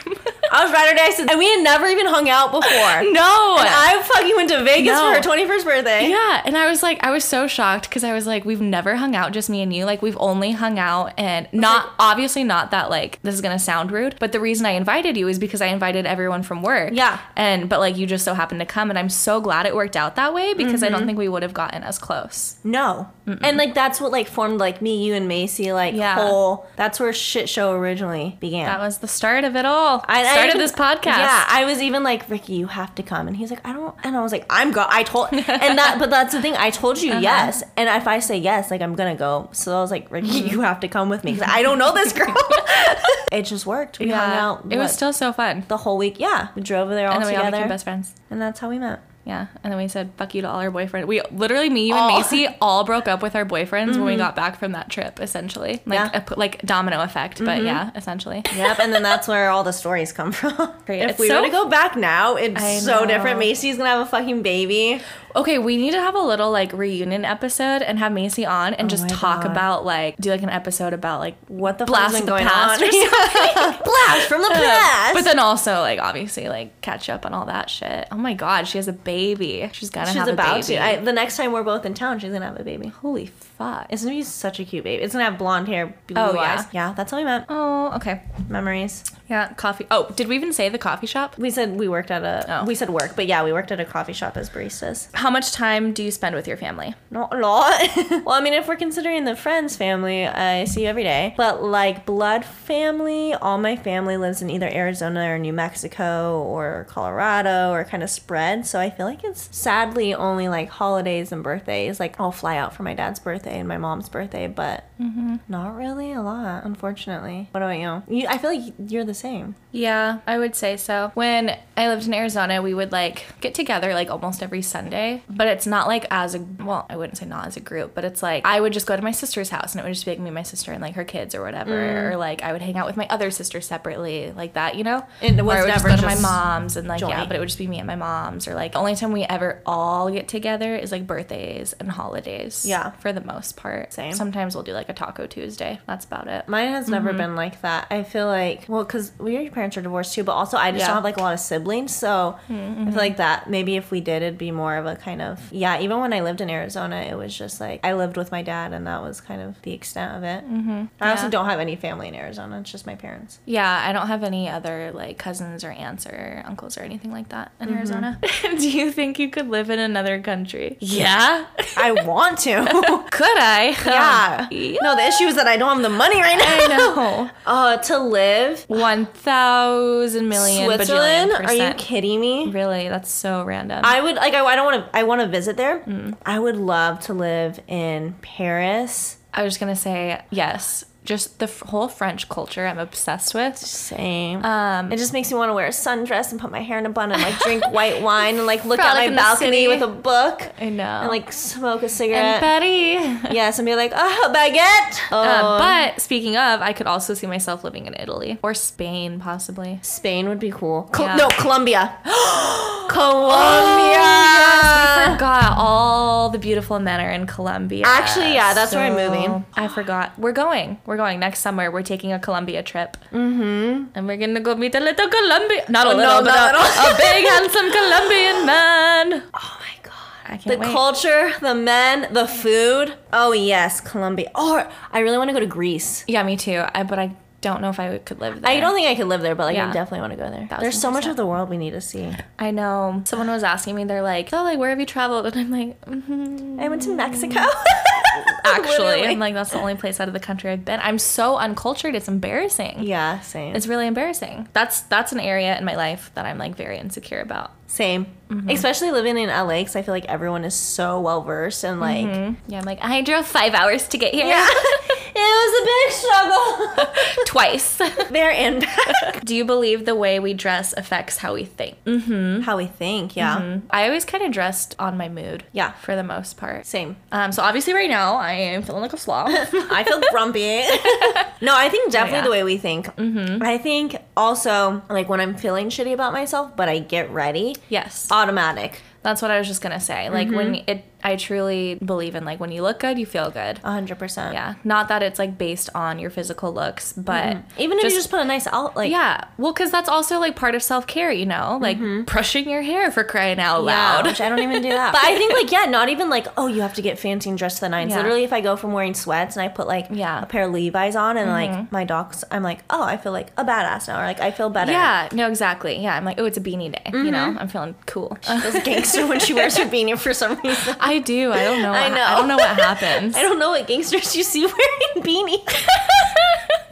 I 0.51 0.63
was 0.65 0.73
right 0.73 0.93
die, 0.95 1.25
and 1.29 1.39
we 1.39 1.49
had 1.49 1.63
never 1.63 1.87
even 1.87 2.05
hung 2.05 2.29
out 2.29 2.51
before. 2.51 3.03
no, 3.11 3.57
And 3.59 3.69
I 3.69 4.01
fucking 4.13 4.35
went 4.35 4.49
to 4.49 4.63
Vegas 4.63 4.91
No. 4.93 5.13
for 5.21 5.29
her 5.29 5.37
21st 5.37 5.63
birthday. 5.63 6.09
Yeah, 6.09 6.41
and 6.45 6.57
I 6.57 6.69
was 6.69 6.83
like, 6.83 7.03
I 7.03 7.11
was 7.13 7.23
so 7.23 7.47
shocked 7.47 7.87
because 7.89 8.03
I 8.03 8.13
was 8.13 8.27
like, 8.27 8.43
we've 8.43 8.61
never 8.61 8.95
hung 8.97 9.15
out, 9.15 9.31
just 9.31 9.49
me 9.49 9.61
and 9.61 9.73
you. 9.73 9.85
Like, 9.85 10.01
we've 10.01 10.17
only 10.19 10.51
hung 10.51 10.77
out, 10.79 11.13
and 11.17 11.47
not 11.53 11.93
obviously 11.99 12.43
not 12.43 12.71
that 12.71 12.89
like 12.89 13.21
this 13.21 13.35
is 13.35 13.41
gonna 13.41 13.59
sound 13.59 13.91
rude, 13.91 14.15
but 14.19 14.31
the 14.31 14.39
reason 14.39 14.65
I 14.65 14.71
invited 14.71 15.15
you 15.15 15.27
is 15.27 15.39
because 15.39 15.61
I 15.61 15.67
invited 15.67 16.05
everyone 16.05 16.43
from 16.43 16.61
work. 16.61 16.91
Yeah. 16.93 17.19
and 17.35 17.69
but 17.69 17.79
like 17.79 17.97
you 17.97 18.05
just 18.05 18.25
so 18.25 18.33
happened 18.33 18.59
to 18.59 18.65
come, 18.65 18.89
and 18.89 18.99
I'm 18.99 19.09
so 19.09 19.39
glad 19.39 19.65
it 19.65 19.75
worked 19.75 19.95
out 19.95 20.15
that 20.15 20.33
way 20.33 20.53
because 20.53 20.83
I 20.83 20.89
don't 20.89 20.99
mm-hmm. 20.99 21.07
think 21.07 21.17
we 21.17 21.29
would 21.29 21.43
have 21.43 21.53
gotten 21.53 21.83
as 21.83 21.97
close. 21.97 22.57
No. 22.63 23.09
And 23.25 23.55
like 23.57 23.73
that's 23.73 24.01
what 24.01 24.11
like 24.11 24.27
formed 24.27 24.59
like 24.59 24.81
me, 24.81 25.05
you, 25.05 25.13
and 25.13 25.27
Macy 25.29 25.71
like 25.71 25.95
Yeah. 25.95 26.15
whole. 26.15 26.67
That's 26.75 26.99
where 26.99 27.13
shit 27.13 27.47
show 27.47 27.71
originally 27.71 28.37
began. 28.41 28.65
That 28.65 28.79
was 28.79 28.97
the 28.97 29.07
start 29.07 29.45
of 29.45 29.55
it 29.55 29.65
all. 29.65 30.03
I, 30.09 30.21
I 30.21 30.31
started 30.31 30.49
even- 30.49 30.57
this 30.59 30.71
podcast. 30.73 31.05
Yeah, 31.17 31.45
I 31.47 31.63
was 31.65 31.81
even 31.81 32.03
like, 32.03 32.29
Ricky, 32.29 32.53
you 32.55 32.67
have 32.67 32.93
to 32.95 33.03
come, 33.03 33.27
and 33.29 33.37
he's 33.37 33.49
like, 33.49 33.65
I 33.65 33.71
don't, 33.71 33.95
and 34.03 34.17
I 34.17 34.21
was 34.21 34.33
like, 34.33 34.45
I'm 34.49 34.71
go. 34.73 34.85
I 34.87 35.03
told, 35.03 35.29
and 35.31 35.77
that, 35.77 35.95
but 35.99 36.09
that's 36.09 36.33
the 36.33 36.41
thing. 36.41 36.55
I 36.57 36.69
told 36.69 36.97
Uh-huh. 36.97 37.05
you 37.15 37.21
yes, 37.21 37.63
and 37.77 37.87
if 37.89 38.07
I 38.07 38.19
say 38.19 38.37
yes, 38.37 38.69
like 38.69 38.81
I'm 38.81 38.93
gonna 38.95 39.15
go. 39.15 39.47
So 39.53 39.75
I 39.77 39.79
was 39.81 39.89
like, 39.91 40.11
Ricky, 40.11 40.27
Mm-hmm. 40.27 40.47
you 40.49 40.61
have 40.61 40.81
to 40.81 40.87
come 40.89 41.07
with 41.09 41.23
me 41.23 41.31
because 41.33 41.49
I 41.49 41.61
don't 41.61 41.79
know 41.79 41.93
this 41.93 42.11
girl. 42.19 42.35
it 43.31 43.43
just 43.43 43.65
worked. 43.65 43.99
We 43.99 44.09
hung 44.09 44.31
yeah, 44.31 44.45
out. 44.49 44.65
it 44.69 44.77
was 44.77 44.91
still 44.91 45.13
so 45.13 45.31
fun. 45.31 45.63
the 45.69 45.77
whole 45.77 45.97
week. 45.97 46.19
Yeah, 46.19 46.49
we 46.55 46.61
drove 46.61 46.89
there 46.89 47.07
all 47.07 47.15
And 47.15 47.23
then 47.23 47.31
we 47.31 47.37
all 47.37 47.51
became 47.51 47.69
best 47.69 47.83
friends. 47.85 48.13
and 48.29 48.41
that's 48.41 48.59
how 48.59 48.69
we 48.69 48.79
met. 48.79 48.99
Yeah, 49.25 49.47
and 49.63 49.71
then 49.71 49.77
we 49.77 49.87
said 49.87 50.11
fuck 50.17 50.35
you 50.35 50.41
to 50.41 50.49
all 50.49 50.59
our 50.59 50.69
boyfriends. 50.69 51.07
We 51.07 51.21
literally, 51.31 51.69
me, 51.69 51.87
you, 51.87 51.95
and 51.95 52.11
Oh. 52.11 52.17
Macy, 52.17 52.47
all 52.59 52.83
broke 52.83 53.07
up 53.07 53.21
with 53.21 53.35
our 53.37 53.45
boyfriends 53.45 53.91
when 53.93 54.03
we 54.03 54.11
mm-hmm. 54.11 54.17
got 54.19 54.35
back 54.35 54.59
from 54.59 54.73
that 54.73 54.89
trip. 54.89 55.21
Essentially, 55.21 55.81
like 55.85 56.13
Yeah. 56.13 56.23
a, 56.29 56.35
like 56.39 56.61
domino 56.63 57.01
effect, 57.01 57.39
but 57.39 57.47
mm-hmm. 57.59 57.65
yeah, 57.67 57.91
essentially. 57.95 58.43
Yep, 58.53 58.79
and 58.79 58.91
then 58.93 59.01
that's 59.01 59.27
where 59.29 59.49
all 59.49 59.63
the 59.63 59.71
stories 59.71 60.11
come 60.11 60.31
from. 60.33 60.55
Great. 60.85 61.03
If 61.03 61.11
It's 61.11 61.19
we 61.19 61.27
so- 61.29 61.39
were 61.39 61.47
to 61.47 61.51
go 61.51 61.69
back 61.69 61.95
now, 61.95 62.35
it's 62.35 62.61
I 62.61 62.79
so 62.79 63.05
different. 63.05 63.39
Macy's 63.39 63.77
gonna 63.77 63.89
have 63.89 64.01
a 64.01 64.05
fucking 64.09 64.41
baby. 64.41 65.01
Okay, 65.35 65.57
we 65.57 65.77
need 65.77 65.91
to 65.91 65.99
have 65.99 66.13
a 66.15 66.21
little 66.21 66.51
like 66.51 66.73
reunion 66.73 67.23
episode 67.25 67.81
and 67.81 67.97
have 67.99 68.11
Macy 68.11 68.45
on 68.45 68.73
and 68.75 68.85
oh 68.85 68.89
just 68.89 69.03
Oh 69.03 69.07
my 69.07 69.15
talk 69.15 69.41
God. 69.43 69.51
about 69.51 69.85
like 69.85 70.17
do 70.17 70.29
like 70.31 70.43
an 70.43 70.49
episode 70.49 70.93
about 70.93 71.21
like 71.21 71.35
What 71.47 71.77
the 71.79 71.85
Blast 71.85 72.19
the 72.19 72.25
going 72.27 72.45
past 72.45 72.81
on? 72.81 72.87
or 72.87 72.91
something. 72.91 73.81
Blast 73.83 74.27
from 74.27 74.41
the 74.43 74.49
past. 74.53 75.13
But 75.15 75.23
then 75.23 75.39
also 75.39 75.79
like 75.79 75.99
obviously 75.99 76.49
like 76.49 76.79
catch 76.81 77.09
up 77.09 77.25
on 77.25 77.33
all 77.33 77.45
that 77.45 77.69
shit. 77.69 78.07
Oh 78.11 78.17
my 78.17 78.33
god, 78.33 78.67
she 78.67 78.77
has 78.77 78.87
a 78.89 78.93
baby. 78.93 79.12
She's 79.17 79.89
gonna 79.89 80.07
she's 80.07 80.15
have 80.15 80.27
a 80.27 80.33
baby. 80.33 80.61
She's 80.61 80.69
about 80.77 80.91
to. 80.91 80.99
I, 81.01 81.03
the 81.03 81.13
next 81.13 81.37
time 81.37 81.51
we're 81.51 81.63
both 81.63 81.85
in 81.85 81.93
town, 81.93 82.19
she's 82.19 82.31
gonna 82.31 82.45
have 82.45 82.59
a 82.59 82.63
baby. 82.63 82.87
Holy 82.87 83.27
fuck. 83.27 83.87
It's 83.89 84.03
gonna 84.03 84.15
be 84.15 84.23
such 84.23 84.59
a 84.59 84.65
cute 84.65 84.83
baby. 84.83 85.03
It's 85.03 85.13
gonna 85.13 85.25
have 85.25 85.37
blonde 85.37 85.67
hair, 85.67 85.93
blue 86.07 86.19
Oh, 86.21 86.33
yeah. 86.33 86.41
eyes. 86.59 86.65
Yeah, 86.71 86.93
that's 86.95 87.11
how 87.11 87.17
we 87.17 87.23
met. 87.23 87.45
Oh, 87.49 87.91
okay. 87.95 88.21
Memories. 88.49 89.03
Yeah, 89.29 89.53
coffee. 89.53 89.87
Oh, 89.89 90.09
did 90.15 90.27
we 90.27 90.35
even 90.35 90.51
say 90.53 90.69
the 90.69 90.77
coffee 90.77 91.07
shop? 91.07 91.37
We 91.37 91.49
said 91.49 91.77
we 91.79 91.87
worked 91.87 92.11
at 92.11 92.23
a. 92.23 92.61
Oh. 92.61 92.65
We 92.65 92.75
said 92.75 92.89
work, 92.89 93.15
but 93.15 93.25
yeah, 93.27 93.43
we 93.43 93.53
worked 93.53 93.71
at 93.71 93.79
a 93.79 93.85
coffee 93.85 94.13
shop 94.13 94.35
as 94.37 94.49
baristas. 94.49 95.07
How 95.13 95.29
much 95.29 95.51
time 95.51 95.93
do 95.93 96.03
you 96.03 96.11
spend 96.11 96.35
with 96.35 96.47
your 96.47 96.57
family? 96.57 96.93
Not 97.09 97.33
a 97.33 97.37
lot. 97.37 97.79
well, 98.25 98.29
I 98.35 98.41
mean, 98.41 98.53
if 98.53 98.67
we're 98.67 98.75
considering 98.75 99.23
the 99.25 99.35
friends 99.35 99.75
family, 99.75 100.25
I 100.27 100.65
see 100.65 100.83
you 100.83 100.87
every 100.87 101.03
day. 101.03 101.33
But 101.37 101.63
like 101.63 102.05
blood 102.05 102.43
family, 102.45 103.33
all 103.33 103.57
my 103.57 103.75
family 103.75 104.17
lives 104.17 104.41
in 104.41 104.49
either 104.49 104.67
Arizona 104.67 105.29
or 105.29 105.39
New 105.39 105.53
Mexico 105.53 106.41
or 106.43 106.85
Colorado 106.89 107.71
or 107.71 107.83
kind 107.85 108.03
of 108.03 108.09
spread. 108.09 108.65
So 108.65 108.79
I 108.79 108.89
feel 108.89 109.02
like 109.05 109.23
it's 109.23 109.49
sadly 109.55 110.13
only 110.13 110.47
like 110.47 110.69
holidays 110.69 111.31
and 111.31 111.43
birthdays. 111.43 111.99
Like 111.99 112.19
I'll 112.19 112.31
fly 112.31 112.57
out 112.57 112.73
for 112.73 112.83
my 112.83 112.93
dad's 112.93 113.19
birthday 113.19 113.59
and 113.59 113.67
my 113.67 113.77
mom's 113.77 114.09
birthday, 114.09 114.47
but 114.47 114.85
mm-hmm. 114.99 115.35
not 115.47 115.75
really 115.75 116.11
a 116.11 116.21
lot, 116.21 116.65
unfortunately. 116.65 117.49
What 117.51 117.63
about 117.63 117.77
you? 117.77 118.03
you? 118.15 118.27
I 118.27 118.37
feel 118.37 118.55
like 118.55 118.73
you're 118.87 119.05
the 119.05 119.13
same. 119.13 119.55
Yeah, 119.71 120.19
I 120.27 120.37
would 120.37 120.55
say 120.55 120.77
so. 120.77 121.11
When 121.15 121.57
I 121.75 121.87
lived 121.87 122.05
in 122.05 122.13
Arizona, 122.13 122.61
we 122.61 122.73
would 122.73 122.91
like 122.91 123.25
get 123.41 123.55
together 123.55 123.93
like 123.93 124.09
almost 124.09 124.43
every 124.43 124.61
Sunday, 124.61 125.23
but 125.29 125.47
it's 125.47 125.65
not 125.65 125.87
like 125.87 126.05
as 126.11 126.35
a 126.35 126.39
well, 126.59 126.85
I 126.89 126.95
wouldn't 126.95 127.17
say 127.17 127.25
not 127.25 127.47
as 127.47 127.57
a 127.57 127.59
group, 127.59 127.95
but 127.95 128.05
it's 128.05 128.21
like 128.21 128.45
I 128.45 128.61
would 128.61 128.73
just 128.73 128.85
go 128.85 128.95
to 128.95 129.01
my 129.01 129.11
sister's 129.11 129.49
house 129.49 129.73
and 129.73 129.81
it 129.81 129.83
would 129.83 129.93
just 129.93 130.05
be 130.05 130.11
like 130.11 130.19
me 130.19 130.27
and 130.27 130.35
my 130.35 130.43
sister 130.43 130.71
and 130.71 130.81
like 130.81 130.95
her 130.95 131.03
kids 131.03 131.33
or 131.33 131.41
whatever, 131.41 131.71
mm. 131.71 132.11
or 132.11 132.17
like 132.17 132.43
I 132.43 132.53
would 132.53 132.61
hang 132.61 132.77
out 132.77 132.85
with 132.85 132.97
my 132.97 133.07
other 133.09 133.31
sister 133.31 133.61
separately, 133.61 134.31
like 134.31 134.53
that, 134.53 134.75
you 134.75 134.83
know. 134.83 135.05
And 135.21 135.37
It 135.37 135.41
or 135.41 135.45
was 135.45 135.55
I 135.55 135.61
would 135.61 135.67
just 135.67 135.85
never 135.85 135.95
go 135.95 136.01
to 136.01 136.15
my 136.15 136.21
mom's 136.21 136.77
and 136.77 136.87
like 136.87 137.01
yeah, 137.01 137.25
but 137.25 137.35
it 137.35 137.39
would 137.39 137.49
just 137.49 137.57
be 137.57 137.67
me 137.67 137.79
and 137.79 137.87
my 137.87 137.95
mom's 137.95 138.47
or 138.47 138.53
like 138.53 138.73
the 138.73 138.79
only 138.93 138.99
time 138.99 139.11
we 139.11 139.23
ever 139.23 139.61
all 139.65 140.11
get 140.11 140.27
together 140.27 140.75
is 140.75 140.91
like 140.91 141.07
birthdays 141.07 141.73
and 141.73 141.91
holidays. 141.91 142.65
Yeah. 142.65 142.91
for 142.91 143.11
the 143.11 143.21
most 143.21 143.57
part. 143.57 143.93
Same. 143.93 144.13
Sometimes 144.13 144.55
we'll 144.55 144.63
do 144.63 144.73
like 144.73 144.89
a 144.89 144.93
Taco 144.93 145.27
Tuesday. 145.27 145.79
That's 145.87 146.05
about 146.05 146.27
it. 146.27 146.47
Mine 146.47 146.69
has 146.69 146.87
never 146.87 147.09
mm-hmm. 147.09 147.17
been 147.17 147.35
like 147.35 147.61
that. 147.61 147.87
I 147.89 148.03
feel 148.03 148.27
like, 148.27 148.65
well, 148.67 148.83
because 148.83 149.11
we 149.19 149.33
your 149.33 149.51
parents 149.51 149.77
are 149.77 149.81
divorced 149.81 150.13
too, 150.13 150.23
but 150.23 150.33
also 150.33 150.57
I 150.57 150.71
just 150.71 150.81
Yeah. 150.81 150.87
don't 150.87 150.95
have 150.97 151.03
like 151.03 151.17
a 151.17 151.21
lot 151.21 151.33
of 151.33 151.39
siblings. 151.39 151.95
So 151.95 152.37
I 152.43 152.47
feel 152.47 152.57
mm-hmm. 152.57 152.95
like 152.95 153.17
that 153.17 153.49
maybe 153.49 153.75
if 153.75 153.89
we 153.91 153.99
did, 153.99 154.21
it'd 154.21 154.37
be 154.37 154.51
more 154.51 154.77
of 154.77 154.85
a 154.85 154.95
kind 154.95 155.21
of, 155.21 155.51
yeah, 155.51 155.79
even 155.79 155.99
when 155.99 156.13
I 156.13 156.21
lived 156.21 156.41
in 156.41 156.49
Arizona, 156.49 156.97
it 156.97 157.17
was 157.17 157.35
just 157.35 157.59
like 157.59 157.79
I 157.83 157.93
lived 157.93 158.17
with 158.17 158.31
my 158.31 158.43
dad 158.43 158.73
and 158.73 158.85
that 158.87 159.01
was 159.01 159.21
kind 159.21 159.41
of 159.41 159.61
the 159.63 159.73
extent 159.73 160.15
of 160.17 160.23
it. 160.23 160.45
Mm-hmm. 160.47 160.85
I 161.01 161.11
also 161.11 161.29
don't 161.29 161.45
have 161.45 161.59
any 161.59 161.75
family 161.75 162.07
in 162.07 162.15
Arizona. 162.15 162.59
It's 162.59 162.71
just 162.71 162.85
my 162.85 162.95
parents. 162.95 163.39
Yeah, 163.45 163.83
I 163.87 163.91
don't 163.91 164.07
have 164.07 164.23
any 164.23 164.49
other 164.49 164.91
like 164.93 165.17
cousins 165.17 165.63
or 165.63 165.71
aunts 165.71 166.05
or 166.05 166.43
uncles 166.45 166.77
or 166.77 166.81
anything 166.81 167.11
like 167.11 167.29
that 167.29 167.51
in 167.59 167.67
mm-hmm. 167.67 167.77
Arizona. 167.77 168.19
Do 168.43 168.69
you 168.69 168.82
think 168.91 169.19
you 169.19 169.29
could 169.29 169.49
live 169.49 169.69
in 169.69 169.79
another 169.79 170.21
country? 170.21 170.77
Yeah. 170.79 171.45
I 171.77 171.91
want 171.91 172.39
to. 172.39 172.63
could 173.11 173.37
I? 173.37 173.75
yeah. 173.85 174.77
No, 174.81 174.95
the 174.95 175.03
issue 175.05 175.25
is 175.25 175.35
that 175.35 175.47
I 175.47 175.57
don't 175.57 175.73
have 175.73 175.81
the 175.83 175.89
money 175.89 176.19
right 176.19 176.37
now. 176.37 176.45
I 176.45 176.77
know. 176.77 177.29
Uh, 177.45 177.77
to 177.77 177.99
live 177.99 178.63
One 178.67 179.05
thousand 179.05 180.29
million 180.29 180.65
Switzerland? 180.65 181.31
Are 181.33 181.53
you 181.53 181.73
kidding 181.75 182.19
me? 182.21 182.49
Really? 182.49 182.87
That's 182.87 183.11
so 183.11 183.43
random. 183.43 183.81
I 183.83 183.99
would 184.01 184.15
like. 184.15 184.33
I, 184.33 184.43
I 184.45 184.55
don't 184.55 184.65
want 184.65 184.85
to. 184.85 184.97
I 184.97 185.03
want 185.03 185.21
to 185.21 185.27
visit 185.27 185.57
there. 185.57 185.81
Mm. 185.81 186.15
I 186.25 186.39
would 186.39 186.55
love 186.55 187.01
to 187.01 187.13
live 187.13 187.59
in 187.67 188.13
Paris. 188.21 189.17
I 189.33 189.43
was 189.43 189.53
just 189.53 189.59
gonna 189.59 189.75
say 189.75 190.21
yes. 190.29 190.85
Just 191.05 191.39
the 191.39 191.45
f- 191.45 191.59
whole 191.61 191.89
French 191.89 192.29
culture, 192.29 192.65
I'm 192.65 192.79
obsessed 192.79 193.33
with. 193.35 193.57
Same. 193.57 194.43
Um, 194.45 194.89
it 194.91 194.97
just 194.97 195.11
makes 195.11 195.29
me 195.29 195.37
want 195.37 195.49
to 195.49 195.53
wear 195.53 195.65
a 195.65 195.69
sundress 195.71 196.31
and 196.31 196.39
put 196.39 196.49
my 196.49 196.61
hair 196.61 196.77
in 196.79 196.85
a 196.85 196.89
bun 196.89 197.11
and 197.11 197.21
like 197.21 197.37
drink 197.39 197.65
white 197.71 198.01
wine 198.01 198.37
and 198.37 198.45
like 198.45 198.63
look 198.63 198.79
out 198.79 198.95
my 198.95 199.09
balcony 199.13 199.67
with 199.67 199.81
a 199.81 199.87
book 199.87 200.41
I 200.61 200.69
know. 200.69 200.83
and 200.83 201.09
like 201.09 201.33
smoke 201.33 201.83
a 201.83 201.89
cigarette. 201.89 202.41
and. 202.41 202.41
Betty. 202.41 203.33
yes, 203.35 203.59
and 203.59 203.65
be 203.65 203.75
like, 203.75 203.91
oh, 203.93 204.31
baguette. 204.33 204.99
Oh, 205.11 205.21
Uh, 205.21 205.59
but 205.59 206.01
speaking 206.01 206.37
of, 206.37 206.61
I 206.61 206.71
could 206.73 206.87
also 206.87 207.13
see 207.13 207.27
myself 207.27 207.63
living 207.65 207.85
in 207.85 207.95
Italy 207.99 208.39
or 208.41 208.53
Spain, 208.53 209.19
possibly. 209.19 209.79
Spain 209.81 210.29
would 210.29 210.39
be 210.39 210.51
cool. 210.51 210.83
Col- 210.93 211.05
Yeah. 211.07 211.15
No, 211.17 211.27
Colombia. 211.29 211.97
Oh, 212.85 212.87
Colombia. 212.89 213.97
I 213.99 215.11
forgot 215.13 215.53
all 215.57 216.29
the 216.29 216.37
beautiful 216.37 216.79
men 216.79 216.99
are 216.99 217.09
in 217.09 217.25
Colombia. 217.27 217.85
Actually, 217.87 218.33
yeah, 218.33 218.53
that's 218.53 218.73
where 218.73 218.83
I'm 218.85 218.95
moving. 218.95 219.45
I 219.55 219.67
forgot. 219.67 220.17
We're 220.19 220.31
going. 220.33 220.79
We're 220.85 220.92
going 220.97 221.19
next 221.19 221.39
summer. 221.39 221.69
We're 221.71 221.83
taking 221.83 222.13
a 222.13 222.19
Colombia 222.19 222.63
trip. 222.63 222.97
Mm-hmm. 223.11 223.85
And 223.95 224.07
we're 224.07 224.17
gonna 224.17 224.39
go 224.39 224.55
meet 224.55 224.75
a 224.75 224.79
little 224.79 225.07
Colombia. 225.09 225.65
Not 225.69 225.87
a 225.87 225.89
Oh, 225.91 225.93
no, 225.93 225.97
little, 225.97 226.23
but 226.23 226.33
not 226.33 226.55
a, 226.55 226.93
a 226.93 226.97
big, 226.97 227.25
handsome 227.27 227.71
Colombian 227.71 228.45
man. 228.45 229.23
Oh 229.33 229.57
my 229.59 229.75
god. 229.83 229.93
I 230.25 230.37
can't 230.37 230.43
The 230.45 230.57
wait. 230.57 230.71
culture, 230.71 231.31
the 231.41 231.53
men, 231.55 232.07
the 232.13 232.27
food. 232.27 232.93
Oh 233.11 233.31
yes, 233.33 233.81
Colombia. 233.81 234.31
Oh, 234.35 234.67
I 234.91 234.99
really 234.99 235.17
want 235.17 235.29
to 235.29 235.33
go 235.33 235.39
to 235.39 235.45
Greece. 235.45 236.03
yeah, 236.07 236.23
me 236.23 236.37
too. 236.37 236.63
I, 236.73 236.83
but 236.83 236.97
I 236.99 237.15
don't 237.41 237.59
know 237.61 237.69
if 237.69 237.77
I 237.77 237.97
could 237.97 238.21
live 238.21 238.41
there. 238.41 238.49
I 238.51 238.61
don't 238.61 238.73
think 238.73 238.87
I 238.87 238.95
could 238.95 239.07
live 239.07 239.21
there, 239.21 239.35
but 239.35 239.43
like 239.43 239.57
I 239.57 239.69
definitely 239.73 239.99
want 239.99 240.13
to 240.13 240.17
go 240.17 240.29
there. 240.29 240.47
There's 240.61 240.79
so 240.79 240.89
much 240.89 241.05
of 241.07 241.17
the 241.17 241.25
world 241.25 241.49
we 241.49 241.57
need 241.57 241.71
to 241.71 241.81
see. 241.81 242.09
I 242.39 242.51
know. 242.51 243.01
Someone 243.03 243.27
was 243.27 243.43
asking 243.43 243.75
me. 243.75 243.83
They're 243.83 244.01
like, 244.01 244.29
"Oh, 244.31 244.43
like 244.43 244.57
where 244.59 244.69
have 244.69 244.79
you 244.79 244.85
traveled?" 244.85 245.25
And 245.25 245.35
I'm 245.35 245.51
like, 245.51 245.81
mm-hmm. 245.81 246.57
I 246.61 246.69
went 246.69 246.83
to 246.83 246.95
Mexico. 246.95 247.41
"Actually. 248.45 249.05
I'm 249.05 249.19
like, 249.19 249.33
that's 249.33 249.51
the 249.51 249.59
only 249.59 249.75
place 249.75 249.99
out 249.99 250.07
of 250.07 250.13
the 250.13 250.19
country 250.19 250.51
I've 250.51 250.65
been. 250.65 250.79
I'm 250.81 250.99
so 250.99 251.37
uncultured. 251.37 251.95
It's 251.95 252.07
embarrassing. 252.07 252.83
yeah, 252.83 253.19
same. 253.21 253.55
It's 253.55 253.67
really 253.67 253.87
embarrassing. 253.87 254.47
That's 254.53 254.81
that's 254.81 255.11
an 255.11 255.19
area 255.19 255.57
in 255.57 255.65
my 255.65 255.75
life 255.75 256.11
that 256.15 256.25
I'm 256.25 256.37
like 256.37 256.55
very 256.55 256.77
insecure 256.77 257.21
about. 257.21 257.51
Same. 257.67 258.05
Mm-hmm. 258.29 258.49
Especially 258.49 258.91
living 258.91 259.17
in 259.17 259.29
LA 259.29 259.59
because 259.59 259.75
I 259.75 259.81
feel 259.81 259.93
like 259.93 260.05
everyone 260.05 260.45
is 260.45 260.53
so 260.53 260.99
well 260.99 261.21
versed 261.21 261.63
and 261.63 261.79
like. 261.79 262.05
Yeah, 262.47 262.59
I'm 262.59 262.65
like 262.65 262.79
I 262.81 263.01
drove 263.01 263.25
five 263.25 263.53
hours 263.53 263.87
to 263.89 263.97
get 263.97 264.13
here. 264.13 264.27
Yeah. 264.27 264.47
it 265.15 265.19
was 265.19 265.53
a 265.61 265.65
big 265.65 266.85
struggle. 266.85 266.93
twice. 267.25 267.77
There 268.09 268.31
and 268.31 268.61
back. 268.61 269.25
Do 269.25 269.35
you 269.35 269.45
believe 269.45 269.85
the 269.85 269.95
way 269.95 270.19
we 270.19 270.33
dress 270.33 270.73
affects 270.73 271.17
how 271.17 271.33
we 271.33 271.45
think? 271.45 271.83
Mm-hmm. 271.85 272.41
How 272.41 272.57
we 272.57 272.67
think, 272.67 273.15
yeah. 273.15 273.59
I 273.69 273.85
always 273.85 274.05
kind 274.05 274.23
of 274.23 274.31
dressed 274.31 274.75
on 274.77 274.97
my 274.97 275.09
mood. 275.09 275.43
Yeah. 275.51 275.71
For 275.73 275.95
the 275.95 276.03
most 276.03 276.37
part. 276.37 276.65
Same. 276.65 276.95
Um, 277.11 277.31
so 277.31 277.41
obviously 277.41 277.73
right 277.73 277.89
now 277.89 278.02
I 278.15 278.33
am 278.33 278.63
feeling 278.63 278.81
like 278.81 278.93
a 278.93 278.97
sloth. 278.97 279.29
I 279.53 279.83
feel 279.83 280.01
grumpy. 280.11 280.61
no, 281.41 281.55
I 281.55 281.69
think 281.69 281.91
definitely 281.91 282.19
yeah. 282.19 282.23
the 282.23 282.31
way 282.31 282.43
we 282.43 282.57
think. 282.57 282.87
Mm-hmm. 282.87 283.41
I 283.41 283.57
think 283.57 283.97
also 284.15 284.81
like 284.89 285.09
when 285.09 285.19
I'm 285.19 285.35
feeling 285.35 285.69
shitty 285.69 285.93
about 285.93 286.13
myself, 286.13 286.55
but 286.55 286.69
I 286.69 286.79
get 286.79 287.09
ready, 287.11 287.55
yes. 287.69 288.07
automatic. 288.11 288.81
That's 289.01 289.21
what 289.21 289.31
I 289.31 289.37
was 289.37 289.47
just 289.47 289.61
gonna 289.61 289.81
say. 289.81 290.09
Like 290.09 290.29
when 290.29 290.63
it 290.67 290.85
I 291.03 291.15
truly 291.15 291.75
believe 291.75 292.15
in 292.15 292.25
like 292.25 292.39
when 292.39 292.51
you 292.51 292.61
look 292.61 292.79
good, 292.79 292.97
you 292.97 293.05
feel 293.05 293.29
good. 293.29 293.59
A 293.63 293.71
hundred 293.71 293.99
percent. 293.99 294.33
Yeah. 294.33 294.55
Not 294.63 294.87
that 294.87 295.03
it's 295.03 295.19
like 295.19 295.37
based 295.37 295.69
on 295.75 295.99
your 295.99 296.09
physical 296.09 296.53
looks, 296.53 296.93
but 296.93 297.35
mm-hmm. 297.35 297.61
Even 297.61 297.77
if 297.77 297.83
you 297.85 297.89
just 297.91 298.09
put 298.09 298.19
a 298.19 298.25
nice 298.25 298.47
out 298.47 298.75
like 298.75 298.91
yeah. 298.91 299.25
Well, 299.37 299.53
because 299.53 299.71
that's 299.71 299.89
also 299.89 300.19
like 300.19 300.35
part 300.35 300.55
of 300.55 300.63
self 300.63 300.87
care, 300.87 301.11
you 301.11 301.25
know, 301.25 301.59
like 301.61 301.77
mm-hmm. 301.77 302.03
brushing 302.03 302.49
your 302.49 302.61
hair 302.61 302.91
for 302.91 303.03
crying 303.03 303.39
out 303.39 303.63
Yeah, 303.63 303.95
loud. 303.95 304.05
which 304.05 304.21
I 304.21 304.29
don't 304.29 304.39
even 304.39 304.61
do 304.61 304.69
that. 304.79 304.93
But 304.93 305.03
I 305.03 305.15
think 305.17 305.33
like 305.33 305.51
yeah, 305.51 305.65
not 305.65 305.89
even 305.89 306.09
like 306.09 306.27
oh 306.37 306.47
you 306.47 306.61
have 306.61 306.73
to 306.75 306.81
get 306.81 306.97
fancy 306.99 307.29
and 307.29 307.37
dressed 307.37 307.57
to 307.57 307.61
the 307.61 307.69
nines. 307.69 307.91
Yeah. 307.91 307.97
Literally, 307.97 308.23
if 308.23 308.33
I 308.33 308.41
go 308.41 308.55
from 308.55 308.73
wearing 308.73 308.93
sweats 308.93 309.35
and 309.35 309.43
I 309.43 309.49
put 309.49 309.67
like 309.67 309.87
Yeah. 309.89 310.15
Mm-hmm. 310.15 310.23
a 310.23 310.27
pair 310.27 310.45
of 310.45 310.51
Levi's 310.51 310.95
on 310.95 311.17
and 311.17 311.29
like 311.29 311.51
mm-hmm. 311.51 311.75
my 311.75 311.83
docs, 311.83 312.23
I'm 312.31 312.43
like 312.43 312.59
oh 312.69 312.83
I 312.83 312.97
feel 312.97 313.11
like 313.11 313.31
a 313.37 313.43
badass 313.43 313.87
now 313.87 313.99
or 314.01 314.05
like 314.05 314.19
I 314.19 314.31
feel 314.31 314.49
better. 314.49 314.71
Yeah, 314.71 315.09
no, 315.11 315.27
exactly. 315.27 315.79
Yeah, 315.79 315.95
I'm 315.95 316.05
like, 316.05 316.19
oh, 316.19 316.25
it's 316.25 316.37
a 316.37 316.41
beanie 316.41 316.71
day. 316.71 316.91
You 316.91 317.11
know, 317.11 317.35
I'm 317.39 317.47
feeling 317.47 317.75
cool. 317.85 318.17
This 318.27 318.63
gangster 318.63 319.05
when 319.07 319.19
she 319.19 319.33
wears 319.39 319.57
her 319.57 319.65
beanie 319.65 319.97
for 319.97 320.13
some 320.13 320.39
reason. 320.41 320.75
I 320.79 320.92
do. 320.99 321.31
I 321.31 321.43
don't 321.43 321.61
know. 321.61 321.71
I 321.73 321.89
know. 321.89 322.03
I 322.03 322.15
don't 322.17 322.27
know 322.27 322.35
what 322.37 322.59
happens. 322.59 323.15
I 323.17 323.21
don't 323.23 323.39
know 323.39 323.51
what 323.51 323.67
gangsters 323.67 324.15
you 324.15 324.23
see 324.23 324.45
wearing 324.45 325.05
beanies 325.05 325.65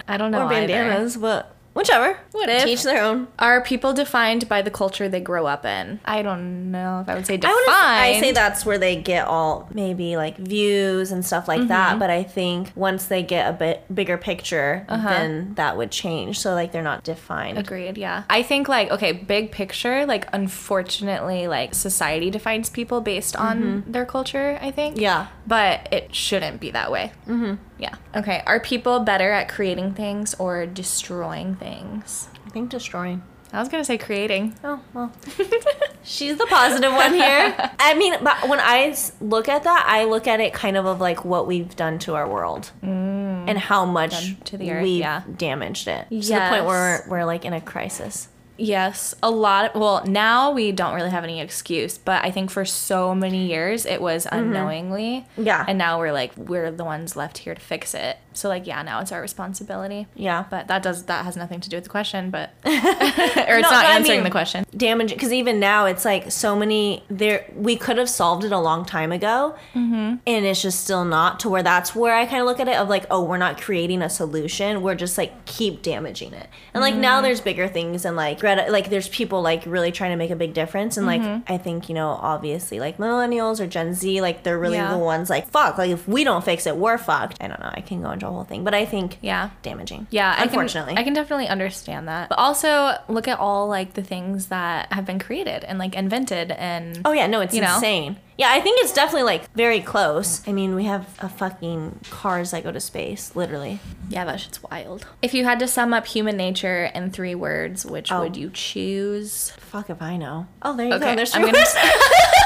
I 0.08 0.18
don't 0.18 0.32
know 0.32 0.46
or 0.48 0.54
either. 0.54 0.68
bandanas, 0.68 1.18
but 1.18 1.56
whichever. 1.74 2.18
What 2.32 2.50
if? 2.50 2.64
Teach 2.64 2.84
their 2.84 3.04
own. 3.04 3.28
Are 3.40 3.62
people 3.62 3.94
defined 3.94 4.48
by 4.50 4.62
the 4.62 4.72
culture 4.72 5.08
they 5.10 5.20
grow 5.22 5.46
up 5.46 5.66
in? 5.66 6.00
I 6.06 6.22
don't 6.22 6.72
know 6.72 7.00
if 7.02 7.10
I 7.10 7.16
would 7.16 7.26
say 7.26 7.34
I 7.36 7.38
defined. 7.38 7.56
would 7.66 7.70
I 7.74 8.18
say 8.20 8.32
that's 8.32 8.66
where 8.66 8.78
they 8.78 8.96
get 8.96 9.28
all 9.28 9.70
maybe 9.74 10.18
like 10.18 10.38
views 10.38 11.12
and 11.12 11.26
stuff 11.26 11.48
like 11.48 11.60
Mm-hmm. 11.60 11.68
that. 11.70 12.00
But 12.00 12.10
I 12.10 12.24
think 12.24 12.72
once 12.76 13.06
they 13.06 13.24
get 13.24 13.50
a 13.50 13.54
bit 13.54 13.84
bigger 13.94 14.18
picture, 14.18 14.86
Uh-huh. 14.90 15.10
then 15.10 15.54
that 15.56 15.78
would 15.78 15.92
change. 15.92 16.40
So 16.40 16.54
like 16.54 16.72
they're 16.72 16.82
not 16.82 17.04
defined. 17.04 17.58
Agreed, 17.58 17.98
yeah. 17.98 18.24
I 18.30 18.44
think 18.44 18.68
like 18.68 18.90
okay, 18.92 19.12
big 19.12 19.52
picture, 19.52 20.06
like 20.06 20.28
unfortunately 20.34 21.48
like 21.48 21.76
society 21.76 22.30
defines 22.30 22.70
people 22.70 23.02
based 23.02 23.36
on 23.36 23.84
their 23.88 24.06
culture, 24.06 24.58
I 24.62 24.72
think. 24.72 24.96
Mm-hmm. 24.96 25.04
Yeah. 25.04 25.28
But 25.48 25.88
it 25.92 26.16
shouldn't 26.16 26.60
be 26.60 26.72
that 26.72 26.92
way. 26.92 27.12
Mm-hmm. 27.28 27.56
Yeah. 27.82 27.96
Okay. 28.15 28.44
Are 28.46 28.60
people 28.60 29.00
better 29.00 29.32
at 29.32 29.50
creating 29.50 29.94
things 29.96 30.36
or 30.36 30.65
destroying 30.67 31.56
things? 31.56 32.30
I 32.46 32.50
think 32.52 32.70
destroying. 32.70 33.24
I 33.54 33.60
was 33.60 33.67
gonna 33.67 33.84
say 33.84 33.98
creating. 33.98 34.56
Oh 34.63 34.80
well. 34.94 35.12
She's 36.04 36.38
the 36.38 36.46
positive 36.46 36.94
one 36.94 37.13
here. 37.13 37.54
I 37.80 37.96
mean, 37.96 38.15
but 38.24 38.48
when 38.48 38.60
I 38.62 38.96
look 39.20 39.50
at 39.50 39.63
that, 39.65 39.84
I 39.88 40.06
look 40.06 40.26
at 40.28 40.39
it 40.39 40.54
kind 40.54 40.78
of 40.78 40.86
of 40.86 41.02
like 41.02 41.26
what 41.26 41.48
we've 41.48 41.76
done 41.76 42.00
to 42.00 42.15
our 42.15 42.28
world 42.30 42.72
and 42.82 43.58
how 43.58 43.86
much 43.86 44.12
Mm. 44.12 44.36
Done 44.36 44.44
to 44.46 44.58
the 44.58 44.72
earth, 44.72 44.84
we've 44.84 45.00
yeah. 45.00 45.24
damaged 45.38 45.88
it 45.88 46.08
to 46.10 46.15
the 46.15 46.39
point 46.50 46.65
where 46.65 47.04
we're, 47.08 47.10
we're 47.10 47.26
like 47.26 47.44
in 47.44 47.54
a 47.54 47.60
crisis. 47.62 48.28
Yes, 48.62 49.15
a 49.24 49.32
lot. 49.32 49.76
well, 49.76 50.06
now 50.06 50.52
we 50.52 50.71
don't 50.71 50.93
really 50.93 51.10
have 51.10 51.24
any 51.24 51.41
excuse, 51.41 51.97
but 51.97 52.24
I 52.24 52.30
think 52.30 52.52
for 52.52 52.63
so 52.63 53.15
many 53.15 53.47
years 53.47 53.86
it 53.86 54.02
was 54.02 54.28
unknowingly. 54.32 55.26
Mm-hmm. 55.32 55.43
Yeah. 55.43 55.65
And 55.67 55.78
now 55.78 56.00
we're 56.00 56.13
like 56.13 56.36
we're 56.38 56.71
the 56.71 56.84
ones 56.86 57.15
left 57.15 57.39
here 57.39 57.56
to 57.56 57.62
fix 57.62 57.93
it. 57.95 58.17
So 58.34 58.50
like 58.50 58.65
yeah, 58.67 58.82
now 58.82 59.00
it's 59.02 59.12
our 59.12 59.22
responsibility. 59.22 60.08
Yeah. 60.15 60.46
But 60.50 60.67
that 60.67 60.84
does 60.84 61.04
that 61.06 61.26
has 61.26 61.36
nothing 61.38 61.60
to 61.62 61.70
do 61.70 61.78
with 61.78 61.84
the 61.86 61.89
question, 61.89 62.30
but 62.30 62.52
or 62.65 62.70
it's 62.72 63.48
No, 63.48 63.60
not 63.62 63.84
no, 63.84 63.89
I 63.89 63.96
answering 63.96 64.20
mean- 64.20 64.24
the 64.24 64.30
question. 64.32 64.65
damage 64.76 65.12
because 65.13 65.32
even 65.34 65.60
now 65.60 65.86
it's 65.86 66.06
like 66.06 66.32
so 66.32 66.56
many 66.56 67.04
there 67.10 67.46
we 67.56 67.76
could 67.76 67.98
have 67.98 68.10
solved 68.10 68.44
it 68.44 68.52
a 68.52 68.58
long 68.60 68.86
time 68.86 69.12
ago 69.12 69.56
Mm-hmm. 69.76 70.15
and 70.26 70.46
it's 70.46 70.62
just 70.62 70.84
still 70.84 71.06
not 71.06 71.39
to 71.41 71.50
where 71.50 71.62
that's 71.63 71.94
where 71.96 72.15
i 72.15 72.26
kind 72.26 72.41
of 72.41 72.46
look 72.48 72.60
at 72.60 72.67
it 72.67 72.76
of 72.78 72.89
like 72.89 73.06
oh 73.12 73.24
we're 73.24 73.38
not 73.38 73.62
creating 73.62 74.02
a 74.02 74.10
solution 74.10 74.82
we're 74.82 74.96
just 74.96 75.17
like 75.17 75.46
keep 75.46 75.82
damaging 75.82 76.34
it 76.34 76.48
and 76.74 76.82
like 76.82 76.96
Mm. 76.96 77.00
now 77.00 77.22
there's 77.22 77.41
bigger 77.41 77.67
things 77.67 78.06
and 78.06 78.15
like 78.15 78.39
Greta 78.39 78.67
like 78.70 78.89
there's 78.89 79.08
people 79.10 79.41
like 79.41 79.63
really 79.65 79.91
trying 79.91 80.12
to 80.12 80.15
make 80.17 80.32
a 80.32 80.36
big 80.36 80.54
difference 80.54 80.98
and 80.98 81.08
Mm-hmm. 81.08 81.32
like 81.34 81.50
i 81.50 81.58
think 81.58 81.89
you 81.89 81.96
know 81.96 82.10
obviously 82.10 82.80
like 82.80 82.98
millennials 82.98 83.60
or 83.60 83.67
gen 83.67 83.94
z 83.94 84.22
like 84.22 84.44
they're 84.44 84.58
really 84.60 84.78
Yeah. 84.78 84.91
the 84.91 84.98
ones 84.98 85.30
like 85.30 85.48
fuck 85.50 85.78
like 85.78 85.91
if 85.91 86.08
we 86.08 86.24
don't 86.24 86.44
fix 86.44 86.65
it 86.65 86.76
we're 86.78 86.98
fucked 86.98 87.38
i 87.41 87.48
don't 87.48 87.60
know 87.60 87.72
i 87.74 87.82
can 87.82 88.02
go 88.02 88.15
a 88.24 88.32
whole 88.32 88.44
thing 88.44 88.64
but 88.64 88.74
i 88.74 88.86
think 88.86 89.18
Yeah. 89.22 89.50
damaging 89.62 90.08
Yeah, 90.12 90.36
unfortunately 90.42 90.94
I 90.94 90.96
can, 90.96 91.02
I 91.02 91.04
can 91.06 91.14
definitely 91.14 91.48
understand 91.48 92.08
that. 92.08 92.30
But 92.30 92.38
also 92.40 92.98
look 93.08 93.28
at 93.28 93.40
all 93.40 93.68
like 93.68 93.94
the 93.94 94.04
things 94.04 94.48
that 94.48 94.92
have 94.94 95.06
been 95.06 95.20
created 95.20 95.64
and 95.64 95.78
like 95.80 95.96
invented 95.96 96.52
and 96.52 97.02
Oh 97.06 97.12
yeah, 97.14 97.28
no, 97.28 97.42
it's 97.42 97.54
You 97.56 97.62
know? 97.62 97.76
insane. 97.76 98.18
Yeah, 98.38 98.50
I 98.52 98.60
think 98.62 98.80
it's 98.82 98.94
definitely 98.94 99.24
like 99.24 99.52
very 99.54 99.82
close. 99.82 100.48
I 100.48 100.52
mean, 100.52 100.74
we 100.74 100.86
have 100.86 101.06
a 101.20 101.30
fucking 101.30 102.00
cars 102.10 102.52
that 102.52 102.64
go 102.64 102.72
to 102.72 102.80
space, 102.80 103.36
literally. 103.36 103.80
yeah, 104.10 104.26
that 104.26 104.40
shit's 104.40 104.64
wild. 104.64 105.06
If 105.22 105.34
you 105.34 105.44
had 105.46 105.60
to 105.60 105.68
sum 105.68 105.94
up 105.94 106.08
human 106.08 106.38
nature 106.38 106.86
in 106.96 107.12
three 107.12 107.36
words, 107.36 107.86
which 107.86 108.12
Oh. 108.12 108.22
would 108.22 108.36
you 108.38 108.50
choose? 108.50 109.52
Fuck 109.60 109.90
if 109.90 110.02
I 110.02 110.18
know. 110.18 110.48
Oh, 110.62 110.76
there 110.76 110.88
you 110.88 110.94
Okay, 110.94 111.12
go. 111.12 111.16
There's 111.16 111.36
I'm 111.36 111.44
three 111.44 111.52
gonna. 111.52 111.66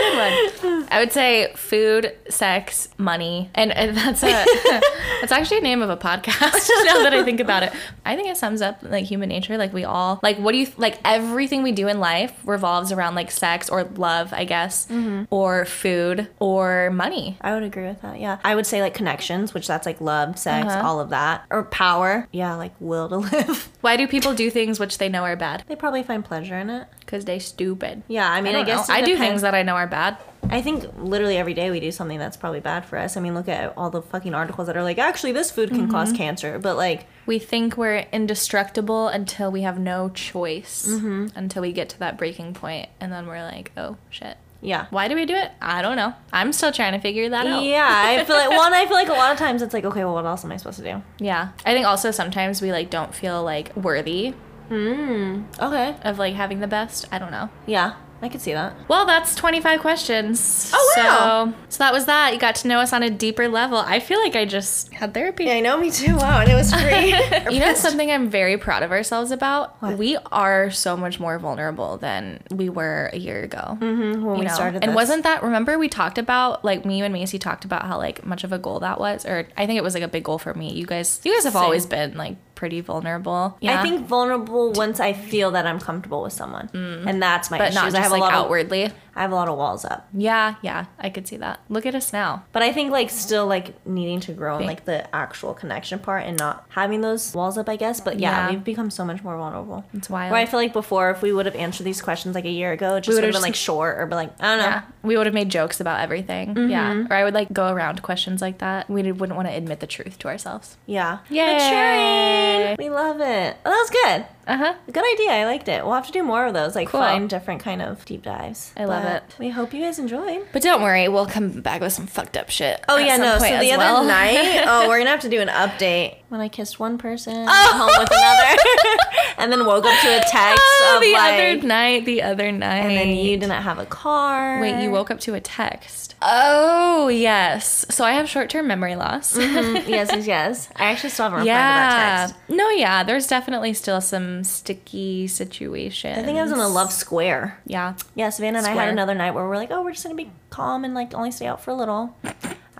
Good 0.00 0.62
one. 0.62 0.86
I 0.90 0.98
would 0.98 1.12
say 1.12 1.52
food, 1.54 2.12
sex, 2.28 2.88
money, 2.98 3.50
and, 3.54 3.70
and 3.72 3.96
that's 3.96 4.22
a 4.22 4.26
that's 5.20 5.32
actually 5.32 5.58
a 5.58 5.62
name 5.62 5.82
of 5.82 5.90
a 5.90 5.96
podcast. 5.96 6.68
now 6.84 7.02
that 7.02 7.12
I 7.12 7.22
think 7.24 7.40
about 7.40 7.62
it, 7.62 7.72
I 8.04 8.16
think 8.16 8.28
it 8.28 8.36
sums 8.36 8.62
up 8.62 8.78
like 8.82 9.04
human 9.04 9.28
nature. 9.28 9.56
Like 9.58 9.72
we 9.72 9.84
all 9.84 10.18
like 10.22 10.38
what 10.38 10.52
do 10.52 10.58
you 10.58 10.68
like 10.76 10.98
everything 11.04 11.62
we 11.62 11.72
do 11.72 11.86
in 11.88 12.00
life 12.00 12.32
revolves 12.44 12.92
around 12.92 13.14
like 13.14 13.30
sex 13.30 13.68
or 13.68 13.84
love, 13.84 14.32
I 14.32 14.44
guess, 14.44 14.86
Mm-hmm. 14.90 15.24
or 15.30 15.64
food 15.64 16.28
or 16.38 16.90
money. 16.90 17.36
I 17.40 17.54
would 17.54 17.62
agree 17.62 17.84
with 17.86 18.02
that. 18.02 18.18
Yeah, 18.20 18.38
I 18.42 18.54
would 18.54 18.66
say 18.66 18.80
like 18.82 18.94
connections, 18.94 19.52
which 19.54 19.66
that's 19.66 19.86
like 19.86 20.00
love, 20.00 20.38
sex, 20.38 20.66
Uh-huh. 20.66 20.86
all 20.88 21.00
of 21.00 21.10
that, 21.10 21.44
or 21.50 21.64
power. 21.64 22.26
Yeah, 22.32 22.54
like 22.54 22.72
will 22.80 23.08
to 23.08 23.16
live. 23.32 23.68
Why 23.82 23.96
do 23.96 24.06
people 24.08 24.34
do 24.34 24.50
things 24.50 24.80
which 24.80 24.98
they 24.98 25.08
know 25.08 25.22
are 25.24 25.36
bad? 25.36 25.64
they 25.68 25.76
probably 25.76 26.02
find 26.02 26.24
pleasure 26.24 26.58
in 26.58 26.68
it. 26.70 26.86
Because 27.10 27.24
they 27.24 27.40
stupid. 27.40 28.02
Yeah, 28.06 28.30
I 28.30 28.40
mean, 28.40 28.54
I, 28.54 28.58
don't 28.58 28.66
guess 28.66 28.88
I 28.88 29.00
do 29.02 29.16
things 29.16 29.42
that 29.42 29.52
I 29.52 29.64
know 29.64 29.74
are 29.74 29.88
bad. 29.88 30.16
I 30.48 30.62
think 30.62 30.84
literally 30.96 31.36
every 31.36 31.54
day 31.54 31.70
we 31.72 31.80
do 31.80 31.90
something 31.90 32.18
that's 32.20 32.36
probably 32.36 32.60
bad 32.60 32.84
for 32.86 32.96
us. 32.98 33.16
I 33.16 33.20
mean, 33.20 33.34
look 33.34 33.48
at 33.48 33.74
all 33.76 33.90
the 33.90 34.00
fucking 34.00 34.32
articles 34.32 34.68
that 34.68 34.76
are 34.76 34.82
like, 34.84 34.98
actually, 34.98 35.32
this 35.32 35.50
food 35.50 35.70
can 35.70 35.82
Mm-hmm. 35.82 35.90
cause 35.90 36.12
cancer, 36.12 36.58
but 36.60 36.76
like, 36.76 37.06
We 37.26 37.40
think 37.40 37.76
we're 37.76 38.06
indestructible 38.12 39.08
until 39.08 39.50
we 39.50 39.62
have 39.62 39.78
no 39.78 40.08
choice. 40.10 40.86
Mm-hmm. 40.88 41.26
Until 41.34 41.62
we 41.62 41.72
get 41.72 41.88
to 41.90 41.98
that 41.98 42.16
breaking 42.16 42.54
point, 42.54 42.88
and 43.00 43.12
then 43.12 43.26
we're 43.26 43.42
like, 43.42 43.72
oh 43.76 43.96
shit. 44.08 44.36
yeah. 44.60 44.86
Why 44.90 45.08
do 45.08 45.14
we 45.16 45.26
do 45.26 45.34
it? 45.34 45.50
I 45.60 45.82
don't 45.82 45.96
know. 45.96 46.14
I'm 46.32 46.52
still 46.52 46.70
trying 46.72 46.92
to 46.92 47.00
figure 47.00 47.28
that 47.28 47.46
out. 47.46 47.62
Yeah, 47.64 47.86
I 47.88 48.24
feel 48.24 48.36
like 48.36 48.50
one. 48.50 48.72
I 48.72 48.86
feel 48.86 48.94
like 48.96 49.08
a 49.08 49.12
lot 49.12 49.32
of 49.32 49.38
times 49.46 49.62
it's 49.62 49.74
like, 49.74 49.84
okay, 49.84 50.04
well, 50.04 50.14
what 50.14 50.24
else 50.26 50.44
am 50.44 50.52
I 50.52 50.56
supposed 50.58 50.78
to 50.78 50.84
do? 50.84 51.02
Yeah. 51.18 51.48
I 51.66 51.74
think 51.74 51.86
also 51.86 52.10
sometimes 52.12 52.62
we 52.62 52.70
like 52.72 52.88
don't 52.88 53.14
feel 53.14 53.42
like 53.42 53.74
worthy 53.76 54.34
Mm. 54.70 55.44
Okay. 55.60 55.96
of 56.02 56.18
like 56.18 56.34
having 56.34 56.60
the 56.60 56.66
best. 56.68 57.06
I 57.12 57.18
don't 57.18 57.30
know. 57.30 57.50
Yeah, 57.66 57.94
I 58.22 58.28
could 58.28 58.40
see 58.40 58.52
that. 58.52 58.74
Well, 58.88 59.06
that's 59.06 59.34
25 59.34 59.80
questions. 59.80 60.70
Oh, 60.74 60.94
wow. 60.96 61.46
So, 61.46 61.54
so 61.70 61.78
that 61.84 61.92
was 61.92 62.04
that. 62.06 62.34
You 62.34 62.38
got 62.38 62.54
to 62.56 62.68
know 62.68 62.78
us 62.78 62.92
on 62.92 63.02
a 63.02 63.10
deeper 63.10 63.48
level. 63.48 63.78
I 63.78 63.98
feel 63.98 64.20
like 64.20 64.36
I 64.36 64.44
just 64.44 64.92
had 64.92 65.14
therapy. 65.14 65.44
Yeah, 65.44 65.54
I 65.54 65.60
know, 65.60 65.78
me 65.78 65.90
too. 65.90 66.16
Wow, 66.16 66.40
and 66.40 66.50
it 66.50 66.54
was 66.54 66.72
free. 66.72 67.14
You 67.54 67.60
know 67.60 67.74
something 67.74 68.10
I'm 68.10 68.28
very 68.30 68.56
proud 68.58 68.82
of 68.82 68.92
ourselves 68.92 69.30
about? 69.32 69.80
What? 69.82 69.98
We 69.98 70.16
are 70.30 70.70
so 70.70 70.96
much 70.96 71.18
more 71.18 71.38
vulnerable 71.38 71.96
than 71.96 72.42
we 72.50 72.68
were 72.68 73.10
a 73.12 73.18
year 73.18 73.42
ago. 73.42 73.78
Mm-hmm, 73.80 74.22
when 74.24 74.34
you 74.36 74.40
we 74.40 74.44
know? 74.46 74.54
started 74.54 74.84
and 74.84 74.94
wasn't 74.94 75.24
that 75.24 75.42
remember 75.42 75.78
we 75.78 75.88
talked 75.88 76.18
about 76.18 76.64
like 76.64 76.84
me 76.84 77.02
and 77.02 77.12
Macy 77.12 77.38
talked 77.38 77.64
about 77.64 77.86
how 77.86 77.98
like 77.98 78.24
much 78.24 78.44
of 78.44 78.52
a 78.52 78.58
goal 78.58 78.80
that 78.80 79.00
was 79.00 79.26
or 79.26 79.48
I 79.56 79.66
think 79.66 79.78
it 79.78 79.82
was 79.82 79.94
like 79.94 80.02
a 80.02 80.08
big 80.08 80.22
goal 80.24 80.38
for 80.38 80.54
me. 80.54 80.72
You 80.72 80.86
guys 80.86 81.20
you 81.24 81.34
guys 81.34 81.44
have 81.44 81.54
Same. 81.54 81.62
always 81.62 81.86
been 81.86 82.16
like 82.16 82.36
pretty 82.60 82.82
vulnerable. 82.82 83.56
I 83.66 83.82
think 83.82 84.06
vulnerable 84.06 84.72
once 84.72 85.00
I 85.00 85.14
feel 85.14 85.50
that 85.52 85.66
I'm 85.66 85.80
comfortable 85.80 86.22
with 86.22 86.34
someone, 86.34 86.68
mm. 86.68 87.06
and 87.06 87.20
that's 87.20 87.50
my 87.50 87.56
but 87.56 87.68
issues. 87.68 87.74
not 87.74 87.94
I 87.94 88.00
have 88.02 88.12
like 88.12 88.20
a 88.20 88.24
lot 88.24 88.32
outwardly. 88.34 88.82
Of, 88.82 88.92
I 89.16 89.22
have 89.22 89.32
a 89.32 89.34
lot 89.34 89.48
of 89.48 89.56
walls 89.58 89.84
up, 89.84 90.08
Yeah, 90.14 90.54
yeah, 90.62 90.86
I 90.98 91.10
could 91.10 91.26
see 91.28 91.36
that. 91.38 91.60
Look 91.68 91.84
at 91.86 91.94
us 91.94 92.12
now. 92.12 92.44
but 92.52 92.62
I 92.62 92.72
think 92.72 92.92
like 92.92 93.10
still 93.10 93.46
like 93.46 93.84
needing 93.86 94.20
to 94.20 94.32
grow 94.32 94.58
in 94.58 94.66
like 94.66 94.84
the 94.84 95.12
actual 95.14 95.52
connection 95.54 95.98
part 95.98 96.24
and 96.26 96.38
not 96.38 96.64
having 96.70 97.00
those 97.00 97.34
walls 97.34 97.58
up. 97.58 97.68
I 97.68 97.76
guess, 97.76 98.00
but 98.00 98.18
yeah, 98.18 98.46
Yeah. 98.46 98.50
we've 98.50 98.64
become 98.64 98.90
so 98.90 99.04
much 99.04 99.22
more 99.22 99.36
vulnerable. 99.36 99.84
It's 99.94 100.08
wild. 100.10 100.30
Where 100.32 100.40
I 100.40 100.46
feel 100.46 100.60
like 100.60 100.72
before, 100.72 101.10
if 101.10 101.22
we 101.22 101.32
would 101.32 101.46
have 101.46 101.54
answered 101.56 101.84
these 101.84 102.00
questions 102.02 102.34
like 102.34 102.44
a 102.44 102.50
year 102.50 102.72
ago, 102.72 102.96
it 102.96 103.02
just 103.02 103.14
would've 103.16 103.32
been 103.32 103.42
like 103.42 103.54
short 103.54 103.98
or 103.98 104.06
be 104.06 104.14
like 104.14 104.32
I 104.40 104.48
don't 104.48 104.58
know. 104.58 104.64
yeah, 104.64 104.82
we 105.02 105.16
would 105.16 105.26
have 105.26 105.34
made 105.34 105.48
jokes 105.50 105.80
about 105.80 106.00
everything. 106.00 106.54
Mm-hmm. 106.54 106.70
Yeah, 106.70 107.04
or 107.10 107.14
I 107.14 107.24
would 107.24 107.34
like 107.34 107.52
go 107.52 107.72
around 107.72 108.02
questions 108.02 108.40
like 108.40 108.58
that. 108.58 108.88
We 108.90 109.02
wouldn't 109.12 109.36
want 109.36 109.48
to 109.48 109.54
admit 109.54 109.80
the 109.80 109.86
truth 109.86 110.18
to 110.20 110.28
ourselves. 110.28 110.76
Yeah. 110.86 111.18
Yay. 111.28 111.52
Maturing. 111.54 112.76
We 112.78 112.90
love 112.90 113.20
it. 113.20 113.56
Oh, 113.64 113.70
that 113.70 113.76
was 113.76 113.90
good. 113.90 114.26
Uh 114.46 114.56
huh. 114.56 114.74
Good 114.90 115.04
idea. 115.14 115.30
I 115.32 115.44
liked 115.44 115.68
it. 115.68 115.84
We'll 115.84 115.94
have 115.94 116.06
to 116.06 116.12
do 116.12 116.22
more 116.22 116.46
of 116.46 116.54
those, 116.54 116.74
like 116.74 116.88
Cool. 116.88 117.00
find 117.00 117.28
different 117.30 117.60
kind 117.62 117.80
of 117.82 118.04
deep 118.04 118.22
dives. 118.22 118.72
I 118.76 118.84
love 118.84 119.04
But 119.04 119.22
it. 119.28 119.36
We 119.38 119.50
hope 119.50 119.72
you 119.72 119.80
guys 119.82 119.98
enjoyed. 119.98 120.46
But 120.52 120.62
don't 120.62 120.82
worry, 120.82 121.08
we'll 121.08 121.26
come 121.26 121.60
back 121.60 121.80
with 121.80 121.92
some 121.92 122.06
fucked 122.06 122.36
up 122.36 122.50
shit. 122.50 122.82
Oh 122.88 122.96
yeah, 122.96 123.16
no. 123.16 123.38
So 123.38 123.44
the 123.58 123.72
other 123.72 123.78
well. 123.84 124.04
night, 124.04 124.64
oh, 124.66 124.88
we're 124.88 124.98
gonna 124.98 125.10
have 125.10 125.20
to 125.20 125.28
do 125.28 125.40
an 125.40 125.48
update 125.48 126.16
when 126.30 126.40
I 126.40 126.48
kissed 126.48 126.78
one 126.80 126.96
person, 126.98 127.34
went 127.34 127.48
home 127.50 127.90
with 127.98 128.10
another, 128.10 128.62
and 129.38 129.52
then 129.52 129.64
woke 129.66 129.84
up 129.84 130.00
to 130.00 130.08
a 130.08 130.20
text 130.20 130.62
Oh, 130.62 130.94
of 130.96 131.02
the 131.02 131.12
like, 131.12 131.34
other 131.34 131.66
night, 131.66 132.04
the 132.04 132.22
other 132.22 132.50
night. 132.52 132.78
and 132.86 132.90
then 132.96 133.08
you 133.08 133.36
didn't 133.36 133.50
have 133.62 133.78
a 133.78 133.86
car. 133.86 134.60
Wait, 134.60 134.82
you 134.82 134.90
woke 134.90 135.10
up 135.10 135.20
to 135.20 135.34
a 135.34 135.40
text. 135.40 136.14
Oh, 136.22 137.08
yes. 137.08 137.86
So 137.90 138.04
I 138.04 138.12
have 138.12 138.28
short 138.28 138.50
term 138.50 138.66
memory 138.66 138.94
loss. 138.94 139.36
Mm, 139.36 139.88
yes, 139.88 140.10
yes, 140.12 140.26
yes. 140.26 140.68
I 140.76 140.84
actually 140.90 141.10
still 141.10 141.24
haven't 141.24 141.40
replied 141.40 141.52
to 141.54 141.56
that 141.56 142.26
text. 142.28 142.34
No, 142.50 142.68
yeah. 142.70 143.02
There's 143.02 143.26
definitely 143.26 143.72
still 143.74 144.00
some 144.02 144.29
sticky 144.44 145.26
situation. 145.26 146.18
I 146.18 146.22
think 146.22 146.38
I 146.38 146.42
was 146.42 146.52
in 146.52 146.58
a 146.58 146.68
love 146.68 146.92
square. 146.92 147.58
Yeah. 147.66 147.94
Yeah, 148.14 148.30
Savannah 148.30 148.58
and 148.58 148.66
I 148.66 148.70
had 148.72 148.88
another 148.88 149.14
night 149.14 149.32
where 149.32 149.46
we're 149.48 149.56
like, 149.56 149.70
oh, 149.70 149.82
we're 149.82 149.92
just 149.92 150.02
gonna 150.04 150.14
be 150.14 150.30
calm 150.50 150.84
and 150.84 150.94
like 150.94 151.14
only 151.14 151.30
stay 151.30 151.46
out 151.46 151.62
for 151.62 151.70
a 151.70 151.74
little. 151.74 152.16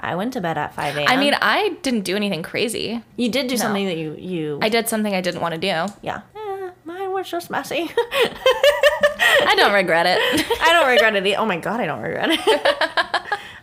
I 0.02 0.14
went 0.16 0.32
to 0.32 0.40
bed 0.40 0.56
at 0.56 0.74
5 0.74 0.96
a.m. 0.96 1.06
I 1.08 1.16
mean, 1.16 1.34
I 1.40 1.76
didn't 1.82 2.02
do 2.02 2.16
anything 2.16 2.42
crazy. 2.42 3.02
you 3.16 3.28
did 3.28 3.48
do 3.48 3.56
something 3.56 3.86
that 3.86 3.96
you 3.98 4.14
you 4.18 4.58
I 4.62 4.68
did 4.70 4.88
something 4.88 5.14
I 5.14 5.20
didn't 5.20 5.42
want 5.42 5.54
to 5.54 5.60
do. 5.60 5.92
yeah. 6.02 6.22
Eh, 6.34 6.70
mine 6.84 7.12
was 7.12 7.28
just 7.30 7.50
messy. 7.50 7.90
I 9.42 9.54
don't 9.56 9.72
regret 9.74 10.06
it. 10.06 10.18
I 10.62 10.72
don't 10.72 10.88
regret 10.88 11.14
it. 11.16 11.36
Oh 11.38 11.44
my 11.44 11.58
god, 11.58 11.80
I 11.80 11.86
don't 11.86 12.00
regret 12.02 12.30
it. 12.32 12.40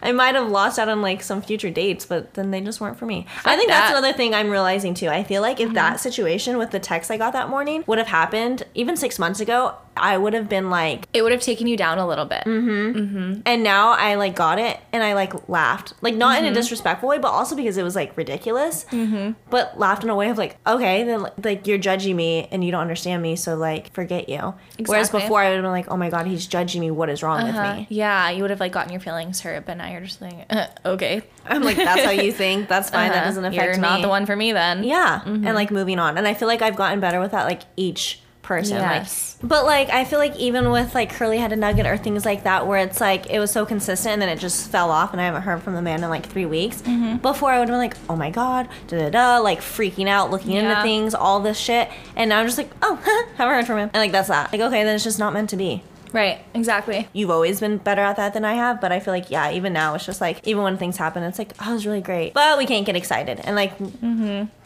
I 0.07 0.11
might 0.13 0.35
have 0.35 0.49
lost 0.49 0.79
out 0.79 0.87
on 0.89 1.01
like 1.01 1.21
some 1.21 1.41
future 1.41 1.69
dates, 1.69 2.05
but 2.05 2.33
then 2.35 2.51
they 2.51 2.61
just 2.61 2.79
weren't 2.79 2.97
for 2.97 3.05
me. 3.05 3.25
I 3.45 3.55
think 3.57 3.67
that's 3.69 3.89
that. 3.91 3.95
Mm-hmm. 3.95 3.97
another 3.97 4.13
thing 4.17 4.33
I'm 4.33 4.49
realizing 4.49 4.93
too. 4.93 5.09
I 5.09 5.23
feel 5.23 5.41
like 5.41 5.59
if 5.59 5.73
that 5.73 5.99
situation 5.99 6.57
with 6.57 6.71
the 6.71 6.79
text 6.79 7.11
I 7.11 7.17
got 7.17 7.33
that 7.33 7.49
morning 7.49 7.83
would 7.87 7.97
have 7.97 8.07
happened 8.07 8.63
even 8.73 8.95
six 8.97 9.19
months 9.19 9.39
ago, 9.41 9.75
I 9.97 10.17
would 10.17 10.33
have 10.33 10.47
been 10.47 10.69
like, 10.69 11.07
It 11.11 11.23
would 11.23 11.31
have 11.31 11.41
taken 11.41 11.67
you 11.67 11.75
down 11.75 11.97
a 11.97 12.07
little 12.07 12.25
bit. 12.25 12.43
Mhm. 12.45 12.93
Mhm. 12.93 13.41
and 13.45 13.63
now 13.63 13.89
I 13.91 14.15
like 14.15 14.35
got 14.35 14.59
it 14.59 14.79
and 14.93 15.03
I 15.03 15.13
like 15.13 15.49
laughed, 15.49 15.93
like 16.01 16.15
not 16.15 16.37
Mm-hmm. 16.37 16.45
in 16.45 16.51
a 16.51 16.55
disrespectful 16.55 17.09
way, 17.09 17.17
but 17.17 17.29
also 17.29 17.55
because 17.55 17.77
it 17.77 17.83
was 17.83 17.95
like 17.95 18.15
ridiculous. 18.15 18.85
Mm-hmm. 18.91 19.31
But 19.49 19.77
laughed 19.79 20.03
in 20.03 20.09
a 20.09 20.15
way 20.15 20.29
of 20.29 20.37
like, 20.37 20.55
okay, 20.67 21.03
then 21.03 21.25
like 21.43 21.67
you're 21.67 21.77
judging 21.79 22.15
me 22.15 22.47
and 22.51 22.63
you 22.63 22.71
don't 22.71 22.81
understand 22.81 23.21
me, 23.21 23.35
so 23.35 23.55
like 23.55 23.91
forget 23.93 24.29
you. 24.29 24.53
Exactly. 24.77 24.85
Whereas 24.85 25.09
before 25.09 25.41
I 25.41 25.49
would 25.49 25.55
have 25.55 25.63
been 25.63 25.71
like, 25.71 25.89
oh 25.89 25.97
my 25.97 26.09
god, 26.09 26.27
he's 26.27 26.45
judging 26.47 26.79
me. 26.81 26.91
What 26.91 27.09
is 27.09 27.23
wrong 27.23 27.41
Uh-huh. 27.41 27.61
with 27.69 27.77
me? 27.79 27.87
Yeah, 27.89 28.29
you 28.29 28.41
would 28.43 28.51
have 28.51 28.59
like 28.59 28.71
gotten 28.71 28.91
your 28.93 29.01
feelings 29.01 29.41
hurt, 29.41 29.65
but 29.65 29.77
now 29.77 29.87
you're 29.89 29.96
just 30.01 30.21
like, 30.21 30.45
uh, 30.49 30.67
okay, 30.85 31.21
I'm 31.45 31.63
like, 31.63 31.77
that's 31.77 32.03
how 32.03 32.11
you 32.11 32.31
think. 32.43 32.67
That's 32.69 32.89
fine. 32.89 33.09
That 33.09 33.17
Uh-huh. 33.17 33.25
doesn't 33.25 33.45
affect 33.45 33.63
You're 33.63 33.75
me. 33.75 33.81
not 33.81 34.01
the 34.01 34.09
one 34.09 34.25
for 34.25 34.35
me 34.35 34.51
then. 34.53 34.83
Yeah, 34.83 35.21
and 35.25 35.53
like 35.55 35.71
moving 35.71 35.99
on. 35.99 36.17
And 36.17 36.27
I 36.27 36.33
feel 36.33 36.47
like 36.47 36.61
I've 36.61 36.75
gotten 36.75 36.99
better 36.99 37.19
with 37.19 37.31
that. 37.31 37.45
Like 37.45 37.61
each 37.75 38.21
person. 38.43 38.77
Yes. 38.77 39.37
Like, 39.41 39.49
but 39.49 39.65
like 39.65 39.89
I 39.89 40.05
feel 40.05 40.19
like 40.19 40.33
even 40.37 40.71
with 40.71 40.95
like 40.95 41.11
curly 41.13 41.37
headed 41.37 41.59
nugget 41.59 41.85
or 41.85 41.97
things 41.97 42.23
like 42.23 42.43
that, 42.43 42.65
where 42.65 42.79
it's 42.79 43.01
like 43.01 43.29
it 43.29 43.39
was 43.39 43.51
so 43.51 43.65
consistent 43.65 44.13
and 44.13 44.21
then 44.21 44.29
it 44.29 44.39
just 44.39 44.69
fell 44.71 44.89
off, 44.89 45.11
and 45.11 45.19
I 45.19 45.25
haven't 45.25 45.41
heard 45.41 45.61
from 45.61 45.73
the 45.75 45.81
man 45.81 46.01
in 46.01 46.09
like 46.09 46.25
three 46.25 46.45
weeks. 46.45 46.81
Mm-hmm. 46.81 47.17
Before 47.17 47.51
I 47.51 47.59
would 47.59 47.67
have 47.67 47.73
been 47.73 47.77
like, 47.79 47.97
oh 48.09 48.15
my 48.15 48.29
god, 48.29 48.69
da 48.87 48.97
da 48.99 49.09
da, 49.09 49.37
like 49.39 49.59
freaking 49.59 50.07
out, 50.07 50.31
looking 50.31 50.53
into 50.53 50.81
things, 50.81 51.13
all 51.13 51.41
this 51.41 51.57
shit, 51.57 51.89
and 52.15 52.29
now 52.29 52.39
I'm 52.39 52.45
just 52.45 52.57
like, 52.57 52.71
oh, 52.81 52.95
haven't 53.35 53.53
heard 53.53 53.67
from 53.67 53.79
him, 53.79 53.89
and 53.93 53.99
like 54.01 54.13
that's 54.13 54.29
that. 54.29 54.51
Like 54.53 54.61
okay, 54.61 54.83
then 54.85 54.95
it's 54.95 55.03
just 55.03 55.19
not 55.19 55.33
meant 55.33 55.49
to 55.49 55.57
be. 55.57 55.83
Right, 56.13 56.39
exactly. 56.53 57.07
You've 57.13 57.29
always 57.29 57.59
been 57.59 57.77
better 57.77 58.01
at 58.01 58.15
that 58.17 58.33
than 58.33 58.45
I 58.45 58.53
have, 58.53 58.79
but 58.81 58.91
I 58.91 58.99
feel 58.99 59.13
like 59.13 59.29
yeah, 59.29 59.51
even 59.51 59.73
now 59.73 59.95
it's 59.95 60.05
just 60.05 60.21
like 60.21 60.45
even 60.47 60.63
when 60.63 60.77
things 60.77 60.97
happen, 60.97 61.23
it's 61.23 61.39
like 61.39 61.53
oh, 61.61 61.71
it 61.71 61.73
was 61.73 61.85
really 61.85 62.01
great, 62.01 62.33
but 62.33 62.57
we 62.57 62.65
can't 62.65 62.85
get 62.85 62.95
excited, 62.95 63.39
and 63.43 63.55
like 63.55 63.73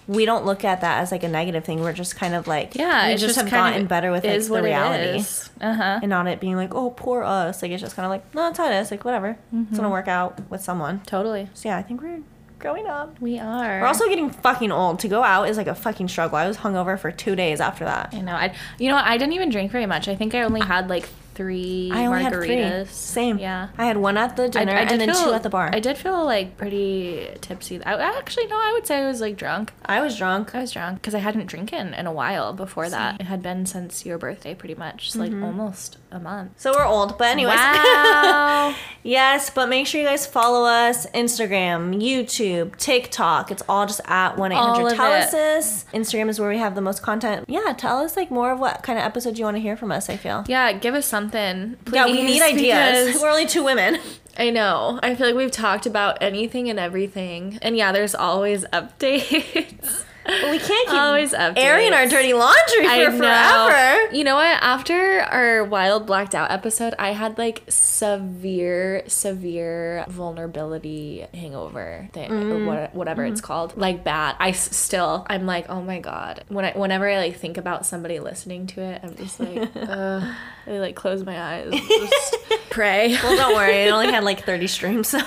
we 0.08 0.26
don't 0.26 0.46
look 0.46 0.66
at 0.66 0.82
that 0.82 1.02
as 1.02 1.12
like 1.12 1.24
a 1.24 1.28
negative 1.28 1.64
thing. 1.64 1.82
We're 1.82 1.94
just 1.94 2.16
kind 2.16 2.34
of 2.34 2.48
like 2.48 2.76
Yeah, 2.76 3.08
we 3.08 3.14
just, 3.14 3.26
just 3.26 3.36
have 3.38 3.50
kind 3.50 3.74
gotten 3.74 3.82
of 3.84 3.88
better 3.88 4.12
with 4.12 4.26
like, 4.26 4.42
the 4.42 4.62
reality. 4.62 5.24
Uh 5.62 5.74
huh. 5.74 6.00
and 6.02 6.10
not 6.10 6.28
it 6.28 6.40
being 6.40 6.56
like 6.56 6.74
oh 6.74 6.92
poor 6.92 7.24
us. 7.24 7.62
Like 7.62 7.72
it's 7.72 7.82
just 7.82 7.96
kind 7.96 8.06
of 8.06 8.10
like 8.10 8.34
no, 8.36 8.50
it's 8.50 8.60
it 8.60 8.72
is. 8.72 8.92
Like 8.92 9.06
whatever, 9.06 9.38
it's 9.54 9.78
gonna 9.78 9.90
work 9.90 10.08
out 10.08 10.50
with 10.50 10.62
someone. 10.62 11.02
Totally. 11.06 11.50
So 11.54 11.70
yeah, 11.70 11.78
I 11.78 11.84
think 11.84 12.02
we're 12.02 12.22
growing 12.62 12.88
up. 12.88 13.20
We 13.20 13.40
are. 13.40 13.82
We're 13.82 13.88
also 13.88 14.08
getting 14.08 14.30
fucking 14.30 14.72
old. 14.72 15.00
To 15.00 15.08
go 15.08 15.24
out 15.24 15.50
is 15.50 15.58
like 15.58 15.68
a 15.68 15.76
fucking 15.76 16.08
struggle. 16.08 16.38
I 16.38 16.48
was 16.48 16.58
hungover 16.58 16.98
for 16.98 17.12
two 17.12 17.36
days 17.36 17.60
after 17.60 17.84
that. 17.86 18.14
I 18.14 18.22
know. 18.22 18.36
I. 18.36 18.54
You 18.80 18.90
know, 18.90 18.96
what? 18.96 19.06
I 19.06 19.18
didn't 19.18 19.34
even 19.34 19.50
drink 19.50 19.72
very 19.72 19.86
much. 19.86 20.08
I 20.08 20.16
think 20.16 20.34
I 20.36 20.44
only 20.44 20.62
had 20.62 20.90
like 20.90 21.10
three 21.36 21.90
I 21.94 22.06
only 22.06 22.24
had 22.24 22.34
margaritas. 22.34 22.86
three. 22.86 22.94
Same. 22.94 23.38
Yeah. 23.40 23.70
I 23.78 23.86
had 23.86 23.98
one 23.98 24.18
at 24.18 24.36
the 24.36 24.50
dinner 24.50 24.72
and 24.74 25.00
then 25.02 25.14
two 25.14 25.34
at 25.34 25.44
the 25.44 25.50
bar. 25.50 25.70
I 25.74 25.80
did 25.80 25.98
feel 25.98 26.24
like 26.26 26.58
pretty 26.58 27.28
tipsy. 27.42 27.84
I, 27.84 27.94
I 27.96 28.18
actually 28.18 28.48
no, 28.48 28.56
I 28.58 28.72
would 28.74 28.86
say 28.88 29.00
I 29.04 29.08
was 29.08 29.22
like 29.22 29.38
drunk. 29.38 29.72
I 29.86 30.02
was 30.02 30.18
drunk. 30.18 30.54
I 30.56 30.62
was 30.62 30.72
drunk 30.72 31.02
because 31.02 31.16
I 31.16 31.20
hadn't 31.20 31.46
drinking 31.48 31.94
in 31.94 32.06
a 32.08 32.12
while 32.12 32.54
before 32.54 32.90
that. 32.90 33.20
It 33.22 33.26
had 33.28 33.42
been 33.42 33.66
since 33.66 34.06
your 34.06 34.18
birthday, 34.18 34.54
pretty 34.56 34.76
much, 34.76 35.12
Mm-hmm. 35.12 35.20
like 35.20 35.44
almost 35.44 35.98
a 36.12 36.20
month. 36.20 36.52
So 36.58 36.74
we're 36.76 36.86
old, 36.86 37.18
but 37.18 37.28
anyways. 37.30 37.56
Wow. 37.56 38.76
yes, 39.04 39.50
but 39.50 39.70
make 39.70 39.88
sure 39.88 40.02
you 40.02 40.08
guys 40.08 40.26
follow 40.26 40.66
us 40.66 41.06
Instagram, 41.12 41.96
YouTube, 42.02 42.76
TikTok. 42.78 43.52
It's 43.52 43.64
all 43.70 43.86
just 43.86 44.02
at 44.06 44.38
one 44.38 44.52
eight 44.52 44.58
us 44.58 45.32
this. 45.32 45.86
Instagram 45.94 46.30
is 46.30 46.40
where 46.40 46.50
we 46.50 46.58
have 46.58 46.76
the 46.76 46.82
most 46.82 47.02
content. 47.02 47.46
Yeah, 47.48 47.74
tell 47.78 48.00
us 48.00 48.16
like 48.18 48.30
more 48.32 48.52
of 48.52 48.60
what 48.60 48.84
kind 48.84 49.00
of 49.00 49.06
episodes 49.06 49.40
you 49.40 49.46
want 49.46 49.58
to 49.58 49.62
hear 49.62 49.76
from 49.78 49.92
us. 49.92 50.10
I 50.10 50.18
feel. 50.18 50.44
yeah, 50.48 50.72
give 50.74 50.94
us 50.96 51.06
something. 51.22 51.78
Please, 51.86 51.96
yeah, 51.96 52.06
we 52.06 52.24
need 52.24 52.42
ideas. 52.42 53.20
We're 53.22 53.30
only 53.30 53.46
two 53.46 53.64
women. 53.64 54.00
I 54.38 54.50
know. 54.50 55.00
I 55.04 55.16
feel 55.16 55.28
like 55.28 55.36
we've 55.36 55.52
talked 55.52 55.86
about 55.86 56.18
anything 56.22 56.70
and 56.70 56.80
everything. 56.80 57.60
And 57.62 57.76
yeah, 57.76 57.92
there's 57.92 58.16
always 58.16 58.64
updates. 58.66 60.06
But 60.24 60.52
we 60.52 60.60
can't 60.60 60.88
keep 60.88 60.98
Always 60.98 61.34
updates. 61.34 61.54
airing 61.58 61.94
our 61.94 62.08
dirty 62.08 62.34
laundry 62.34 62.86
for 62.88 63.18
forever. 63.18 64.14
You 64.16 64.24
know 64.24 64.36
what? 64.36 64.62
After 64.62 65.22
our 65.22 65.64
wild 65.64 66.06
blacked 66.06 66.36
out 66.36 66.52
episode, 66.52 66.94
I 67.00 67.12
had 67.12 67.38
like 67.40 67.64
severe, 67.68 69.04
severe 69.08 70.06
vulnerability 70.08 71.26
hangover 71.34 72.08
thing, 72.14 72.32
or 72.32 72.66
what, 72.66 72.94
whatever 72.96 73.26
it's 73.26 73.42
called. 73.42 73.78
Like 73.78 74.04
bad. 74.04 74.36
I 74.40 74.50
s- 74.50 74.76
still, 74.76 75.26
I'm 75.30 75.46
like, 75.46 75.70
oh 75.70 75.82
my 75.82 76.00
god. 76.00 76.44
When 76.50 76.66
I, 76.66 76.72
whenever 76.74 77.10
I 77.10 77.18
like 77.18 77.38
think 77.38 77.58
about 77.58 77.86
somebody 77.86 78.20
listening 78.20 78.68
to 78.68 78.82
it, 78.82 79.02
I'm 79.04 79.16
just 79.16 79.40
like, 79.40 79.70
uh, 79.76 80.22
I 80.68 80.72
like 80.78 80.96
close 80.96 81.24
my 81.24 81.42
eyes, 81.42 81.72
just 81.88 82.38
pray. 82.70 83.18
Well, 83.24 83.36
don't 83.38 83.56
worry. 83.56 83.84
It 83.86 83.90
only 83.92 84.12
had 84.12 84.24
like 84.24 84.44
thirty 84.46 84.68
streams, 84.68 85.08
so 85.08 85.18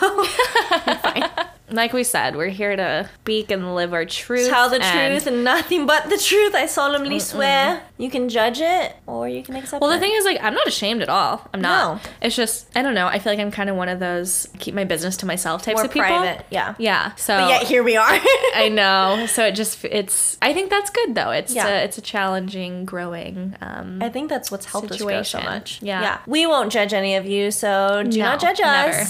like 1.74 1.92
we 1.92 2.04
said, 2.04 2.36
we're 2.36 2.48
here 2.48 2.76
to 2.76 3.08
speak 3.22 3.50
and 3.50 3.74
live 3.74 3.92
our 3.92 4.04
truth. 4.04 4.48
tell 4.48 4.68
the 4.68 4.80
and- 4.82 5.12
truth 5.22 5.26
and 5.26 5.44
nothing 5.44 5.86
but 5.86 6.08
the 6.10 6.18
truth. 6.18 6.54
I 6.54 6.66
solemnly 6.66 7.18
swear. 7.18 7.82
You 7.98 8.10
can 8.10 8.28
judge 8.28 8.60
it 8.60 8.96
or 9.06 9.28
you 9.28 9.42
can 9.42 9.54
accept 9.56 9.80
Well, 9.80 9.90
it. 9.90 9.94
Well, 9.94 10.00
the 10.00 10.04
thing 10.06 10.14
is, 10.16 10.24
like, 10.24 10.38
I'm 10.42 10.54
not 10.54 10.66
ashamed 10.66 11.00
at 11.02 11.08
all. 11.08 11.48
I'm 11.54 11.60
not. 11.60 12.02
No. 12.04 12.10
It's 12.22 12.34
just, 12.34 12.66
I 12.76 12.82
don't 12.82 12.94
know. 12.94 13.06
I 13.06 13.18
feel 13.18 13.32
like 13.32 13.38
I'm 13.40 13.50
kind 13.52 13.70
of 13.70 13.76
one 13.76 13.88
of 13.88 14.00
those 14.00 14.48
keep 14.58 14.74
my 14.74 14.84
business 14.84 15.16
to 15.18 15.26
myself 15.26 15.62
types 15.62 15.76
More 15.76 15.84
of 15.84 15.90
people. 15.92 16.08
private, 16.08 16.44
yeah. 16.50 16.74
Yeah. 16.78 17.14
So 17.14 17.36
But 17.36 17.48
yet 17.50 17.62
here 17.64 17.82
we 17.82 17.96
are. 17.96 18.04
I 18.54 18.68
know. 18.72 19.26
So 19.26 19.46
it 19.46 19.52
just, 19.52 19.84
it's. 19.84 20.36
I 20.42 20.52
think 20.52 20.70
that's 20.70 20.90
good 20.90 21.14
though. 21.14 21.30
It's 21.30 21.54
Yeah. 21.54 21.68
a, 21.68 21.84
it's 21.84 21.98
a 21.98 22.02
challenging, 22.02 22.84
growing. 22.84 23.54
Um, 23.60 24.00
I 24.02 24.08
think 24.08 24.28
that's 24.28 24.50
what's 24.50 24.66
helped 24.66 24.90
us 24.90 25.00
grow 25.00 25.22
so 25.22 25.38
Situation. 25.38 25.44
much. 25.50 25.82
Yeah. 25.82 26.18
We 26.26 26.46
won't 26.46 26.72
judge 26.72 26.92
any 26.92 27.14
of 27.16 27.26
you, 27.26 27.50
so 27.50 28.02
do 28.08 28.18
No, 28.18 28.24
not 28.24 28.40
judge 28.40 28.60
us. 28.60 28.64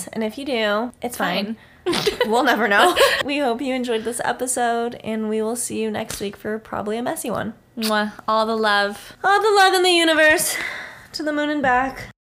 never. 0.04 0.10
And 0.12 0.22
if 0.24 0.36
you 0.38 0.44
do, 0.44 0.92
it's 1.02 1.16
fine. 1.16 1.44
fine. 1.44 1.56
we'll 2.26 2.44
never 2.44 2.68
know. 2.68 2.96
we 3.24 3.38
hope 3.38 3.60
you 3.60 3.74
enjoyed 3.74 4.04
this 4.04 4.20
episode, 4.24 4.96
and 5.04 5.28
we 5.28 5.42
will 5.42 5.56
see 5.56 5.82
you 5.82 5.90
next 5.90 6.20
week 6.20 6.36
for 6.36 6.58
probably 6.58 6.96
a 6.96 7.02
messy 7.02 7.30
one. 7.30 7.54
Mwah. 7.76 8.12
All 8.26 8.46
the 8.46 8.56
love. 8.56 9.16
All 9.22 9.42
the 9.42 9.56
love 9.56 9.74
in 9.74 9.82
the 9.82 9.90
universe. 9.90 10.56
To 11.12 11.22
the 11.22 11.32
moon 11.32 11.50
and 11.50 11.62
back. 11.62 12.13